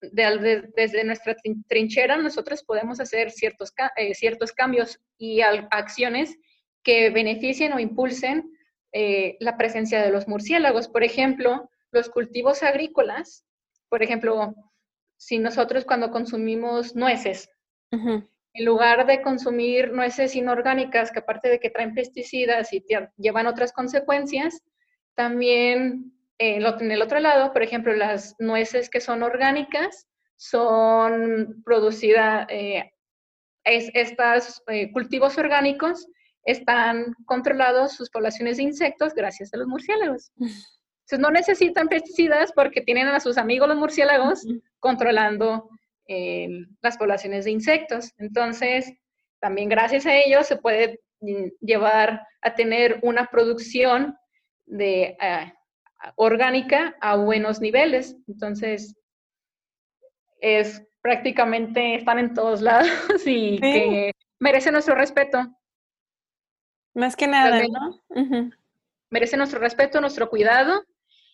desde 0.00 1.04
nuestra 1.04 1.36
trinchera, 1.68 2.16
nosotros 2.16 2.64
podemos 2.64 2.98
hacer 2.98 3.30
ciertos, 3.30 3.72
eh, 3.96 4.12
ciertos 4.14 4.52
cambios 4.52 4.98
y 5.16 5.40
acciones 5.40 6.36
que 6.82 7.10
beneficien 7.10 7.72
o 7.72 7.78
impulsen 7.78 8.50
eh, 8.90 9.36
la 9.38 9.56
presencia 9.56 10.02
de 10.02 10.10
los 10.10 10.26
murciélagos. 10.26 10.88
Por 10.88 11.04
ejemplo, 11.04 11.70
los 11.92 12.08
cultivos 12.10 12.64
agrícolas, 12.64 13.44
por 13.88 14.02
ejemplo, 14.02 14.56
si 15.16 15.38
nosotros 15.38 15.84
cuando 15.84 16.10
consumimos 16.10 16.96
nueces, 16.96 17.48
en 17.92 18.64
lugar 18.64 19.06
de 19.06 19.22
consumir 19.22 19.92
nueces 19.92 20.34
inorgánicas, 20.34 21.12
que 21.12 21.20
aparte 21.20 21.48
de 21.50 21.60
que 21.60 21.70
traen 21.70 21.94
pesticidas 21.94 22.72
y 22.72 22.84
llevan 23.16 23.46
otras 23.46 23.72
consecuencias, 23.72 24.60
también 25.14 26.12
eh, 26.38 26.56
en 26.56 26.90
el 26.90 27.02
otro 27.02 27.20
lado, 27.20 27.52
por 27.52 27.62
ejemplo, 27.62 27.94
las 27.94 28.34
nueces 28.38 28.90
que 28.90 29.00
son 29.00 29.22
orgánicas 29.22 30.08
son 30.36 31.62
producidas, 31.64 32.46
eh, 32.48 32.90
estos 33.64 34.62
eh, 34.66 34.90
cultivos 34.92 35.38
orgánicos 35.38 36.06
están 36.44 37.14
controlados 37.26 37.92
sus 37.92 38.10
poblaciones 38.10 38.56
de 38.56 38.64
insectos 38.64 39.14
gracias 39.14 39.54
a 39.54 39.58
los 39.58 39.68
murciélagos. 39.68 40.32
Entonces 40.36 41.18
no 41.20 41.30
necesitan 41.30 41.86
pesticidas 41.86 42.52
porque 42.52 42.80
tienen 42.80 43.06
a 43.06 43.20
sus 43.20 43.38
amigos 43.38 43.68
los 43.68 43.78
murciélagos 43.78 44.44
controlando 44.80 45.68
las 46.82 46.98
poblaciones 46.98 47.44
de 47.44 47.52
insectos. 47.52 48.12
Entonces, 48.18 48.92
también 49.40 49.68
gracias 49.68 50.04
a 50.04 50.14
ellos 50.14 50.46
se 50.46 50.56
puede 50.56 51.00
mm, 51.20 51.46
llevar 51.60 52.26
a 52.42 52.54
tener 52.54 52.98
una 53.02 53.26
producción 53.26 54.16
de 54.66 55.16
orgánica 56.16 56.96
a 57.00 57.16
buenos 57.16 57.60
niveles. 57.60 58.16
Entonces, 58.28 58.96
es 60.40 60.86
prácticamente, 61.00 61.96
están 61.96 62.18
en 62.18 62.34
todos 62.34 62.62
lados 62.62 62.88
y 63.26 63.60
que 63.60 64.12
merece 64.38 64.70
nuestro 64.70 64.94
respeto. 64.94 65.38
Más 66.94 67.16
que 67.16 67.26
nada, 67.26 67.62
¿no? 67.62 68.50
Merece 69.10 69.36
nuestro 69.36 69.60
respeto, 69.60 70.00
nuestro 70.00 70.28
cuidado 70.28 70.84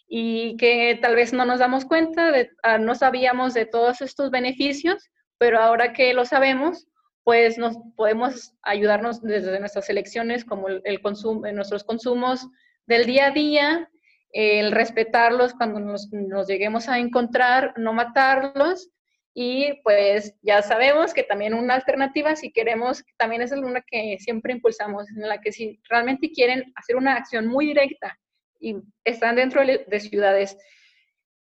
y 0.09 0.57
que 0.57 0.99
tal 1.01 1.15
vez 1.15 1.33
no 1.33 1.45
nos 1.45 1.59
damos 1.59 1.85
cuenta, 1.85 2.33
de, 2.33 2.51
ah, 2.63 2.79
no 2.79 2.95
sabíamos 2.95 3.55
de 3.55 3.67
todos 3.67 4.01
estos 4.01 4.31
beneficios, 4.31 5.11
pero 5.37 5.61
ahora 5.61 5.93
que 5.93 6.15
lo 6.15 6.25
sabemos, 6.25 6.89
pues 7.25 7.59
nos 7.59 7.77
podemos 7.95 8.55
ayudarnos 8.63 9.21
desde 9.21 9.61
nuestras 9.61 9.91
elecciones, 9.91 10.45
como 10.45 10.69
el, 10.69 11.01
consumo, 11.03 11.47
nuestros 11.53 11.85
consumos 11.85 12.49
del 12.87 13.05
día 13.05 13.27
a 13.27 13.31
día, 13.33 13.91
el 14.33 14.73
respetarlos 14.73 15.55
cuando 15.55 15.81
nos, 15.81 16.11
lleguemos 16.47 16.89
a 16.89 16.99
encontrar, 16.99 17.75
no 17.77 17.93
matarlos. 17.93 18.91
Y 19.35 19.81
pues 19.85 20.35
ya 20.43 20.63
sabemos 20.63 21.15
que 21.15 21.23
también 21.23 21.55
una 21.55 21.75
alternativa, 21.75 22.35
si 22.35 22.51
queremos, 22.51 23.05
también 23.17 23.43
es 23.43 23.53
una 23.53 23.83
que 23.83 24.19
siempre 24.19 24.53
impulsamos, 24.53 25.09
en 25.11 25.29
la 25.29 25.41
que 25.41 25.53
si 25.53 25.81
realmente 25.89 26.33
quieren 26.33 26.73
hacer 26.75 26.97
una 26.97 27.15
acción 27.15 27.47
muy 27.47 27.67
directa 27.67 28.19
y 28.59 28.77
están 29.05 29.37
dentro 29.37 29.65
de 29.65 30.01
ciudades, 30.01 30.57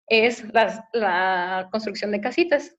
es 0.08 0.44
la, 0.52 0.86
la 0.92 1.68
construcción 1.70 2.12
de 2.12 2.20
casitas. 2.20 2.76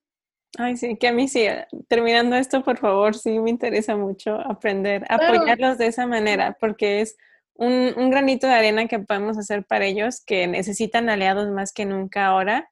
Ay, 0.58 0.78
sí, 0.78 0.98
que 0.98 1.08
a 1.08 1.12
mí 1.12 1.28
sí, 1.28 1.46
terminando 1.88 2.36
esto, 2.36 2.64
por 2.64 2.78
favor, 2.78 3.16
sí 3.16 3.38
me 3.40 3.50
interesa 3.50 3.96
mucho 3.96 4.36
aprender, 4.36 5.04
apoyarlos 5.10 5.78
de 5.78 5.88
esa 5.88 6.08
manera, 6.08 6.58
porque 6.60 7.02
es 7.02 7.18
un, 7.58 8.10
granito 8.10 8.48
de 8.48 8.54
arena 8.54 8.88
que 8.88 9.00
podemos 9.00 9.38
hacer 9.38 9.66
para 9.66 9.86
ellos 9.86 10.24
que 10.26 10.48
necesitan 10.48 11.10
aliados 11.10 11.50
más 11.50 11.74
que 11.74 11.86
nunca 11.86 12.28
ahora. 12.28 12.70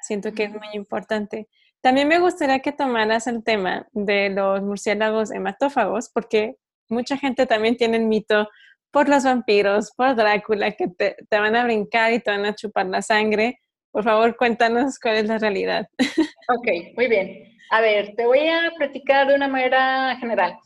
Siento 0.00 0.32
que 0.32 0.44
es 0.44 0.50
muy 0.50 0.68
importante. 0.74 1.48
También 1.80 2.08
me 2.08 2.18
gustaría 2.18 2.60
que 2.60 2.72
tomaras 2.72 3.26
el 3.26 3.44
tema 3.44 3.86
de 3.92 4.30
los 4.30 4.62
murciélagos 4.62 5.30
hematófagos, 5.30 6.10
porque 6.10 6.56
mucha 6.88 7.16
gente 7.16 7.46
también 7.46 7.76
tiene 7.76 7.98
el 7.98 8.06
mito 8.06 8.48
por 8.90 9.08
los 9.08 9.24
vampiros, 9.24 9.92
por 9.96 10.14
Drácula, 10.14 10.72
que 10.72 10.88
te, 10.88 11.16
te, 11.28 11.38
van 11.38 11.56
a 11.56 11.64
brincar 11.64 12.12
y 12.12 12.20
te 12.20 12.30
van 12.30 12.44
a 12.44 12.54
chupar 12.54 12.86
la 12.86 13.02
sangre. 13.02 13.58
Por 13.90 14.04
favor, 14.04 14.36
cuéntanos 14.36 14.98
cuál 14.98 15.16
es 15.16 15.26
la 15.26 15.38
realidad. 15.38 15.88
Ok, 16.46 16.68
muy 16.96 17.08
bien. 17.08 17.56
A 17.70 17.80
ver, 17.80 18.14
te 18.16 18.26
voy 18.26 18.46
a 18.46 18.70
platicar 18.76 19.26
de 19.26 19.34
una 19.34 19.48
manera 19.48 20.14
general. 20.16 20.58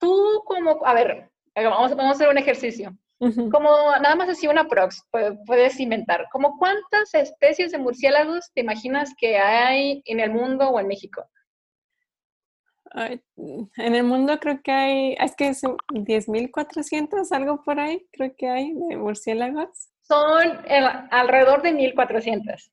Tú 0.00 0.42
como, 0.44 0.84
a 0.84 0.92
ver, 0.92 1.30
Vamos, 1.54 1.96
vamos 1.96 2.12
a 2.12 2.16
hacer 2.16 2.28
un 2.28 2.38
ejercicio. 2.38 2.96
Como 3.52 3.70
nada 4.00 4.16
más 4.16 4.28
así 4.28 4.48
una 4.48 4.66
prox, 4.66 5.06
puedes 5.46 5.78
inventar. 5.78 6.26
¿Como 6.32 6.58
cuántas 6.58 7.14
especies 7.14 7.70
de 7.70 7.78
murciélagos 7.78 8.50
te 8.52 8.62
imaginas 8.62 9.14
que 9.16 9.38
hay 9.38 10.02
en 10.06 10.18
el 10.18 10.32
mundo 10.32 10.68
o 10.68 10.80
en 10.80 10.88
México? 10.88 11.24
en 12.94 13.94
el 13.94 14.04
mundo 14.04 14.38
creo 14.38 14.60
que 14.62 14.70
hay, 14.70 15.16
es 15.18 15.34
que 15.34 15.48
es 15.48 15.62
10.400, 15.62 17.32
algo 17.32 17.62
por 17.62 17.80
ahí, 17.80 18.06
creo 18.12 18.34
que 18.36 18.48
hay 18.48 18.74
de 18.74 18.96
murciélagos. 18.96 19.88
Son 20.02 20.42
alrededor 21.10 21.62
de 21.62 21.72
1.400. 21.72 22.70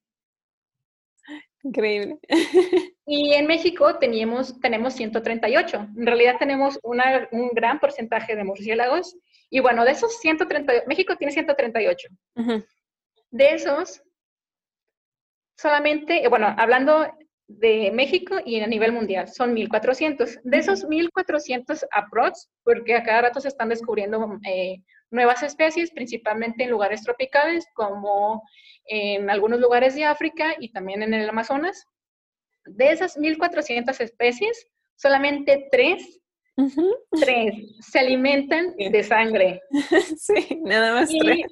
Increíble. 1.63 2.19
Y 3.11 3.33
en 3.33 3.47
México 3.47 3.97
teníamos, 3.97 4.59
tenemos 4.61 4.93
138. 4.93 5.87
En 5.97 6.05
realidad 6.05 6.35
tenemos 6.37 6.79
un 6.83 7.49
gran 7.53 7.79
porcentaje 7.79 8.35
de 8.35 8.43
murciélagos. 8.43 9.17
Y 9.49 9.61
bueno, 9.61 9.83
de 9.83 9.93
esos 9.93 10.19
138, 10.19 10.83
México 10.85 11.15
tiene 11.15 11.33
138. 11.33 12.07
De 13.31 13.49
esos, 13.55 14.03
solamente, 15.57 16.23
eh, 16.23 16.27
bueno, 16.27 16.53
hablando 16.55 17.11
de 17.47 17.91
México 17.91 18.35
y 18.45 18.59
a 18.59 18.67
nivel 18.67 18.91
mundial, 18.91 19.27
son 19.27 19.55
1.400. 19.55 20.41
De 20.43 20.57
esos 20.59 20.85
1.400 20.85 21.87
aprox, 21.91 22.47
porque 22.63 22.93
a 22.93 23.01
cada 23.01 23.21
rato 23.21 23.41
se 23.41 23.47
están 23.47 23.69
descubriendo 23.69 24.37
eh, 24.47 24.83
nuevas 25.11 25.43
especies, 25.43 25.91
principalmente 25.91 26.63
en 26.63 26.71
lugares 26.71 27.03
tropicales, 27.03 27.65
como 27.73 28.43
en 28.85 29.29
algunos 29.29 29.59
lugares 29.59 29.95
de 29.95 30.05
África 30.05 30.55
y 30.59 30.71
también 30.71 31.03
en 31.03 31.13
el 31.13 31.29
Amazonas. 31.29 31.87
De 32.65 32.91
esas 32.91 33.17
1.400 33.17 33.99
especies, 34.01 34.67
solamente 34.95 35.67
tres, 35.71 36.19
tres 37.19 37.53
se 37.79 37.99
alimentan 37.99 38.75
de 38.77 39.03
sangre. 39.03 39.61
Sí, 40.17 40.59
nada 40.63 40.93
más 40.93 41.09
tres. 41.09 41.45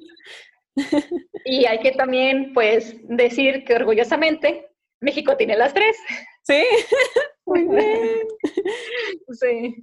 Y 1.44 1.66
hay 1.66 1.80
que 1.80 1.92
también, 1.92 2.52
pues, 2.52 2.94
decir 3.04 3.64
que 3.64 3.74
orgullosamente 3.74 4.68
México 5.00 5.36
tiene 5.36 5.56
las 5.56 5.74
tres. 5.74 5.96
Sí, 6.42 6.62
muy 7.46 7.64
bien. 7.64 8.28
Sí. 9.40 9.76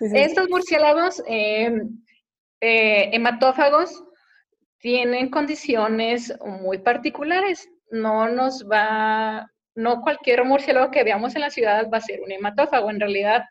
Estos 0.00 0.48
murciélagos 0.48 1.22
em, 1.26 2.02
eh, 2.60 3.10
hematófagos 3.12 4.04
tienen 4.78 5.30
condiciones 5.30 6.34
muy 6.44 6.78
particulares. 6.78 7.68
No 7.90 8.28
nos 8.28 8.66
va, 8.68 9.50
no 9.74 10.00
cualquier 10.02 10.44
murciélago 10.44 10.90
que 10.90 11.04
veamos 11.04 11.34
en 11.34 11.42
la 11.42 11.50
ciudad 11.50 11.88
va 11.92 11.98
a 11.98 12.02
ser 12.02 12.20
un 12.22 12.32
hematófago. 12.32 12.90
En 12.90 13.00
realidad 13.00 13.44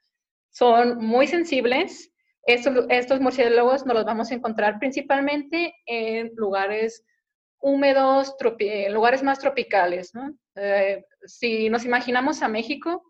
son 0.49 0.97
muy 0.97 1.27
sensibles 1.27 2.11
estos, 2.49 3.19
murciélagos 3.21 3.85
nos 3.85 3.95
los 3.95 4.05
vamos 4.05 4.31
a 4.31 4.33
encontrar 4.33 4.79
principalmente 4.79 5.75
en 5.85 6.31
lugares 6.35 7.03
húmedos, 7.59 8.35
lugares 8.89 9.21
más 9.21 9.39
tropicales. 9.39 10.11
Eh, 10.55 11.03
si 11.25 11.69
nos 11.69 11.85
imaginamos 11.85 12.41
a 12.41 12.47
México, 12.47 13.03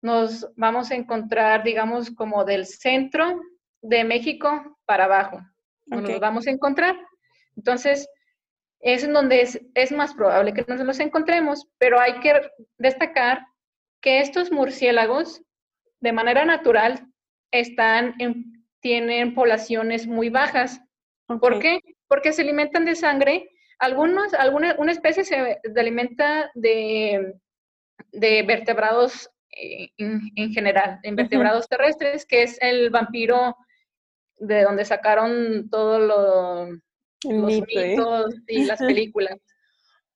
nos 0.00 0.48
vamos 0.54 0.90
a 0.90 0.94
encontrar, 0.94 1.64
digamos, 1.64 2.10
como 2.10 2.44
del 2.44 2.66
centro 2.66 3.40
de 3.82 4.04
México 4.04 4.78
para 4.86 5.04
abajo. 5.04 5.40
Nos 5.86 6.02
los 6.02 6.20
vamos 6.20 6.46
a 6.46 6.50
encontrar. 6.50 6.96
Entonces, 7.56 8.08
es 8.80 9.04
en 9.04 9.12
donde 9.12 9.40
es, 9.40 9.60
es, 9.74 9.92
más 9.92 10.14
probable 10.14 10.52
que 10.54 10.64
nos 10.68 10.80
los 10.80 11.00
encontremos, 11.00 11.66
pero 11.78 11.98
hay 11.98 12.20
que 12.20 12.40
destacar 12.76 13.44
que 14.00 14.20
estos 14.20 14.52
murciélagos, 14.52 15.42
de 16.00 16.12
manera 16.12 16.44
natural, 16.44 17.06
están 17.50 18.14
en 18.18 18.58
tienen 18.80 19.34
poblaciones 19.34 20.06
muy 20.06 20.30
bajas. 20.30 20.80
¿Por 21.26 21.58
qué? 21.58 21.80
Porque 22.06 22.32
se 22.32 22.42
alimentan 22.42 22.84
de 22.84 22.94
sangre. 22.94 23.50
Algunos, 23.78 24.34
alguna, 24.34 24.74
una 24.78 24.92
especie 24.92 25.24
se 25.24 25.60
alimenta 25.76 26.50
de, 26.54 27.34
de 28.12 28.42
vertebrados 28.42 29.30
eh, 29.50 29.90
en, 29.98 30.52
general, 30.52 31.00
de 31.02 31.12
vertebrados 31.12 31.68
terrestres, 31.68 32.26
que 32.26 32.42
es 32.42 32.58
el 32.60 32.90
vampiro 32.90 33.56
de 34.38 34.62
donde 34.62 34.84
sacaron 34.84 35.68
todos 35.70 36.00
lo, 36.00 36.66
los 37.24 37.52
¿eh? 37.54 37.64
mitos 37.66 38.34
y 38.46 38.64
las 38.64 38.78
películas. 39.12 39.38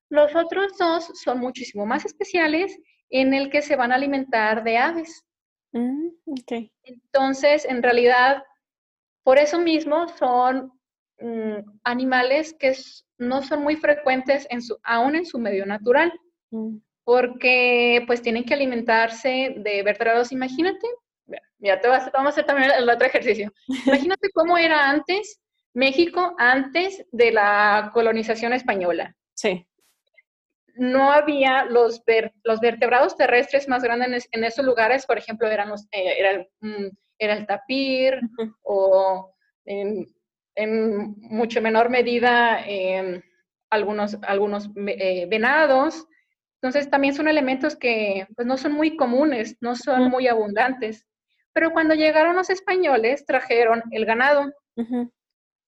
Los 0.09 0.35
otros 0.35 0.77
dos 0.77 1.11
son 1.23 1.39
muchísimo 1.39 1.85
más 1.85 2.05
especiales 2.05 2.77
en 3.09 3.33
el 3.33 3.49
que 3.49 3.61
se 3.61 3.75
van 3.75 3.91
a 3.91 3.95
alimentar 3.95 4.63
de 4.63 4.77
aves. 4.77 5.23
Mm, 5.71 6.09
Entonces, 6.83 7.65
en 7.65 7.81
realidad, 7.81 8.43
por 9.23 9.37
eso 9.37 9.59
mismo 9.59 10.07
son 10.09 10.71
mm, 11.19 11.79
animales 11.83 12.53
que 12.59 12.75
no 13.17 13.41
son 13.41 13.63
muy 13.63 13.75
frecuentes 13.75 14.45
en 14.49 14.61
su, 14.61 14.77
aún 14.83 15.15
en 15.15 15.25
su 15.25 15.39
medio 15.39 15.65
natural, 15.65 16.13
mm. 16.51 16.77
porque 17.03 18.03
pues 18.05 18.21
tienen 18.21 18.43
que 18.43 18.53
alimentarse 18.53 19.55
de 19.57 19.83
vertebrados. 19.83 20.31
Imagínate, 20.31 20.87
ya 21.63 21.79
te 21.79 21.87
vas, 21.87 22.11
vamos 22.11 22.27
a 22.27 22.31
hacer 22.31 22.45
también 22.45 22.71
el 22.71 22.89
otro 22.89 23.07
ejercicio. 23.07 23.51
Imagínate 23.85 24.29
cómo 24.33 24.57
era 24.57 24.89
antes 24.89 25.39
México, 25.73 26.35
antes 26.37 27.05
de 27.11 27.31
la 27.31 27.91
colonización 27.93 28.53
española. 28.53 29.15
Sí. 29.33 29.65
No 30.75 31.11
había 31.11 31.65
los, 31.65 32.03
los 32.43 32.59
vertebrados 32.59 33.15
terrestres 33.15 33.67
más 33.67 33.83
grandes 33.83 34.27
en, 34.31 34.43
esos 34.43 34.65
lugares, 34.65 35.05
por 35.05 35.17
ejemplo, 35.17 35.47
eran 35.47 35.69
los, 35.69 35.85
eh, 35.91 36.15
era 36.17 36.45
mm, 36.61 36.89
era 37.23 37.33
el 37.33 37.45
tapir 37.45 38.19
o 38.63 39.33
en, 39.65 40.07
mucho 41.17 41.61
menor 41.61 41.89
medida 41.89 42.63
em, 42.65 43.21
algunos, 43.71 44.17
algunos 44.21 44.69
eh, 44.87 45.25
venados. 45.27 46.05
Entonces 46.61 46.89
también 46.89 47.15
son 47.15 47.27
elementos 47.27 47.75
que 47.75 48.27
pues, 48.35 48.45
no 48.45 48.57
son 48.57 48.73
muy 48.73 48.95
comunes, 48.95 49.57
no 49.61 49.75
son 49.75 50.09
muy 50.09 50.27
abundantes. 50.27 51.07
Pero 51.53 51.71
cuando 51.71 51.93
llegaron 51.93 52.35
los 52.35 52.49
españoles 52.49 53.25
trajeron 53.25 53.83
el 53.91 54.05
ganado, 54.05 54.51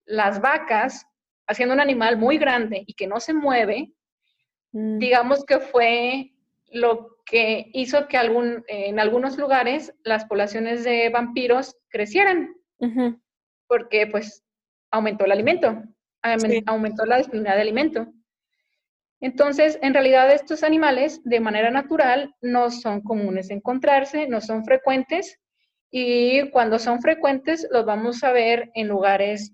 las 0.05 0.41
vacas, 0.41 1.05
haciendo 1.47 1.75
un 1.75 1.79
animal 1.79 2.17
muy 2.17 2.37
grande 2.37 2.83
y 2.85 2.93
que 2.95 3.07
no 3.07 3.19
se 3.19 3.33
mueve, 3.33 3.93
mm. 4.71 4.97
digamos 4.97 5.45
que 5.45 5.59
fue 5.59 6.31
lo 6.71 7.17
que 7.25 7.69
hizo 7.73 8.07
que 8.07 8.17
algún, 8.17 8.63
en 8.67 8.99
algunos 8.99 9.37
lugares 9.37 9.93
las 10.03 10.25
poblaciones 10.25 10.83
de 10.83 11.09
vampiros 11.09 11.77
crecieran, 11.89 12.55
porque 13.67 14.07
pues 14.07 14.43
aumentó 14.91 15.25
el 15.25 15.31
alimento, 15.31 15.83
aumentó 16.65 17.05
la 17.05 17.17
disponibilidad 17.17 17.55
de 17.55 17.61
alimento. 17.61 18.07
Entonces, 19.21 19.79
en 19.81 19.93
realidad 19.93 20.31
estos 20.31 20.63
animales 20.63 21.21
de 21.23 21.39
manera 21.39 21.71
natural 21.71 22.35
no 22.41 22.69
son 22.69 23.01
comunes 23.01 23.47
de 23.47 23.55
encontrarse, 23.55 24.27
no 24.27 24.41
son 24.41 24.65
frecuentes 24.65 25.39
y 25.97 26.49
cuando 26.49 26.77
son 26.77 27.01
frecuentes 27.01 27.65
los 27.71 27.85
vamos 27.85 28.21
a 28.25 28.33
ver 28.33 28.69
en 28.75 28.89
lugares 28.89 29.53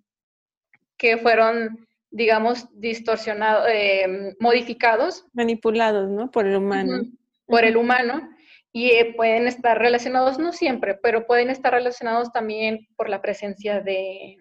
que 0.98 1.18
fueron, 1.18 1.88
digamos, 2.10 2.68
distorsionados, 2.74 3.68
eh, 3.72 4.36
modificados. 4.40 5.24
Manipulados, 5.34 6.10
¿no? 6.10 6.32
Por 6.32 6.48
el 6.48 6.56
humano 6.56 7.04
por 7.46 7.66
el 7.66 7.78
humano 7.78 8.28
y 8.72 8.90
eh, 8.92 9.14
pueden 9.16 9.46
estar 9.46 9.78
relacionados, 9.78 10.40
no 10.40 10.52
siempre, 10.52 10.96
pero 10.96 11.28
pueden 11.28 11.52
estar 11.52 11.74
relacionados 11.74 12.32
también 12.32 12.88
por 12.96 13.10
la 13.10 13.22
presencia 13.22 13.82
de, 13.82 14.38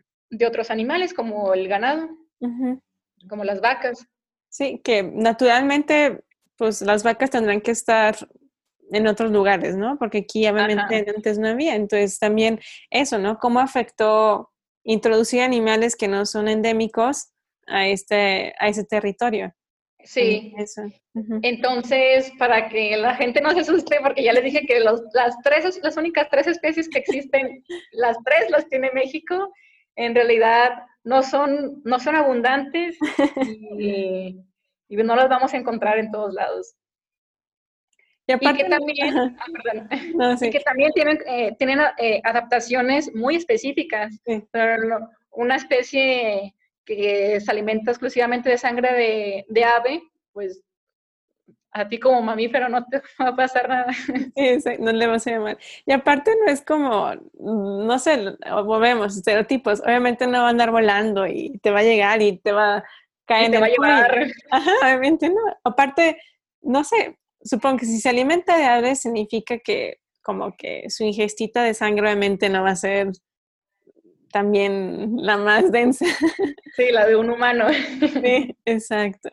otros 0.46 0.70
animales 0.70 1.12
como 1.12 1.52
el 1.52 1.68
ganado, 1.68 2.08
como 3.28 3.44
las 3.44 3.60
vacas. 3.60 4.06
Sí, 4.48 4.80
que 4.82 5.02
naturalmente, 5.02 6.22
pues 6.56 6.80
las 6.80 7.02
vacas 7.02 7.30
tendrán 7.30 7.60
que 7.60 7.72
estar 7.72 8.16
en 8.92 9.06
otros 9.06 9.30
lugares, 9.30 9.76
¿no? 9.76 9.98
Porque 9.98 10.18
aquí 10.18 10.46
obviamente 10.46 11.06
antes 11.14 11.38
no 11.38 11.48
había. 11.48 11.74
Entonces 11.74 12.18
también 12.18 12.60
eso, 12.90 13.18
¿no? 13.18 13.38
¿Cómo 13.38 13.60
afectó 13.60 14.50
introducir 14.84 15.42
animales 15.42 15.96
que 15.96 16.08
no 16.08 16.26
son 16.26 16.48
endémicos 16.48 17.32
a 17.66 17.86
este, 17.86 18.54
a 18.58 18.68
ese 18.68 18.84
territorio? 18.84 19.54
Sí. 20.04 20.54
Entonces, 21.42 22.32
para 22.38 22.68
que 22.68 22.96
la 22.96 23.14
gente 23.16 23.40
no 23.40 23.50
se 23.52 23.60
asuste, 23.60 23.98
porque 24.02 24.22
ya 24.22 24.32
les 24.32 24.44
dije 24.44 24.66
que 24.66 24.80
las 24.80 25.02
tres, 25.42 25.80
las 25.82 25.96
únicas 25.96 26.28
tres 26.30 26.46
especies 26.46 26.88
que 26.88 27.00
existen, 27.00 27.64
las 27.92 28.16
tres 28.24 28.50
las 28.50 28.68
tiene 28.68 28.90
México, 28.94 29.52
en 29.96 30.14
realidad 30.14 30.72
no 31.04 31.22
son, 31.22 31.82
no 31.84 31.98
son 31.98 32.16
abundantes 32.16 32.96
y, 33.78 34.36
no 34.88 35.16
las 35.16 35.28
vamos 35.28 35.52
a 35.52 35.56
encontrar 35.56 35.98
en 35.98 36.10
todos 36.10 36.34
lados. 36.34 36.74
Y, 38.38 38.54
que 38.56 38.64
también, 38.64 39.36
ah, 40.20 40.36
que 40.40 40.60
también 40.60 40.92
tienen, 40.92 41.18
eh, 41.26 41.54
tienen 41.58 41.80
eh, 41.98 42.20
adaptaciones 42.24 43.14
muy 43.14 43.36
específicas. 43.36 44.20
una 45.32 45.56
especie 45.56 46.54
que 46.84 47.40
se 47.40 47.50
alimenta 47.50 47.90
exclusivamente 47.92 48.50
de 48.50 48.58
sangre 48.58 49.44
de, 49.48 49.64
ave, 49.64 50.02
pues 50.32 50.62
a 51.72 51.86
ti 51.86 52.00
como 52.00 52.20
mamífero 52.20 52.68
no 52.68 52.84
te 52.86 53.00
va 53.22 53.28
a 53.28 53.36
pasar 53.36 53.68
nada. 53.68 53.92
Sí, 53.92 54.58
no 54.80 54.92
le 54.92 55.06
vas 55.06 55.26
a 55.26 55.30
llamar. 55.30 55.58
Y 55.86 55.92
aparte 55.92 56.32
no 56.44 56.52
es 56.52 56.62
como, 56.62 57.12
no 57.38 57.98
sé, 57.98 58.36
vemos 58.80 59.16
estereotipos, 59.16 59.80
obviamente 59.80 60.26
no 60.26 60.40
va 60.40 60.48
a 60.48 60.50
andar 60.50 60.72
volando 60.72 61.26
y 61.26 61.58
te 61.62 61.70
va 61.70 61.80
a 61.80 61.84
llegar 61.84 62.20
y 62.22 62.38
te 62.38 62.52
va 62.52 62.78
a 62.78 62.84
caer 63.24 63.46
en 63.46 63.52
te 63.52 63.58
va 63.58 63.66
a 63.66 63.68
llevar. 63.68 64.26
obviamente 64.82 65.28
no. 65.28 65.40
Aparte, 65.62 66.20
no 66.62 66.82
sé, 66.82 67.19
supongo 67.42 67.78
que 67.78 67.86
si 67.86 68.00
se 68.00 68.08
alimenta 68.08 68.56
de 68.56 68.64
aves 68.64 69.00
significa 69.00 69.58
que 69.58 69.98
como 70.22 70.56
que 70.56 70.88
su 70.90 71.04
ingestita 71.04 71.62
de 71.62 71.74
sangre 71.74 72.06
obviamente 72.06 72.48
no 72.48 72.62
va 72.62 72.70
a 72.70 72.76
ser 72.76 73.12
también 74.32 75.16
la 75.16 75.36
más 75.36 75.70
densa. 75.72 76.06
Sí, 76.76 76.92
la 76.92 77.04
de 77.04 77.16
un 77.16 77.28
humano. 77.28 77.66
Sí, 78.22 78.56
exacto. 78.64 79.30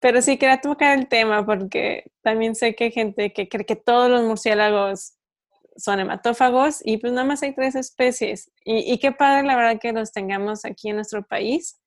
Pero 0.00 0.20
sí 0.20 0.36
quería 0.36 0.60
tocar 0.60 0.98
el 0.98 1.08
tema 1.08 1.44
porque 1.44 2.12
también 2.22 2.54
sé 2.54 2.74
que 2.74 2.84
hay 2.84 2.92
gente 2.92 3.32
que 3.32 3.48
cree 3.48 3.64
que 3.64 3.74
todos 3.74 4.10
los 4.10 4.22
murciélagos 4.22 5.14
son 5.76 5.98
hematófagos 5.98 6.80
y 6.84 6.98
pues 6.98 7.12
nada 7.12 7.26
más 7.26 7.42
hay 7.42 7.54
tres 7.54 7.74
especies. 7.74 8.52
Y, 8.64 8.98
qué 8.98 9.12
padre 9.12 9.46
la 9.46 9.56
verdad 9.56 9.80
que 9.80 9.92
los 9.92 10.12
tengamos 10.12 10.64
aquí 10.64 10.90
en 10.90 10.96
nuestro 10.96 11.26
país, 11.26 11.80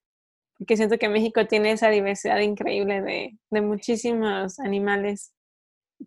que 0.68 0.76
siento 0.76 0.98
que 0.98 1.10
México 1.10 1.46
tiene 1.46 1.72
esa 1.72 1.90
diversidad 1.90 2.40
increíble 2.40 3.02
de, 3.02 3.38
de 3.50 3.62
muchísimos 3.62 4.60
animales 4.60 5.32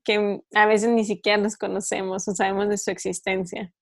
que 0.05 0.40
a 0.55 0.66
veces 0.66 0.90
ni 0.90 1.05
siquiera 1.05 1.42
los 1.42 1.57
conocemos 1.57 2.26
o 2.28 2.34
sabemos 2.34 2.68
de 2.68 2.78
su 2.78 2.90
existencia. 2.90 3.72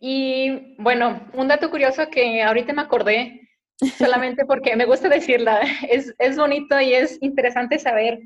Y 0.00 0.76
bueno, 0.78 1.28
un 1.34 1.48
dato 1.48 1.70
curioso 1.70 2.08
que 2.10 2.42
ahorita 2.42 2.72
me 2.72 2.82
acordé, 2.82 3.48
solamente 3.98 4.44
porque 4.44 4.76
me 4.76 4.86
gusta 4.86 5.08
decirla, 5.08 5.60
es, 5.88 6.14
es 6.18 6.36
bonito 6.36 6.80
y 6.80 6.94
es 6.94 7.18
interesante 7.20 7.78
saber 7.78 8.20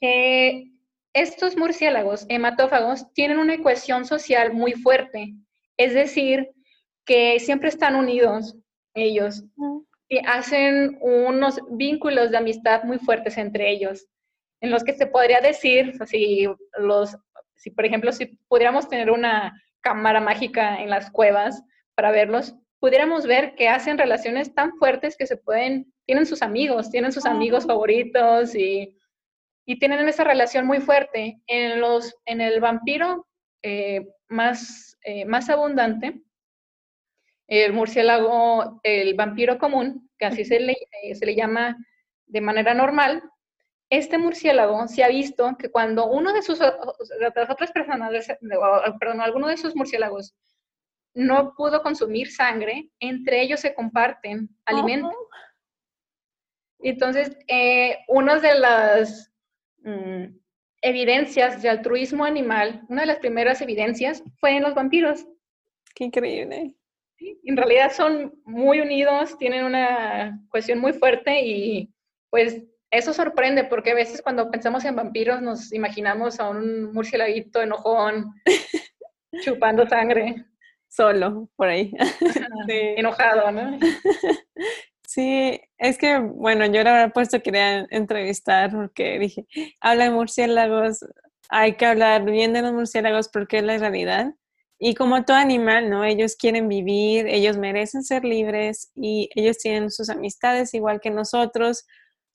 que 0.00 0.70
estos 1.14 1.56
murciélagos 1.56 2.26
hematófagos 2.28 3.12
tienen 3.14 3.38
una 3.38 3.54
ecuación 3.54 4.04
social 4.04 4.52
muy 4.52 4.72
fuerte, 4.72 5.34
es 5.76 5.94
decir, 5.94 6.50
que 7.06 7.40
siempre 7.40 7.70
están 7.70 7.96
unidos 7.96 8.56
ellos 8.94 9.44
y 10.08 10.18
hacen 10.26 10.98
unos 11.00 11.58
vínculos 11.70 12.30
de 12.30 12.36
amistad 12.36 12.84
muy 12.84 12.98
fuertes 12.98 13.38
entre 13.38 13.70
ellos, 13.70 14.06
en 14.60 14.70
los 14.70 14.84
que 14.84 14.94
se 14.94 15.06
podría 15.06 15.40
decir, 15.40 15.94
si 16.06 16.46
los, 16.78 17.16
si 17.54 17.70
por 17.70 17.84
ejemplo, 17.84 18.12
si 18.12 18.38
pudiéramos 18.48 18.88
tener 18.88 19.10
una 19.10 19.52
cámara 19.80 20.20
mágica 20.20 20.80
en 20.80 20.90
las 20.90 21.10
cuevas 21.10 21.62
para 21.94 22.10
verlos, 22.10 22.54
pudiéramos 22.80 23.26
ver 23.26 23.54
que 23.54 23.68
hacen 23.68 23.98
relaciones 23.98 24.54
tan 24.54 24.76
fuertes 24.78 25.16
que 25.16 25.26
se 25.26 25.36
pueden, 25.36 25.92
tienen 26.04 26.26
sus 26.26 26.42
amigos, 26.42 26.90
tienen 26.90 27.12
sus 27.12 27.26
amigos 27.26 27.66
favoritos 27.66 28.54
y 28.54 28.96
y 29.66 29.78
tienen 29.78 30.08
esa 30.08 30.24
relación 30.24 30.66
muy 30.66 30.80
fuerte. 30.80 31.40
En, 31.46 31.80
los, 31.80 32.14
en 32.24 32.40
el 32.40 32.60
vampiro 32.60 33.26
eh, 33.62 34.06
más, 34.28 34.96
eh, 35.02 35.24
más 35.24 35.50
abundante, 35.50 36.22
el 37.48 37.72
murciélago, 37.72 38.80
el 38.84 39.14
vampiro 39.14 39.58
común, 39.58 40.08
que 40.18 40.26
así 40.26 40.44
se 40.44 40.60
le, 40.60 40.76
eh, 41.02 41.14
se 41.14 41.26
le 41.26 41.34
llama 41.34 41.76
de 42.26 42.40
manera 42.40 42.74
normal, 42.74 43.22
este 43.90 44.18
murciélago 44.18 44.88
se 44.88 45.04
ha 45.04 45.08
visto 45.08 45.56
que 45.58 45.70
cuando 45.70 46.06
uno 46.06 46.32
de 46.32 46.42
sus 46.42 46.58
las 46.58 47.50
otras 47.50 47.70
personas, 47.72 48.10
perdón, 48.98 49.20
alguno 49.20 49.48
de 49.48 49.54
esos 49.54 49.76
murciélagos 49.76 50.34
no 51.14 51.54
pudo 51.54 51.82
consumir 51.82 52.30
sangre, 52.30 52.90
entre 53.00 53.42
ellos 53.42 53.60
se 53.60 53.74
comparten 53.74 54.50
alimentos. 54.64 55.14
Entonces, 56.80 57.36
eh, 57.48 57.98
una 58.08 58.38
de 58.38 58.58
las 58.58 59.32
Mm, 59.86 60.36
evidencias 60.82 61.62
de 61.62 61.68
altruismo 61.68 62.24
animal, 62.24 62.82
una 62.88 63.02
de 63.02 63.06
las 63.06 63.18
primeras 63.20 63.60
evidencias 63.60 64.22
fue 64.40 64.56
en 64.56 64.64
los 64.64 64.74
vampiros. 64.74 65.24
Qué 65.94 66.04
increíble. 66.04 66.74
en 67.18 67.56
realidad 67.56 67.92
son 67.92 68.34
muy 68.44 68.80
unidos, 68.80 69.38
tienen 69.38 69.64
una 69.64 70.38
cuestión 70.50 70.80
muy 70.80 70.92
fuerte 70.92 71.40
y 71.40 71.88
pues 72.30 72.62
eso 72.90 73.12
sorprende 73.12 73.64
porque 73.64 73.90
a 73.90 73.94
veces 73.94 74.22
cuando 74.22 74.50
pensamos 74.50 74.84
en 74.84 74.96
vampiros 74.96 75.42
nos 75.42 75.72
imaginamos 75.72 76.40
a 76.40 76.48
un 76.48 76.92
murcielaguito 76.92 77.60
enojón 77.62 78.34
chupando 79.42 79.88
sangre. 79.88 80.44
Solo, 80.88 81.48
por 81.56 81.68
ahí. 81.68 81.92
Enojado, 82.68 83.50
¿no? 83.52 83.78
Sí, 85.08 85.60
es 85.78 85.96
que, 85.96 86.18
bueno, 86.18 86.66
yo 86.66 86.82
la 86.82 87.04
he 87.04 87.10
puesto 87.10 87.40
quería 87.40 87.86
entrevistar 87.90 88.70
porque 88.70 89.18
dije, 89.18 89.46
habla 89.80 90.04
de 90.04 90.10
murciélagos, 90.10 91.06
hay 91.48 91.76
que 91.76 91.86
hablar 91.86 92.24
bien 92.24 92.52
de 92.52 92.60
los 92.60 92.72
murciélagos 92.72 93.28
porque 93.28 93.58
es 93.58 93.62
la 93.62 93.78
realidad. 93.78 94.34
Y 94.78 94.94
como 94.94 95.24
todo 95.24 95.36
animal, 95.38 95.88
¿no? 95.88 96.04
Ellos 96.04 96.36
quieren 96.36 96.68
vivir, 96.68 97.28
ellos 97.28 97.56
merecen 97.56 98.02
ser 98.02 98.24
libres 98.26 98.90
y 98.94 99.30
ellos 99.34 99.56
tienen 99.58 99.90
sus 99.90 100.10
amistades 100.10 100.74
igual 100.74 101.00
que 101.00 101.10
nosotros. 101.10 101.86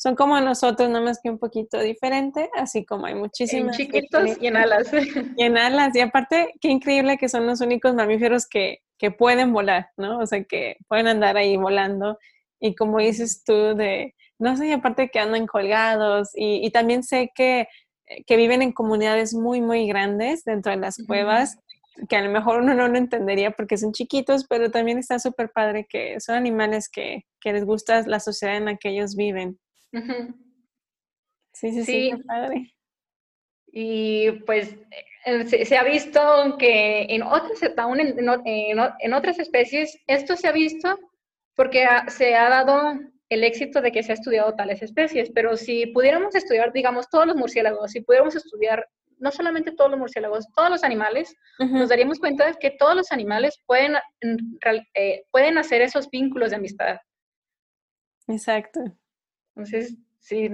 Son 0.01 0.15
como 0.15 0.39
nosotros, 0.41 0.89
no 0.89 0.99
más 1.03 1.19
que 1.21 1.29
un 1.29 1.37
poquito 1.37 1.79
diferente, 1.79 2.49
así 2.55 2.83
como 2.83 3.05
hay 3.05 3.13
muchísimos. 3.13 3.77
chiquitos 3.77 4.41
y 4.41 4.47
en 4.47 4.57
alas. 4.57 4.91
Y 5.37 5.43
en 5.43 5.59
alas. 5.59 5.95
Y 5.95 5.99
aparte, 5.99 6.53
qué 6.59 6.69
increíble 6.69 7.19
que 7.19 7.29
son 7.29 7.45
los 7.45 7.61
únicos 7.61 7.93
mamíferos 7.93 8.47
que, 8.47 8.79
que 8.97 9.11
pueden 9.11 9.53
volar, 9.53 9.89
¿no? 9.97 10.17
O 10.17 10.25
sea, 10.25 10.43
que 10.43 10.77
pueden 10.87 11.05
andar 11.05 11.37
ahí 11.37 11.55
volando 11.55 12.17
y 12.59 12.73
como 12.73 12.97
dices 12.97 13.43
tú, 13.43 13.75
de, 13.75 14.15
no 14.39 14.57
sé, 14.57 14.73
aparte 14.73 15.09
que 15.09 15.19
andan 15.19 15.45
colgados 15.45 16.31
y, 16.33 16.67
también 16.71 17.03
sé 17.03 17.29
que, 17.35 17.67
que, 18.25 18.37
viven 18.37 18.63
en 18.63 18.71
comunidades 18.71 19.35
muy, 19.35 19.61
muy 19.61 19.85
grandes 19.85 20.43
dentro 20.45 20.71
de 20.71 20.79
las 20.79 20.97
cuevas, 21.05 21.59
que 22.09 22.15
a 22.15 22.23
lo 22.23 22.31
mejor 22.31 22.61
uno 22.61 22.73
no 22.73 22.87
lo 22.87 22.97
entendería 22.97 23.51
porque 23.51 23.77
son 23.77 23.91
chiquitos, 23.91 24.47
pero 24.49 24.71
también 24.71 24.97
está 24.97 25.19
súper 25.19 25.51
padre 25.51 25.85
que 25.87 26.19
son 26.19 26.33
animales 26.33 26.89
que, 26.89 27.27
que, 27.39 27.53
les 27.53 27.65
gusta 27.65 28.01
la 28.07 28.19
sociedad 28.19 28.57
en 28.57 28.65
la 28.65 28.77
que 28.77 28.89
ellos 28.89 29.15
viven. 29.15 29.59
Sí, 31.53 31.71
sí, 31.71 31.83
sí, 31.83 32.11
padre. 32.25 32.73
Y 33.73 34.31
pues 34.45 34.75
eh, 35.25 35.65
se, 35.65 35.77
ha 35.77 35.83
visto 35.83 36.57
que 36.57 37.03
en 37.09 37.23
otras, 37.23 37.59
aún 37.77 37.99
en, 37.99 38.15
en 38.17 39.13
otras 39.13 39.39
especies, 39.39 39.97
esto 40.07 40.35
se 40.35 40.47
ha 40.47 40.51
visto 40.51 40.97
porque 41.55 41.85
se 42.07 42.35
ha 42.35 42.49
dado 42.49 42.99
el 43.29 43.43
éxito 43.43 43.81
de 43.81 43.91
que 43.91 44.03
se 44.03 44.11
ha 44.11 44.15
estudiado 44.15 44.55
tales 44.55 44.81
especies, 44.81 45.31
pero 45.33 45.55
si 45.55 45.85
pudiéramos 45.87 46.35
estudiar, 46.35 46.73
digamos, 46.73 47.09
todos 47.09 47.27
los 47.27 47.35
murciélagos, 47.37 47.91
si 47.91 48.01
pudiéramos 48.01 48.35
estudiar 48.35 48.85
no 49.21 49.31
solamente 49.31 49.71
todos 49.71 49.91
los 49.91 49.99
murciélagos, 49.99 50.47
todos 50.53 50.69
los 50.69 50.83
animales, 50.83 51.33
nos 51.59 51.89
daríamos 51.89 52.19
cuenta 52.19 52.47
de 52.47 52.55
que 52.55 52.71
todos 52.71 52.95
los 52.95 53.11
animales 53.11 53.61
pueden, 53.67 53.95
eh, 54.95 55.23
pueden 55.31 55.59
hacer 55.59 55.83
esos 55.83 56.09
vínculos 56.09 56.49
de 56.49 56.55
amistad. 56.55 56.97
Exacto. 58.27 58.81
Entonces, 59.55 59.97
sí, 60.19 60.49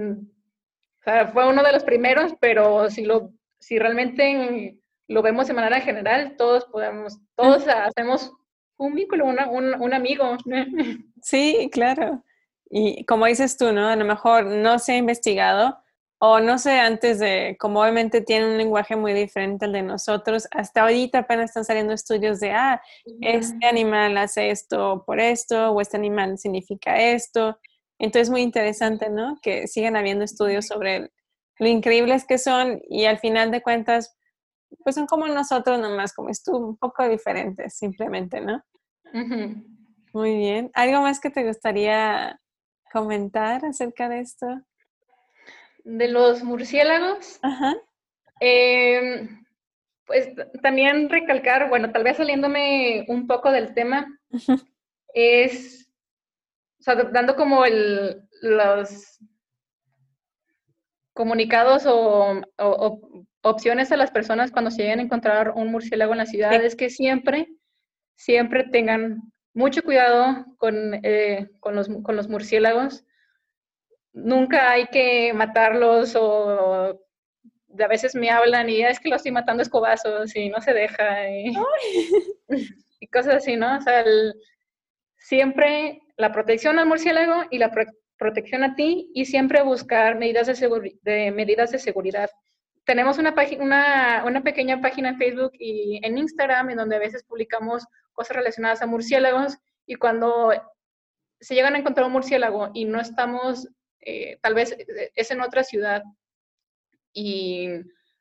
fue 1.32 1.48
uno 1.48 1.62
de 1.62 1.72
los 1.72 1.84
primeros, 1.84 2.34
pero 2.40 2.90
si, 2.90 3.04
lo, 3.04 3.32
si 3.58 3.78
realmente 3.78 4.78
lo 5.06 5.22
vemos 5.22 5.46
de 5.46 5.54
manera 5.54 5.80
general, 5.80 6.34
todos 6.36 6.66
podemos, 6.66 7.18
todos 7.34 7.66
hacemos 7.68 8.32
un 8.76 8.94
vínculo, 8.94 9.26
un, 9.26 9.94
amigo. 9.94 10.36
Sí, 11.22 11.68
claro. 11.72 12.22
Y 12.70 13.04
como 13.04 13.26
dices 13.26 13.56
tú, 13.56 13.72
¿no? 13.72 13.88
A 13.88 13.96
lo 13.96 14.04
mejor 14.04 14.46
no 14.46 14.78
se 14.78 14.92
ha 14.92 14.96
investigado 14.96 15.76
o 16.20 16.40
no 16.40 16.58
sé, 16.58 16.80
antes 16.80 17.20
de, 17.20 17.56
como 17.60 17.80
obviamente 17.80 18.20
tienen 18.20 18.50
un 18.50 18.58
lenguaje 18.58 18.96
muy 18.96 19.12
diferente 19.12 19.66
al 19.66 19.72
de 19.72 19.82
nosotros, 19.82 20.48
hasta 20.50 20.82
ahorita 20.82 21.20
apenas 21.20 21.50
están 21.50 21.64
saliendo 21.64 21.92
estudios 21.92 22.40
de, 22.40 22.50
ah, 22.50 22.82
este 23.20 23.66
animal 23.66 24.18
hace 24.18 24.50
esto 24.50 25.04
por 25.06 25.20
esto, 25.20 25.70
o 25.70 25.80
este 25.80 25.96
animal 25.96 26.36
significa 26.36 27.00
esto. 27.00 27.58
Entonces, 27.98 28.30
muy 28.30 28.42
interesante, 28.42 29.10
¿no? 29.10 29.38
Que 29.42 29.66
sigan 29.66 29.96
habiendo 29.96 30.24
estudios 30.24 30.66
sobre 30.66 31.10
lo 31.58 31.66
increíbles 31.66 32.24
que 32.24 32.38
son 32.38 32.80
y 32.88 33.06
al 33.06 33.18
final 33.18 33.50
de 33.50 33.62
cuentas, 33.62 34.16
pues 34.84 34.94
son 34.94 35.06
como 35.06 35.26
nosotros 35.26 35.80
nomás, 35.80 36.14
como 36.14 36.28
es 36.28 36.42
tú, 36.42 36.56
un 36.56 36.76
poco 36.76 37.08
diferentes 37.08 37.76
simplemente, 37.76 38.40
¿no? 38.40 38.62
Muy 40.12 40.36
bien. 40.36 40.70
¿Algo 40.74 41.00
más 41.00 41.20
que 41.20 41.30
te 41.30 41.44
gustaría 41.44 42.40
comentar 42.92 43.64
acerca 43.64 44.08
de 44.08 44.20
esto? 44.20 44.46
De 45.84 46.08
los 46.08 46.42
murciélagos. 46.42 47.38
Ajá. 47.42 47.74
Em, 48.40 49.44
pues 50.06 50.28
también 50.62 51.08
recalcar, 51.10 51.68
bueno, 51.68 51.90
tal 51.90 52.04
vez 52.04 52.16
saliéndome 52.16 53.04
un 53.08 53.26
poco 53.26 53.50
del 53.50 53.74
tema, 53.74 54.06
es, 55.14 55.87
o 55.87 55.87
sea, 56.94 57.04
dando 57.12 57.36
como 57.36 57.64
el, 57.64 58.22
los 58.42 59.18
comunicados 61.12 61.84
o, 61.86 62.42
opciones 63.42 63.92
a 63.92 63.96
las 63.96 64.10
personas 64.10 64.50
cuando 64.50 64.70
se 64.70 64.82
lleguen 64.82 64.98
a 64.98 65.02
encontrar 65.02 65.50
un 65.50 65.70
murciélago 65.70 66.12
en 66.12 66.18
la 66.18 66.26
ciudad, 66.26 66.54
es 66.54 66.76
que 66.76 66.90
siempre 66.90 67.48
siempre 68.18 68.64
tengan 68.64 69.22
mucho 69.54 69.82
cuidado 69.82 70.44
eh, 71.02 71.48
con, 71.60 71.74
los, 71.74 72.28
murciélagos. 72.28 73.04
Nunca 74.12 74.70
hay 74.70 74.86
que 74.88 75.32
matarlos 75.32 76.16
o 76.16 77.00
a 77.78 77.86
veces 77.88 78.14
me 78.14 78.30
hablan 78.30 78.68
y 78.68 78.82
es 78.82 78.98
que 78.98 79.08
lo 79.08 79.16
estoy 79.16 79.30
matando 79.30 79.62
escobazos 79.62 80.34
y 80.34 80.48
no 80.48 80.60
se 80.60 80.72
deja 80.72 81.30
y, 81.30 81.54
cosas 83.12 83.36
así, 83.36 83.56
¿no? 83.56 83.76
O 83.76 83.80
sea, 83.80 84.04
siempre 85.16 86.00
la 86.18 86.32
protección 86.32 86.78
al 86.78 86.86
murciélago 86.86 87.44
y 87.50 87.58
la 87.58 87.72
protección 88.18 88.64
a 88.64 88.74
ti 88.74 89.10
y 89.14 89.24
siempre 89.24 89.62
buscar 89.62 90.18
medidas 90.18 90.48
de, 90.48 91.78
seguridad. 91.78 92.28
Tenemos 92.84 93.18
una, 93.18 93.34
pequeña 93.34 94.80
página 94.80 95.10
en 95.10 95.18
Facebook 95.18 95.52
y 95.54 96.00
en 96.04 96.18
Instagram 96.18 96.70
en 96.70 96.76
donde 96.76 96.96
a 96.96 96.98
veces 96.98 97.22
publicamos 97.22 97.86
cosas 98.12 98.36
relacionadas 98.36 98.82
a 98.82 98.86
murciélagos 98.86 99.56
y 99.86 99.94
cuando 99.94 100.52
se 101.40 101.54
llegan 101.54 101.76
a 101.76 101.78
encontrar 101.78 102.06
un 102.06 102.12
murciélago 102.12 102.72
y 102.74 102.84
no 102.84 103.00
estamos, 103.00 103.68
eh, 104.00 104.38
tal 104.42 104.54
vez 104.54 104.72
eh, 104.72 105.12
es 105.14 105.30
en 105.30 105.40
otra 105.40 105.62
ciudad 105.62 106.02
y 107.12 107.68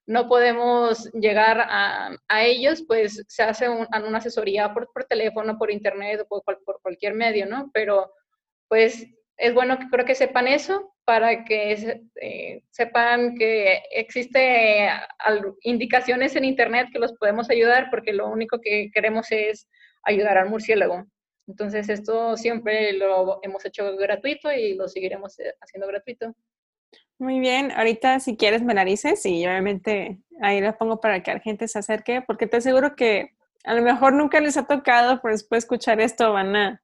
no 0.08 0.30
podemos 0.30 1.12
llegar 1.12 1.60
a, 1.60 2.18
a 2.30 2.44
ellos, 2.44 2.84
pues 2.88 3.24
se 3.28 3.44
hace 3.44 3.68
una 3.70 4.18
asesoría 4.18 4.74
por, 4.74 4.92
por, 4.94 5.04
teléfono, 5.04 5.58
por 5.58 5.70
internet 5.70 6.22
o 6.22 6.42
por, 6.42 6.64
por, 6.64 6.82
cualquier 6.82 7.14
medio, 7.14 7.46
¿no? 7.46 7.70
Pero 7.74 8.14
pues 8.70 9.06
es 9.36 9.54
bueno 9.54 9.78
que 9.78 9.90
creo 9.90 10.06
que 10.06 10.16
sepan 10.16 10.48
eso 10.48 10.96
para 11.04 11.44
que 11.44 12.02
eh, 12.22 12.64
sepan 12.70 13.36
que 13.36 13.84
existe 13.92 14.90
indicaciones 15.62 16.36
en 16.36 16.46
internet 16.46 16.88
que 16.92 17.00
los 17.00 17.14
podemos 17.14 17.50
ayudar 17.50 17.90
porque 17.92 18.14
lo 18.14 18.30
único 18.30 18.60
que 18.62 18.90
queremos 18.94 19.28
es 19.32 19.68
ayudar 20.04 20.38
al 20.38 20.50
murciélago. 20.50 21.06
Entonces 21.48 21.90
esto 21.90 22.36
siempre 22.38 22.94
lo 22.94 23.40
hemos 23.44 23.64
hecho 23.66 23.96
gratuito 23.98 24.52
y 24.52 24.76
lo 24.76 24.88
seguiremos 24.88 25.38
eh, 25.40 25.54
haciendo 25.62 25.88
gratuito. 25.88 26.34
Muy 27.20 27.40
bien, 27.40 27.72
ahorita 27.72 28.20
si 28.20 28.38
quieres 28.38 28.62
me 28.62 28.74
la 28.74 28.86
dices 28.86 29.26
y 29.26 29.46
obviamente 29.46 30.20
ahí 30.42 30.62
la 30.62 30.78
pongo 30.78 31.02
para 31.02 31.24
que 31.24 31.34
la 31.34 31.40
gente 31.40 31.68
se 31.68 31.80
acerque 31.80 32.22
porque 32.22 32.48
te 32.48 32.58
aseguro 32.58 32.96
que 32.96 33.34
a 33.64 33.74
lo 33.74 33.82
mejor 33.82 34.14
nunca 34.14 34.40
les 34.40 34.56
ha 34.56 34.68
tocado, 34.68 35.20
pero 35.22 35.34
después 35.34 35.62
de 35.62 35.66
escuchar 35.66 36.00
esto 36.00 36.32
van 36.32 36.56
a, 36.56 36.82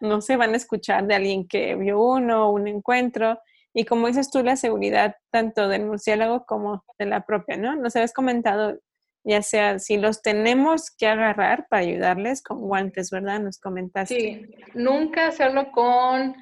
no 0.00 0.20
se 0.20 0.36
van 0.36 0.54
a 0.54 0.56
escuchar 0.56 1.06
de 1.06 1.16
alguien 1.16 1.48
que 1.48 1.74
vio 1.74 2.00
uno, 2.00 2.50
un 2.50 2.68
encuentro 2.68 3.40
y 3.74 3.84
como 3.84 4.06
dices 4.06 4.30
tú, 4.30 4.42
la 4.42 4.56
seguridad 4.56 5.16
tanto 5.30 5.68
del 5.68 5.86
murciélago 5.86 6.44
como 6.44 6.84
de 6.98 7.06
la 7.06 7.24
propia, 7.24 7.56
¿no? 7.56 7.74
Nos 7.74 7.96
habías 7.96 8.12
comentado 8.12 8.78
ya 9.24 9.42
sea 9.42 9.78
si 9.78 9.98
los 9.98 10.20
tenemos 10.22 10.90
que 10.90 11.06
agarrar 11.06 11.66
para 11.68 11.82
ayudarles 11.82 12.42
con 12.42 12.60
guantes, 12.60 13.10
¿verdad? 13.10 13.40
Nos 13.40 13.58
comentaste. 13.58 14.14
Sí, 14.14 14.54
nunca 14.74 15.28
hacerlo 15.28 15.70
con, 15.70 16.34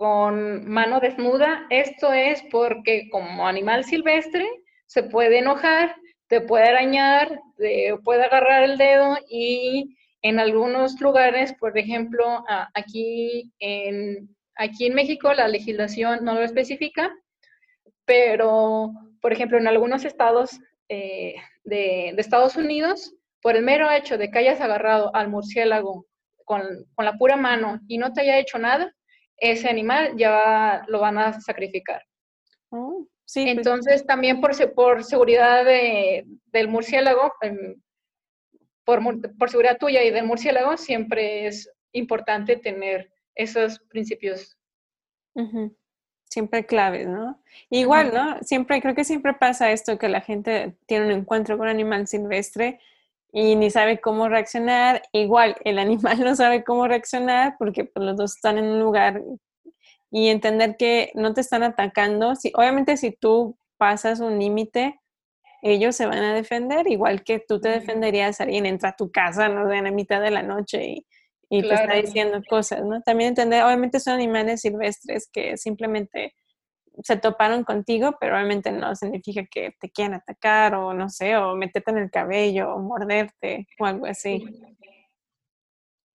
con 0.00 0.66
mano 0.66 0.98
desnuda. 0.98 1.66
Esto 1.68 2.14
es 2.14 2.42
porque 2.50 3.10
como 3.10 3.46
animal 3.46 3.84
silvestre 3.84 4.48
se 4.86 5.02
puede 5.02 5.40
enojar, 5.40 5.94
te 6.26 6.40
puede 6.40 6.70
arañar, 6.70 7.38
te 7.58 7.94
puede 8.02 8.24
agarrar 8.24 8.62
el 8.62 8.78
dedo 8.78 9.18
y 9.28 9.98
en 10.22 10.40
algunos 10.40 10.98
lugares, 11.02 11.52
por 11.52 11.76
ejemplo, 11.76 12.42
aquí 12.72 13.52
en, 13.58 14.34
aquí 14.54 14.86
en 14.86 14.94
México 14.94 15.34
la 15.34 15.48
legislación 15.48 16.24
no 16.24 16.32
lo 16.32 16.44
especifica, 16.44 17.14
pero 18.06 18.92
por 19.20 19.34
ejemplo 19.34 19.58
en 19.58 19.66
algunos 19.66 20.06
estados 20.06 20.60
eh, 20.88 21.34
de, 21.64 22.14
Estados 22.16 22.56
Unidos, 22.56 23.12
por 23.42 23.54
el 23.54 23.64
mero 23.64 23.90
hecho 23.90 24.16
de 24.16 24.30
que 24.30 24.38
hayas 24.38 24.62
agarrado 24.62 25.14
al 25.14 25.28
murciélago 25.28 26.06
con, 26.46 26.62
la 26.96 27.18
pura 27.18 27.36
mano 27.36 27.80
y 27.86 27.98
no 27.98 28.14
te 28.14 28.22
haya 28.22 28.38
hecho 28.38 28.58
nada, 28.58 28.94
ese 29.40 29.68
animal 29.68 30.16
ya 30.16 30.84
lo 30.88 31.00
van 31.00 31.18
a 31.18 31.40
sacrificar. 31.40 32.04
Oh, 32.70 33.06
sí, 33.24 33.44
pues 33.44 33.56
Entonces, 33.56 34.06
también 34.06 34.40
por, 34.40 34.52
por 34.74 35.04
seguridad 35.04 35.64
del 35.64 36.68
murciélago, 36.68 37.32
em, 37.40 37.80
por, 38.84 39.00
por, 39.38 39.50
seguridad 39.50 39.78
tuya 39.78 40.04
y 40.04 40.10
del 40.10 40.26
murciélago, 40.26 40.76
siempre 40.76 41.46
es 41.46 41.70
importante 41.92 42.56
tener 42.56 43.10
esos 43.34 43.80
principios 43.80 44.56
siempre 46.30 46.64
claves, 46.64 47.08
¿no? 47.08 47.42
Igual, 47.68 48.14
¿no? 48.14 48.38
Siempre, 48.42 48.80
creo 48.80 48.94
que 48.94 49.04
siempre 49.04 49.34
pasa 49.34 49.72
esto, 49.72 49.98
que 49.98 50.08
la 50.08 50.20
gente 50.20 50.76
tiene 50.86 51.06
un 51.06 51.12
encuentro 51.12 51.58
con 51.58 51.66
un 51.66 51.70
animal 51.70 52.06
silvestre 52.06 52.80
y 53.32 53.56
ni 53.56 53.70
sabe 53.70 54.00
cómo 54.00 54.28
reaccionar. 54.28 55.02
Igual, 55.12 55.56
el 55.64 55.78
animal 55.78 56.20
no 56.20 56.34
sabe 56.36 56.64
cómo 56.64 56.86
reaccionar 56.88 57.56
porque 57.58 57.84
pues, 57.84 58.04
los 58.04 58.16
dos 58.16 58.36
están 58.36 58.58
en 58.58 58.64
un 58.64 58.80
lugar 58.80 59.22
y 60.10 60.28
entender 60.28 60.76
que 60.76 61.12
no 61.14 61.34
te 61.34 61.40
están 61.40 61.62
atacando. 61.62 62.34
Si, 62.36 62.52
obviamente, 62.54 62.96
si 62.96 63.12
tú 63.12 63.56
pasas 63.76 64.20
un 64.20 64.38
límite, 64.38 65.00
ellos 65.62 65.96
se 65.96 66.06
van 66.06 66.18
a 66.18 66.34
defender, 66.34 66.86
igual 66.88 67.22
que 67.22 67.38
tú 67.38 67.60
te 67.60 67.68
defenderías, 67.68 68.40
alguien 68.40 68.66
entra 68.66 68.90
a 68.90 68.96
tu 68.96 69.10
casa, 69.10 69.48
no 69.48 69.68
sé, 69.68 69.76
en 69.76 69.84
la 69.84 69.90
mitad 69.90 70.20
de 70.20 70.30
la 70.30 70.42
noche 70.42 70.84
y 70.84 71.06
y 71.50 71.62
te 71.62 71.74
está 71.74 71.94
diciendo 71.94 72.40
cosas, 72.48 72.84
¿no? 72.84 73.02
También 73.02 73.30
entender, 73.30 73.64
obviamente 73.64 73.98
son 73.98 74.14
animales 74.14 74.60
silvestres 74.60 75.28
que 75.30 75.56
simplemente 75.56 76.32
se 77.02 77.16
toparon 77.16 77.64
contigo, 77.64 78.16
pero 78.20 78.34
obviamente 78.34 78.72
no 78.72 78.94
significa 78.94 79.44
que 79.44 79.74
te 79.80 79.90
quieran 79.90 80.14
atacar 80.14 80.74
o 80.74 80.94
no 80.94 81.08
sé, 81.08 81.36
o 81.36 81.56
meterte 81.56 81.90
en 81.90 81.98
el 81.98 82.10
cabello 82.10 82.74
o 82.74 82.78
morderte 82.78 83.66
o 83.78 83.86
algo 83.86 84.06
así. 84.06 84.44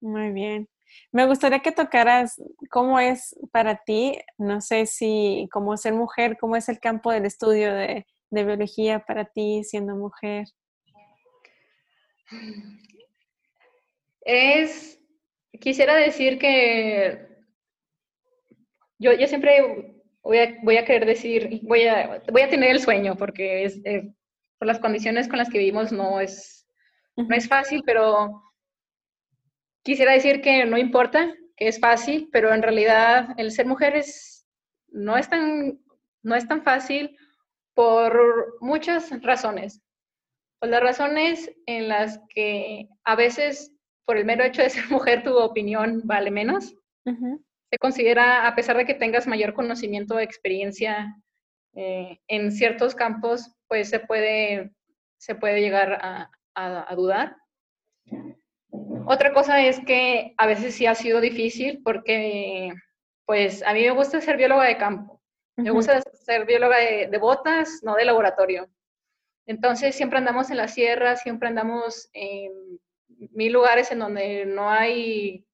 Muy 0.01 0.31
bien. 0.31 0.69
Me 1.11 1.25
gustaría 1.25 1.59
que 1.59 1.71
tocaras 1.71 2.41
cómo 2.69 2.99
es 2.99 3.35
para 3.51 3.83
ti, 3.83 4.19
no 4.37 4.61
sé 4.61 4.85
si 4.85 5.49
como 5.51 5.75
ser 5.77 5.93
mujer, 5.93 6.37
cómo 6.39 6.55
es 6.55 6.69
el 6.69 6.79
campo 6.79 7.11
del 7.11 7.25
estudio 7.25 7.73
de, 7.73 8.05
de 8.29 8.43
biología 8.43 8.99
para 8.99 9.25
ti 9.25 9.63
siendo 9.63 9.95
mujer. 9.95 10.47
Es 14.21 14.99
quisiera 15.59 15.95
decir 15.95 16.37
que 16.39 17.27
yo, 18.97 19.13
yo 19.13 19.27
siempre 19.27 19.94
voy 20.25 20.39
a, 20.39 20.57
voy 20.63 20.77
a, 20.77 20.85
querer 20.85 21.05
decir, 21.05 21.61
voy 21.63 21.87
a, 21.87 22.21
voy 22.31 22.41
a 22.41 22.49
tener 22.49 22.71
el 22.71 22.79
sueño, 22.79 23.15
porque 23.15 23.63
es, 23.63 23.79
eh, 23.85 24.11
por 24.57 24.67
las 24.67 24.79
condiciones 24.79 25.27
con 25.27 25.37
las 25.37 25.49
que 25.49 25.59
vivimos 25.59 25.91
no 25.91 26.19
es, 26.19 26.67
no 27.15 27.35
es 27.35 27.47
fácil, 27.47 27.83
pero 27.85 28.41
quisiera 29.83 30.13
decir 30.13 30.41
que 30.41 30.65
no 30.65 30.77
importa, 30.77 31.33
que 31.55 31.67
es 31.67 31.79
fácil, 31.79 32.27
pero 32.31 32.53
en 32.53 32.63
realidad 32.63 33.29
el 33.37 33.51
ser 33.51 33.67
mujer 33.67 33.95
es, 33.95 34.45
no, 34.87 35.15
es 35.15 35.29
tan, 35.29 35.79
no 36.23 36.35
es 36.35 36.47
tan 36.47 36.63
fácil 36.63 37.15
por 37.75 38.57
muchas 38.61 39.11
razones. 39.21 39.81
Por 40.59 40.69
las 40.69 40.81
razones 40.81 41.51
en 41.67 41.87
las 41.87 42.19
que 42.29 42.87
a 43.03 43.15
veces 43.15 43.71
por 44.05 44.17
el 44.17 44.25
mero 44.25 44.43
hecho 44.43 44.63
de 44.63 44.69
ser 44.71 44.85
mujer 44.89 45.23
tu 45.23 45.37
opinión 45.37 46.01
vale 46.03 46.31
menos. 46.31 46.73
Se 47.71 47.77
considera, 47.77 48.47
a 48.47 48.55
pesar 48.55 48.77
de 48.77 48.85
que 48.85 48.93
tengas 48.93 49.27
mayor 49.27 49.53
conocimiento 49.53 50.15
o 50.15 50.19
experiencia 50.19 51.15
eh, 51.75 52.19
en 52.27 52.51
ciertos 52.51 52.95
campos, 52.95 53.51
pues 53.67 53.89
se 53.89 53.99
puede, 53.99 54.71
se 55.17 55.35
puede 55.35 55.59
llegar 55.59 55.93
a, 56.01 56.31
a, 56.53 56.95
dudar. 56.95 57.35
Otra 59.07 59.33
cosa 59.33 59.61
es 59.61 59.79
que 59.81 60.33
a 60.37 60.47
veces 60.47 60.75
sí 60.75 60.85
ha 60.85 60.95
sido 60.95 61.19
difícil 61.19 61.81
porque, 61.83 62.73
pues, 63.25 63.61
a 63.63 63.73
mí 63.73 63.81
me 63.81 63.91
gusta 63.91 64.21
ser 64.21 64.37
bióloga 64.37 64.63
de 64.65 64.77
campo. 64.77 65.21
Me 65.57 65.71
gusta 65.71 66.01
ser 66.13 66.45
bióloga 66.45 66.77
de, 66.77 67.07
de, 67.07 67.17
botas, 67.17 67.81
no 67.83 67.95
de 67.95 68.05
laboratorio. 68.05 68.69
Entonces, 69.45 69.95
siempre 69.95 70.17
andamos 70.17 70.49
en 70.49 70.57
la 70.57 70.67
sierra, 70.67 71.15
siempre 71.15 71.49
andamos 71.49 72.09
en 72.13 72.79
mil 73.07 73.53
lugares 73.53 73.91
en 73.91 73.99
donde 73.99 74.45
no 74.45 74.69
hay, 74.69 75.45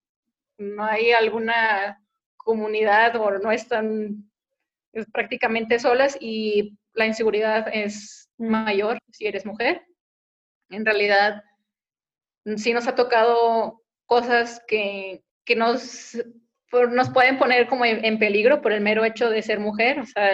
no 0.58 0.86
hay 0.86 1.12
alguna 1.12 2.01
comunidad 2.44 3.16
o 3.16 3.38
no 3.40 3.52
están 3.52 4.30
prácticamente 5.14 5.80
solas 5.80 6.18
y 6.20 6.78
la 6.94 7.06
inseguridad 7.06 7.68
es 7.72 8.30
mayor 8.38 9.00
si 9.12 9.28
eres 9.28 9.46
mujer. 9.46 9.86
En 10.70 10.86
realidad, 10.86 11.44
sí 12.58 12.74
nos 12.74 12.88
ha 12.88 12.96
tocado 12.96 13.82
cosas 14.06 14.62
que, 14.68 15.24
que 15.46 15.56
nos, 15.56 16.18
nos 16.92 17.10
pueden 17.10 17.38
poner 17.38 17.68
como 17.68 17.86
en, 17.86 18.20
peligro 18.20 18.62
por 18.62 18.72
el 18.72 18.82
mero 18.82 19.06
hecho 19.06 19.30
de 19.30 19.42
ser 19.42 19.60
mujer, 19.60 20.00
o 20.00 20.06
sea, 20.06 20.32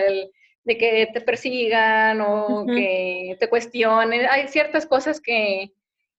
de 0.64 0.78
que 0.78 1.10
te 1.14 1.22
persigan 1.22 2.22
o 2.22 2.66
que 2.66 3.38
te 3.39 3.49
cuestionen. 3.49 4.28
Hay 4.30 4.47
ciertas 4.47 4.86
cosas 4.86 5.22
que, 5.22 5.72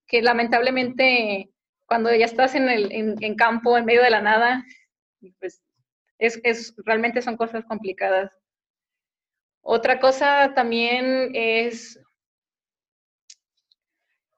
que 0.07 0.22
lamentablemente 0.22 1.51
cuando 1.86 2.14
ya 2.14 2.26
estás 2.26 2.55
en, 2.55 2.68
el, 2.68 2.93
en, 2.93 3.34
campo, 3.34 3.76
en 3.76 3.84
medio 3.86 4.03
de 4.03 4.11
la 4.11 4.20
nada, 4.20 4.64
pues 5.41 5.62
es, 6.19 6.41
es, 6.45 6.75
realmente 6.85 7.23
son 7.23 7.37
cosas 7.37 7.64
complicadas. 7.64 8.31
Otra 9.62 10.01
cosa 10.01 10.53
también 10.55 11.31
es, 11.35 12.01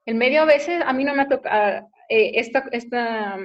el 0.04 0.14
medio 0.14 0.42
a 0.42 0.46
veces, 0.46 0.82
a 0.84 0.92
mí 0.92 1.04
no 1.04 1.14
me 1.14 1.22
ha 1.22 1.28
tocado, 1.28 1.88
eh, 2.08 2.32
esta, 2.34 2.68
esta, 2.72 3.38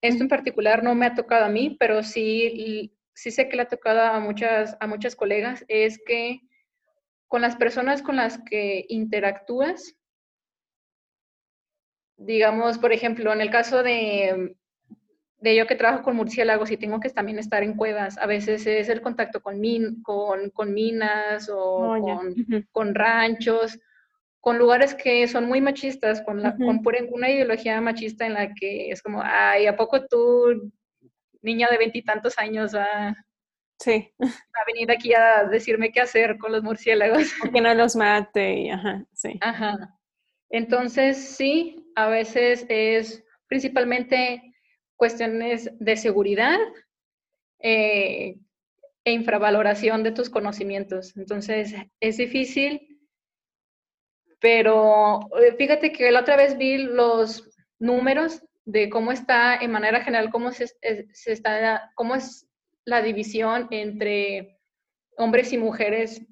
esto 0.00 0.22
en 0.22 0.28
particular 0.28 0.82
no 0.82 0.94
me 0.94 1.06
ha 1.06 1.14
tocado 1.14 1.44
a 1.44 1.50
mí, 1.50 1.76
pero 1.78 2.02
sí, 2.02 2.92
sí 3.14 3.30
sé 3.30 3.48
que 3.48 3.56
le 3.56 3.62
ha 3.62 3.68
tocado 3.68 4.00
a 4.00 4.20
muchas, 4.20 4.76
a 4.80 4.86
muchas 4.86 5.16
colegas, 5.16 5.64
es 5.68 6.00
que 6.04 6.40
con 7.28 7.42
las 7.42 7.56
personas 7.56 8.02
con 8.02 8.16
las 8.16 8.38
que 8.42 8.84
interactúas, 8.88 9.96
digamos, 12.16 12.78
por 12.78 12.92
ejemplo, 12.92 13.32
en 13.32 13.40
el 13.40 13.50
caso 13.50 13.82
de, 13.82 14.56
de 15.44 15.54
yo 15.54 15.66
que 15.66 15.74
trabajo 15.74 16.02
con 16.02 16.16
murciélagos 16.16 16.70
y 16.70 16.78
tengo 16.78 17.00
que 17.00 17.10
también 17.10 17.38
estar 17.38 17.62
en 17.62 17.76
cuevas, 17.76 18.16
a 18.16 18.24
veces 18.24 18.66
es 18.66 18.88
el 18.88 19.02
contacto 19.02 19.42
con, 19.42 19.60
min, 19.60 20.02
con, 20.02 20.48
con 20.48 20.72
minas 20.72 21.50
o 21.50 21.58
oh, 21.58 22.00
con, 22.00 22.34
con, 22.72 22.94
ranchos, 22.94 23.78
con 24.40 24.56
lugares 24.56 24.94
que 24.94 25.28
son 25.28 25.44
muy 25.44 25.60
machistas, 25.60 26.22
con, 26.22 26.42
la, 26.42 26.56
con 26.56 26.80
una 27.12 27.30
ideología 27.30 27.78
machista 27.82 28.24
en 28.24 28.32
la 28.32 28.54
que 28.54 28.90
es 28.90 29.02
como, 29.02 29.20
ay, 29.22 29.66
¿a 29.66 29.76
poco 29.76 30.06
tú, 30.06 30.72
niña 31.42 31.68
de 31.70 31.76
veintitantos 31.76 32.38
años, 32.38 32.74
va, 32.74 33.14
sí. 33.78 34.14
a 34.18 34.64
venir 34.66 34.90
aquí 34.90 35.12
a 35.12 35.44
decirme 35.44 35.92
qué 35.92 36.00
hacer 36.00 36.38
con 36.38 36.52
los 36.52 36.62
murciélagos? 36.62 37.34
que 37.52 37.60
no 37.60 37.74
los 37.74 37.96
mate, 37.96 38.60
y, 38.60 38.70
ajá, 38.70 39.04
sí. 39.12 39.38
Ajá. 39.42 39.94
Entonces, 40.48 41.18
sí, 41.36 41.92
a 41.96 42.06
veces 42.06 42.64
es 42.70 43.22
principalmente 43.46 44.53
cuestiones 44.96 45.70
de 45.78 45.96
seguridad 45.96 46.58
eh, 47.60 48.36
e 49.04 49.12
infravaloración 49.12 50.02
de 50.02 50.12
tus 50.12 50.30
conocimientos. 50.30 51.16
Entonces, 51.16 51.74
es 52.00 52.16
difícil, 52.16 53.00
pero 54.40 55.20
eh, 55.40 55.54
fíjate 55.56 55.92
que 55.92 56.10
la 56.10 56.20
otra 56.20 56.36
vez 56.36 56.56
vi 56.56 56.78
los 56.78 57.50
números 57.78 58.42
de 58.64 58.88
cómo 58.88 59.12
está 59.12 59.56
en 59.56 59.70
manera 59.70 60.02
general, 60.02 60.30
cómo, 60.30 60.52
se, 60.52 60.66
se 60.68 61.32
está, 61.32 61.92
cómo 61.94 62.14
es 62.14 62.48
la 62.84 63.02
división 63.02 63.68
entre 63.70 64.58
hombres 65.16 65.52
y 65.52 65.58
mujeres 65.58 66.22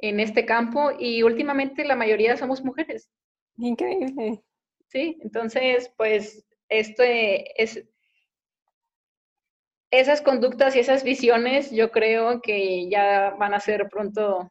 en 0.00 0.20
este 0.20 0.46
campo 0.46 0.90
y 0.98 1.22
últimamente 1.22 1.84
la 1.84 1.96
mayoría 1.96 2.36
somos 2.36 2.64
mujeres. 2.64 3.10
Increíble. 3.58 4.42
Sí, 4.88 5.18
entonces, 5.22 5.92
pues, 5.96 6.44
esto 6.70 7.02
es, 7.02 7.84
esas 9.90 10.22
conductas 10.22 10.76
y 10.76 10.78
esas 10.78 11.02
visiones 11.02 11.70
yo 11.70 11.90
creo 11.90 12.40
que 12.40 12.88
ya 12.88 13.34
van 13.38 13.54
a 13.54 13.60
ser 13.60 13.88
pronto 13.88 14.50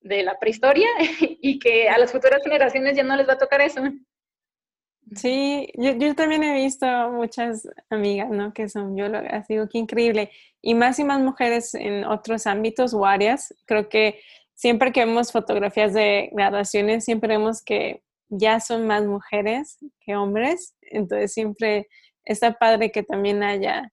de 0.00 0.22
la 0.22 0.38
prehistoria 0.38 0.88
y 1.20 1.58
que 1.58 1.88
a 1.88 1.98
las 1.98 2.12
futuras 2.12 2.42
generaciones 2.42 2.96
ya 2.96 3.02
no 3.02 3.16
les 3.16 3.28
va 3.28 3.34
a 3.34 3.38
tocar 3.38 3.60
eso. 3.60 3.82
Sí, 5.14 5.68
yo, 5.74 6.14
también 6.16 6.42
he 6.42 6.54
visto 6.54 6.86
muchas 7.12 7.68
amigas, 7.90 8.28
¿no? 8.28 8.52
Que 8.52 8.68
son 8.68 8.94
biólogas, 8.94 9.46
digo, 9.46 9.68
qué 9.68 9.78
increíble. 9.78 10.30
Y 10.60 10.74
más 10.74 10.98
y 10.98 11.04
más 11.04 11.20
mujeres 11.20 11.74
en 11.74 12.04
otros 12.04 12.46
ámbitos 12.48 12.92
o 12.92 13.06
áreas. 13.06 13.54
Creo 13.66 13.88
que 13.88 14.20
siempre 14.54 14.90
que 14.90 15.04
vemos 15.04 15.30
fotografías 15.30 15.94
de 15.94 16.30
graduaciones, 16.32 17.04
siempre 17.04 17.36
vemos 17.36 17.62
que 17.62 18.02
ya 18.28 18.60
son 18.60 18.86
más 18.86 19.04
mujeres 19.04 19.78
que 20.00 20.16
hombres. 20.16 20.74
Entonces 20.82 21.32
siempre 21.32 21.88
está 22.24 22.54
padre 22.54 22.90
que 22.90 23.02
también 23.02 23.42
haya 23.42 23.92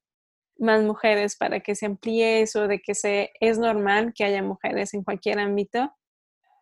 más 0.57 0.81
mujeres 0.81 1.36
para 1.36 1.59
que 1.59 1.75
se 1.75 1.86
amplíe 1.86 2.41
eso 2.41 2.67
de 2.67 2.79
que 2.79 2.95
se, 2.95 3.31
es 3.39 3.57
normal 3.57 4.13
que 4.15 4.23
haya 4.23 4.41
mujeres 4.41 4.93
en 4.93 5.03
cualquier 5.03 5.39
ámbito 5.39 5.91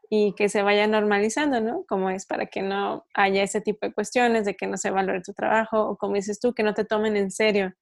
y 0.10 0.34
que 0.36 0.50
se 0.50 0.62
vaya 0.62 0.88
normalizando, 0.88 1.62
¿no? 1.62 1.86
Como 1.88 2.10
es 2.10 2.26
para 2.26 2.48
que 2.48 2.62
no 2.62 3.06
haya 3.14 3.44
ese 3.44 3.62
tipo 3.62 3.86
de 3.86 3.94
cuestiones, 3.94 4.44
de 4.44 4.56
que 4.56 4.68
no 4.68 4.76
se 4.76 4.92
valore 4.92 5.22
tu 5.22 5.34
trabajo, 5.34 5.88
o 5.88 5.98
como 5.98 6.16
dices 6.16 6.40
tú, 6.40 6.54
que 6.54 6.64
no 6.64 6.74
te 6.74 6.84
tomen 6.84 7.16
en 7.16 7.32
serio, 7.32 7.74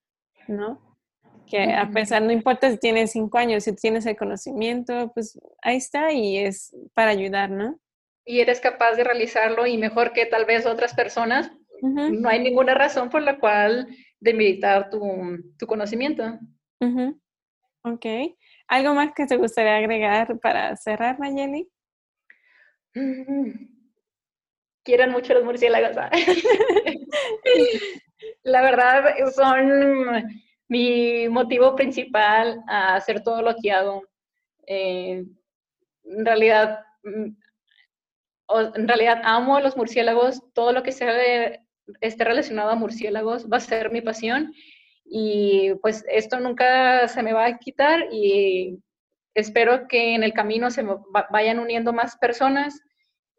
¿no? 0.48 0.80
Que 1.48 1.74
a 1.74 1.90
pesar, 1.90 2.22
no 2.22 2.32
importa 2.32 2.70
si 2.70 2.78
tienes 2.78 3.14
cinco 3.14 3.40
años, 3.40 3.64
si 3.64 3.76
tienes 3.76 4.06
el 4.06 4.16
conocimiento, 4.16 5.12
pues 5.16 5.40
ahí 5.64 5.78
está 5.78 6.12
y 6.12 6.38
es 6.38 6.76
para 6.94 7.10
ayudar, 7.10 7.50
¿no? 7.50 7.80
Y 8.30 8.42
eres 8.42 8.62
capaz 8.62 8.94
de 8.94 9.04
realizarlo 9.04 9.66
y 9.66 9.80
mejor 9.80 10.14
que 10.14 10.28
tal 10.28 10.46
vez 10.46 10.68
otras 10.68 10.94
personas, 10.94 11.52
no 11.82 12.30
hay 12.30 12.40
ninguna 12.40 12.76
razón 12.76 13.10
por 13.10 13.24
la 13.24 13.40
cual 13.40 13.88
demilitar 14.20 14.92
tu, 14.92 15.02
tu 15.58 15.66
conocimiento. 15.66 16.38
Ok. 17.82 18.06
¿Algo 18.68 18.94
más 18.94 19.14
que 19.16 19.26
te 19.26 19.36
gustaría 19.36 19.78
agregar 19.78 20.40
para 20.40 20.76
cerrar, 20.76 21.20
Nayeli? 21.20 21.72
Quieran 24.84 25.12
mucho 25.12 25.34
los 25.34 25.44
murciélagos. 25.44 25.98
¿ah? 25.98 26.12
La 28.44 28.62
verdad, 28.62 29.06
son 29.34 30.24
mi 30.68 31.28
motivo 31.30 31.76
principal 31.76 32.62
a 32.68 32.94
hacer 32.94 33.24
todo 33.24 33.42
lo 33.42 33.56
que 33.60 33.72
hago. 33.72 34.04
Eh, 34.68 35.26
en 36.04 36.26
realidad, 36.26 36.86
mm, 37.04 37.30
en 38.76 38.88
realidad 38.88 39.22
amo 39.24 39.58
a 39.58 39.62
los 39.62 39.78
murciélagos. 39.78 40.42
Todo 40.54 40.72
lo 40.74 40.84
que 40.84 40.92
sea 40.92 41.14
esté 42.02 42.24
relacionado 42.24 42.70
a 42.70 42.76
murciélagos 42.76 43.48
va 43.52 43.58
a 43.58 43.62
ser 43.62 43.92
mi 43.92 44.02
pasión. 44.02 44.54
Y 45.06 45.74
pues 45.82 46.06
esto 46.10 46.40
nunca 46.40 47.08
se 47.08 47.24
me 47.24 47.34
va 47.34 47.46
a 47.46 47.58
quitar 47.58 48.08
y 48.12 48.78
espero 49.34 49.88
que 49.88 50.14
en 50.14 50.24
el 50.24 50.34
camino 50.34 50.70
se 50.70 50.86
vayan 51.32 51.60
uniendo 51.60 51.94
más 51.94 52.18
personas 52.18 52.80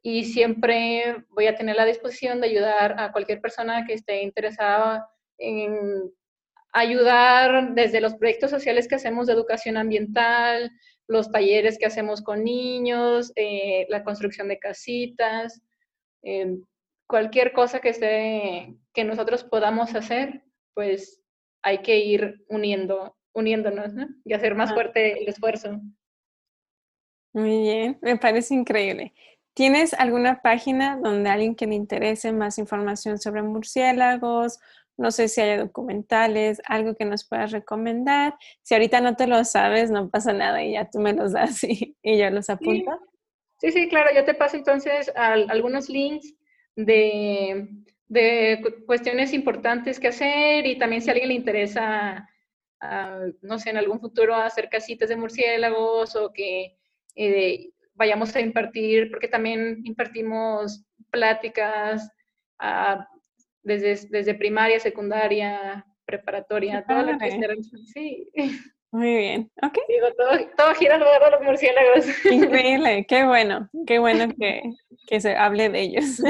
y 0.03 0.25
siempre 0.25 1.25
voy 1.29 1.47
a 1.47 1.55
tener 1.55 1.77
la 1.77 1.85
disposición 1.85 2.41
de 2.41 2.49
ayudar 2.49 2.99
a 2.99 3.13
cualquier 3.13 3.41
persona 3.41 3.85
que 3.87 3.95
esté 3.95 4.23
interesada 4.23 5.07
en 5.39 6.11
ayudar 6.73 7.75
desde 7.75 8.01
los 8.01 8.15
proyectos 8.15 8.51
sociales 8.51 8.89
que 8.89 8.95
hacemos 8.95 9.27
de 9.27 9.35
educación 9.35 9.77
ambiental, 9.77 10.71
los 11.11 11.33
talleres 11.33 11.77
que 11.77 11.87
hacemos 11.87 12.23
con 12.23 12.45
niños, 12.45 13.33
eh, 13.35 13.85
la 13.89 14.05
construcción 14.05 14.47
de 14.47 14.61
casitas, 14.61 15.61
eh, 16.23 16.57
cualquier 17.09 17.53
cosa 17.53 17.81
que, 17.81 17.89
esté, 17.89 18.77
que 18.95 19.03
nosotros 19.03 19.43
podamos 19.43 19.93
hacer, 19.97 20.45
pues 20.73 21.21
hay 21.63 21.79
que 21.79 21.99
ir 21.99 22.45
uniendo, 22.49 23.17
uniéndonos 23.33 23.93
y 24.25 24.35
hacer 24.35 24.55
más 24.55 24.73
fuerte 24.73 25.21
el 25.21 25.29
esfuerzo. 25.29 25.81
Muy 27.33 27.61
bien, 27.61 27.99
me 28.03 28.17
parece 28.17 28.55
increíble. 28.55 29.13
¿Tienes 29.53 29.95
alguna 29.95 30.41
página 30.43 30.97
donde 31.03 31.29
alguien 31.29 31.57
que 31.57 31.67
le 31.67 31.75
interese 31.75 32.31
más 32.31 32.57
información 32.57 33.19
sobre 33.19 33.43
murciélagos? 33.43 34.61
No 35.01 35.11
sé 35.11 35.28
si 35.28 35.40
hay 35.40 35.57
documentales, 35.57 36.61
algo 36.66 36.94
que 36.94 37.07
nos 37.07 37.26
puedas 37.26 37.53
recomendar. 37.53 38.36
Si 38.61 38.74
ahorita 38.74 39.01
no 39.01 39.16
te 39.16 39.26
lo 39.26 39.42
sabes, 39.44 39.90
no 39.90 40.11
pasa 40.11 40.34
nada 40.34 40.62
y 40.62 40.72
ya 40.72 40.90
tú 40.90 41.01
me 41.01 41.14
los 41.14 41.32
das 41.32 41.64
y, 41.64 41.96
y 42.03 42.18
yo 42.18 42.28
los 42.28 42.51
apunto. 42.51 42.92
Sí, 43.59 43.72
sí, 43.72 43.88
claro, 43.88 44.11
yo 44.14 44.24
te 44.26 44.34
paso 44.34 44.59
entonces 44.59 45.11
algunos 45.16 45.88
links 45.88 46.34
de, 46.76 47.66
de, 48.09 48.62
cuestiones 48.86 49.32
importantes 49.32 49.98
que 49.98 50.09
hacer 50.09 50.66
y 50.66 50.78
también 50.78 51.01
si 51.01 51.09
a 51.09 51.12
alguien 51.12 51.30
le 51.30 51.34
interesa, 51.34 52.28
no 53.40 53.59
sé, 53.59 53.70
en 53.70 53.78
algún 53.78 54.01
futuro 54.01 54.34
hacer 54.34 54.68
casitas 54.68 55.09
de 55.09 55.16
murciélagos 55.16 56.14
o 56.14 56.30
que 56.30 56.76
eh, 57.16 57.70
vayamos 57.94 58.36
a 58.36 58.40
impartir, 58.40 59.11
porque 59.11 59.28
también 59.28 59.80
impartimos 59.84 60.84
pláticas 61.11 62.11
desde, 63.63 64.09
desde 64.09 64.35
primaria, 64.35 64.81
secundaria, 64.81 65.87
preparatoria, 66.05 66.85
todo 66.87 67.03
lo 67.03 67.19
que 67.19 67.31
Sí. 67.93 68.29
Muy 68.93 69.17
bien, 69.17 69.51
ok. 69.63 69.79
Digo, 69.87 70.07
todo, 70.17 70.31
todo 70.57 70.75
gira 70.75 70.97
alrededor 70.97 71.25
de 71.25 71.31
los 71.31 71.43
murciélagos. 71.43 72.07
Increíble, 72.25 73.07
qué 73.09 73.25
bueno, 73.25 73.71
qué 73.87 74.01
bueno 74.01 74.35
que, 74.37 74.63
que 75.07 75.21
se 75.21 75.37
hable 75.37 75.69
de 75.69 75.81
ellos. 75.81 76.21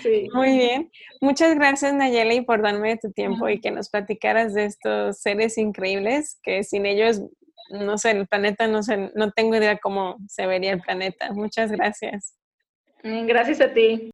Sí. 0.00 0.28
Muy 0.32 0.56
bien. 0.56 0.90
Muchas 1.20 1.56
gracias, 1.56 1.92
Nayeli, 1.92 2.42
por 2.42 2.62
darme 2.62 2.98
tu 2.98 3.10
tiempo 3.10 3.48
y 3.48 3.60
que 3.60 3.72
nos 3.72 3.90
platicaras 3.90 4.54
de 4.54 4.66
estos 4.66 5.18
seres 5.20 5.58
increíbles 5.58 6.38
que 6.44 6.62
sin 6.62 6.86
ellos, 6.86 7.20
no 7.70 7.98
sé, 7.98 8.12
el 8.12 8.28
planeta, 8.28 8.68
no 8.68 8.84
sé, 8.84 9.10
no 9.16 9.32
tengo 9.32 9.56
idea 9.56 9.78
cómo 9.78 10.18
se 10.28 10.46
vería 10.46 10.72
el 10.72 10.80
planeta. 10.80 11.32
Muchas 11.32 11.72
gracias. 11.72 12.36
Gracias 13.02 13.60
a 13.60 13.72
ti. 13.72 14.10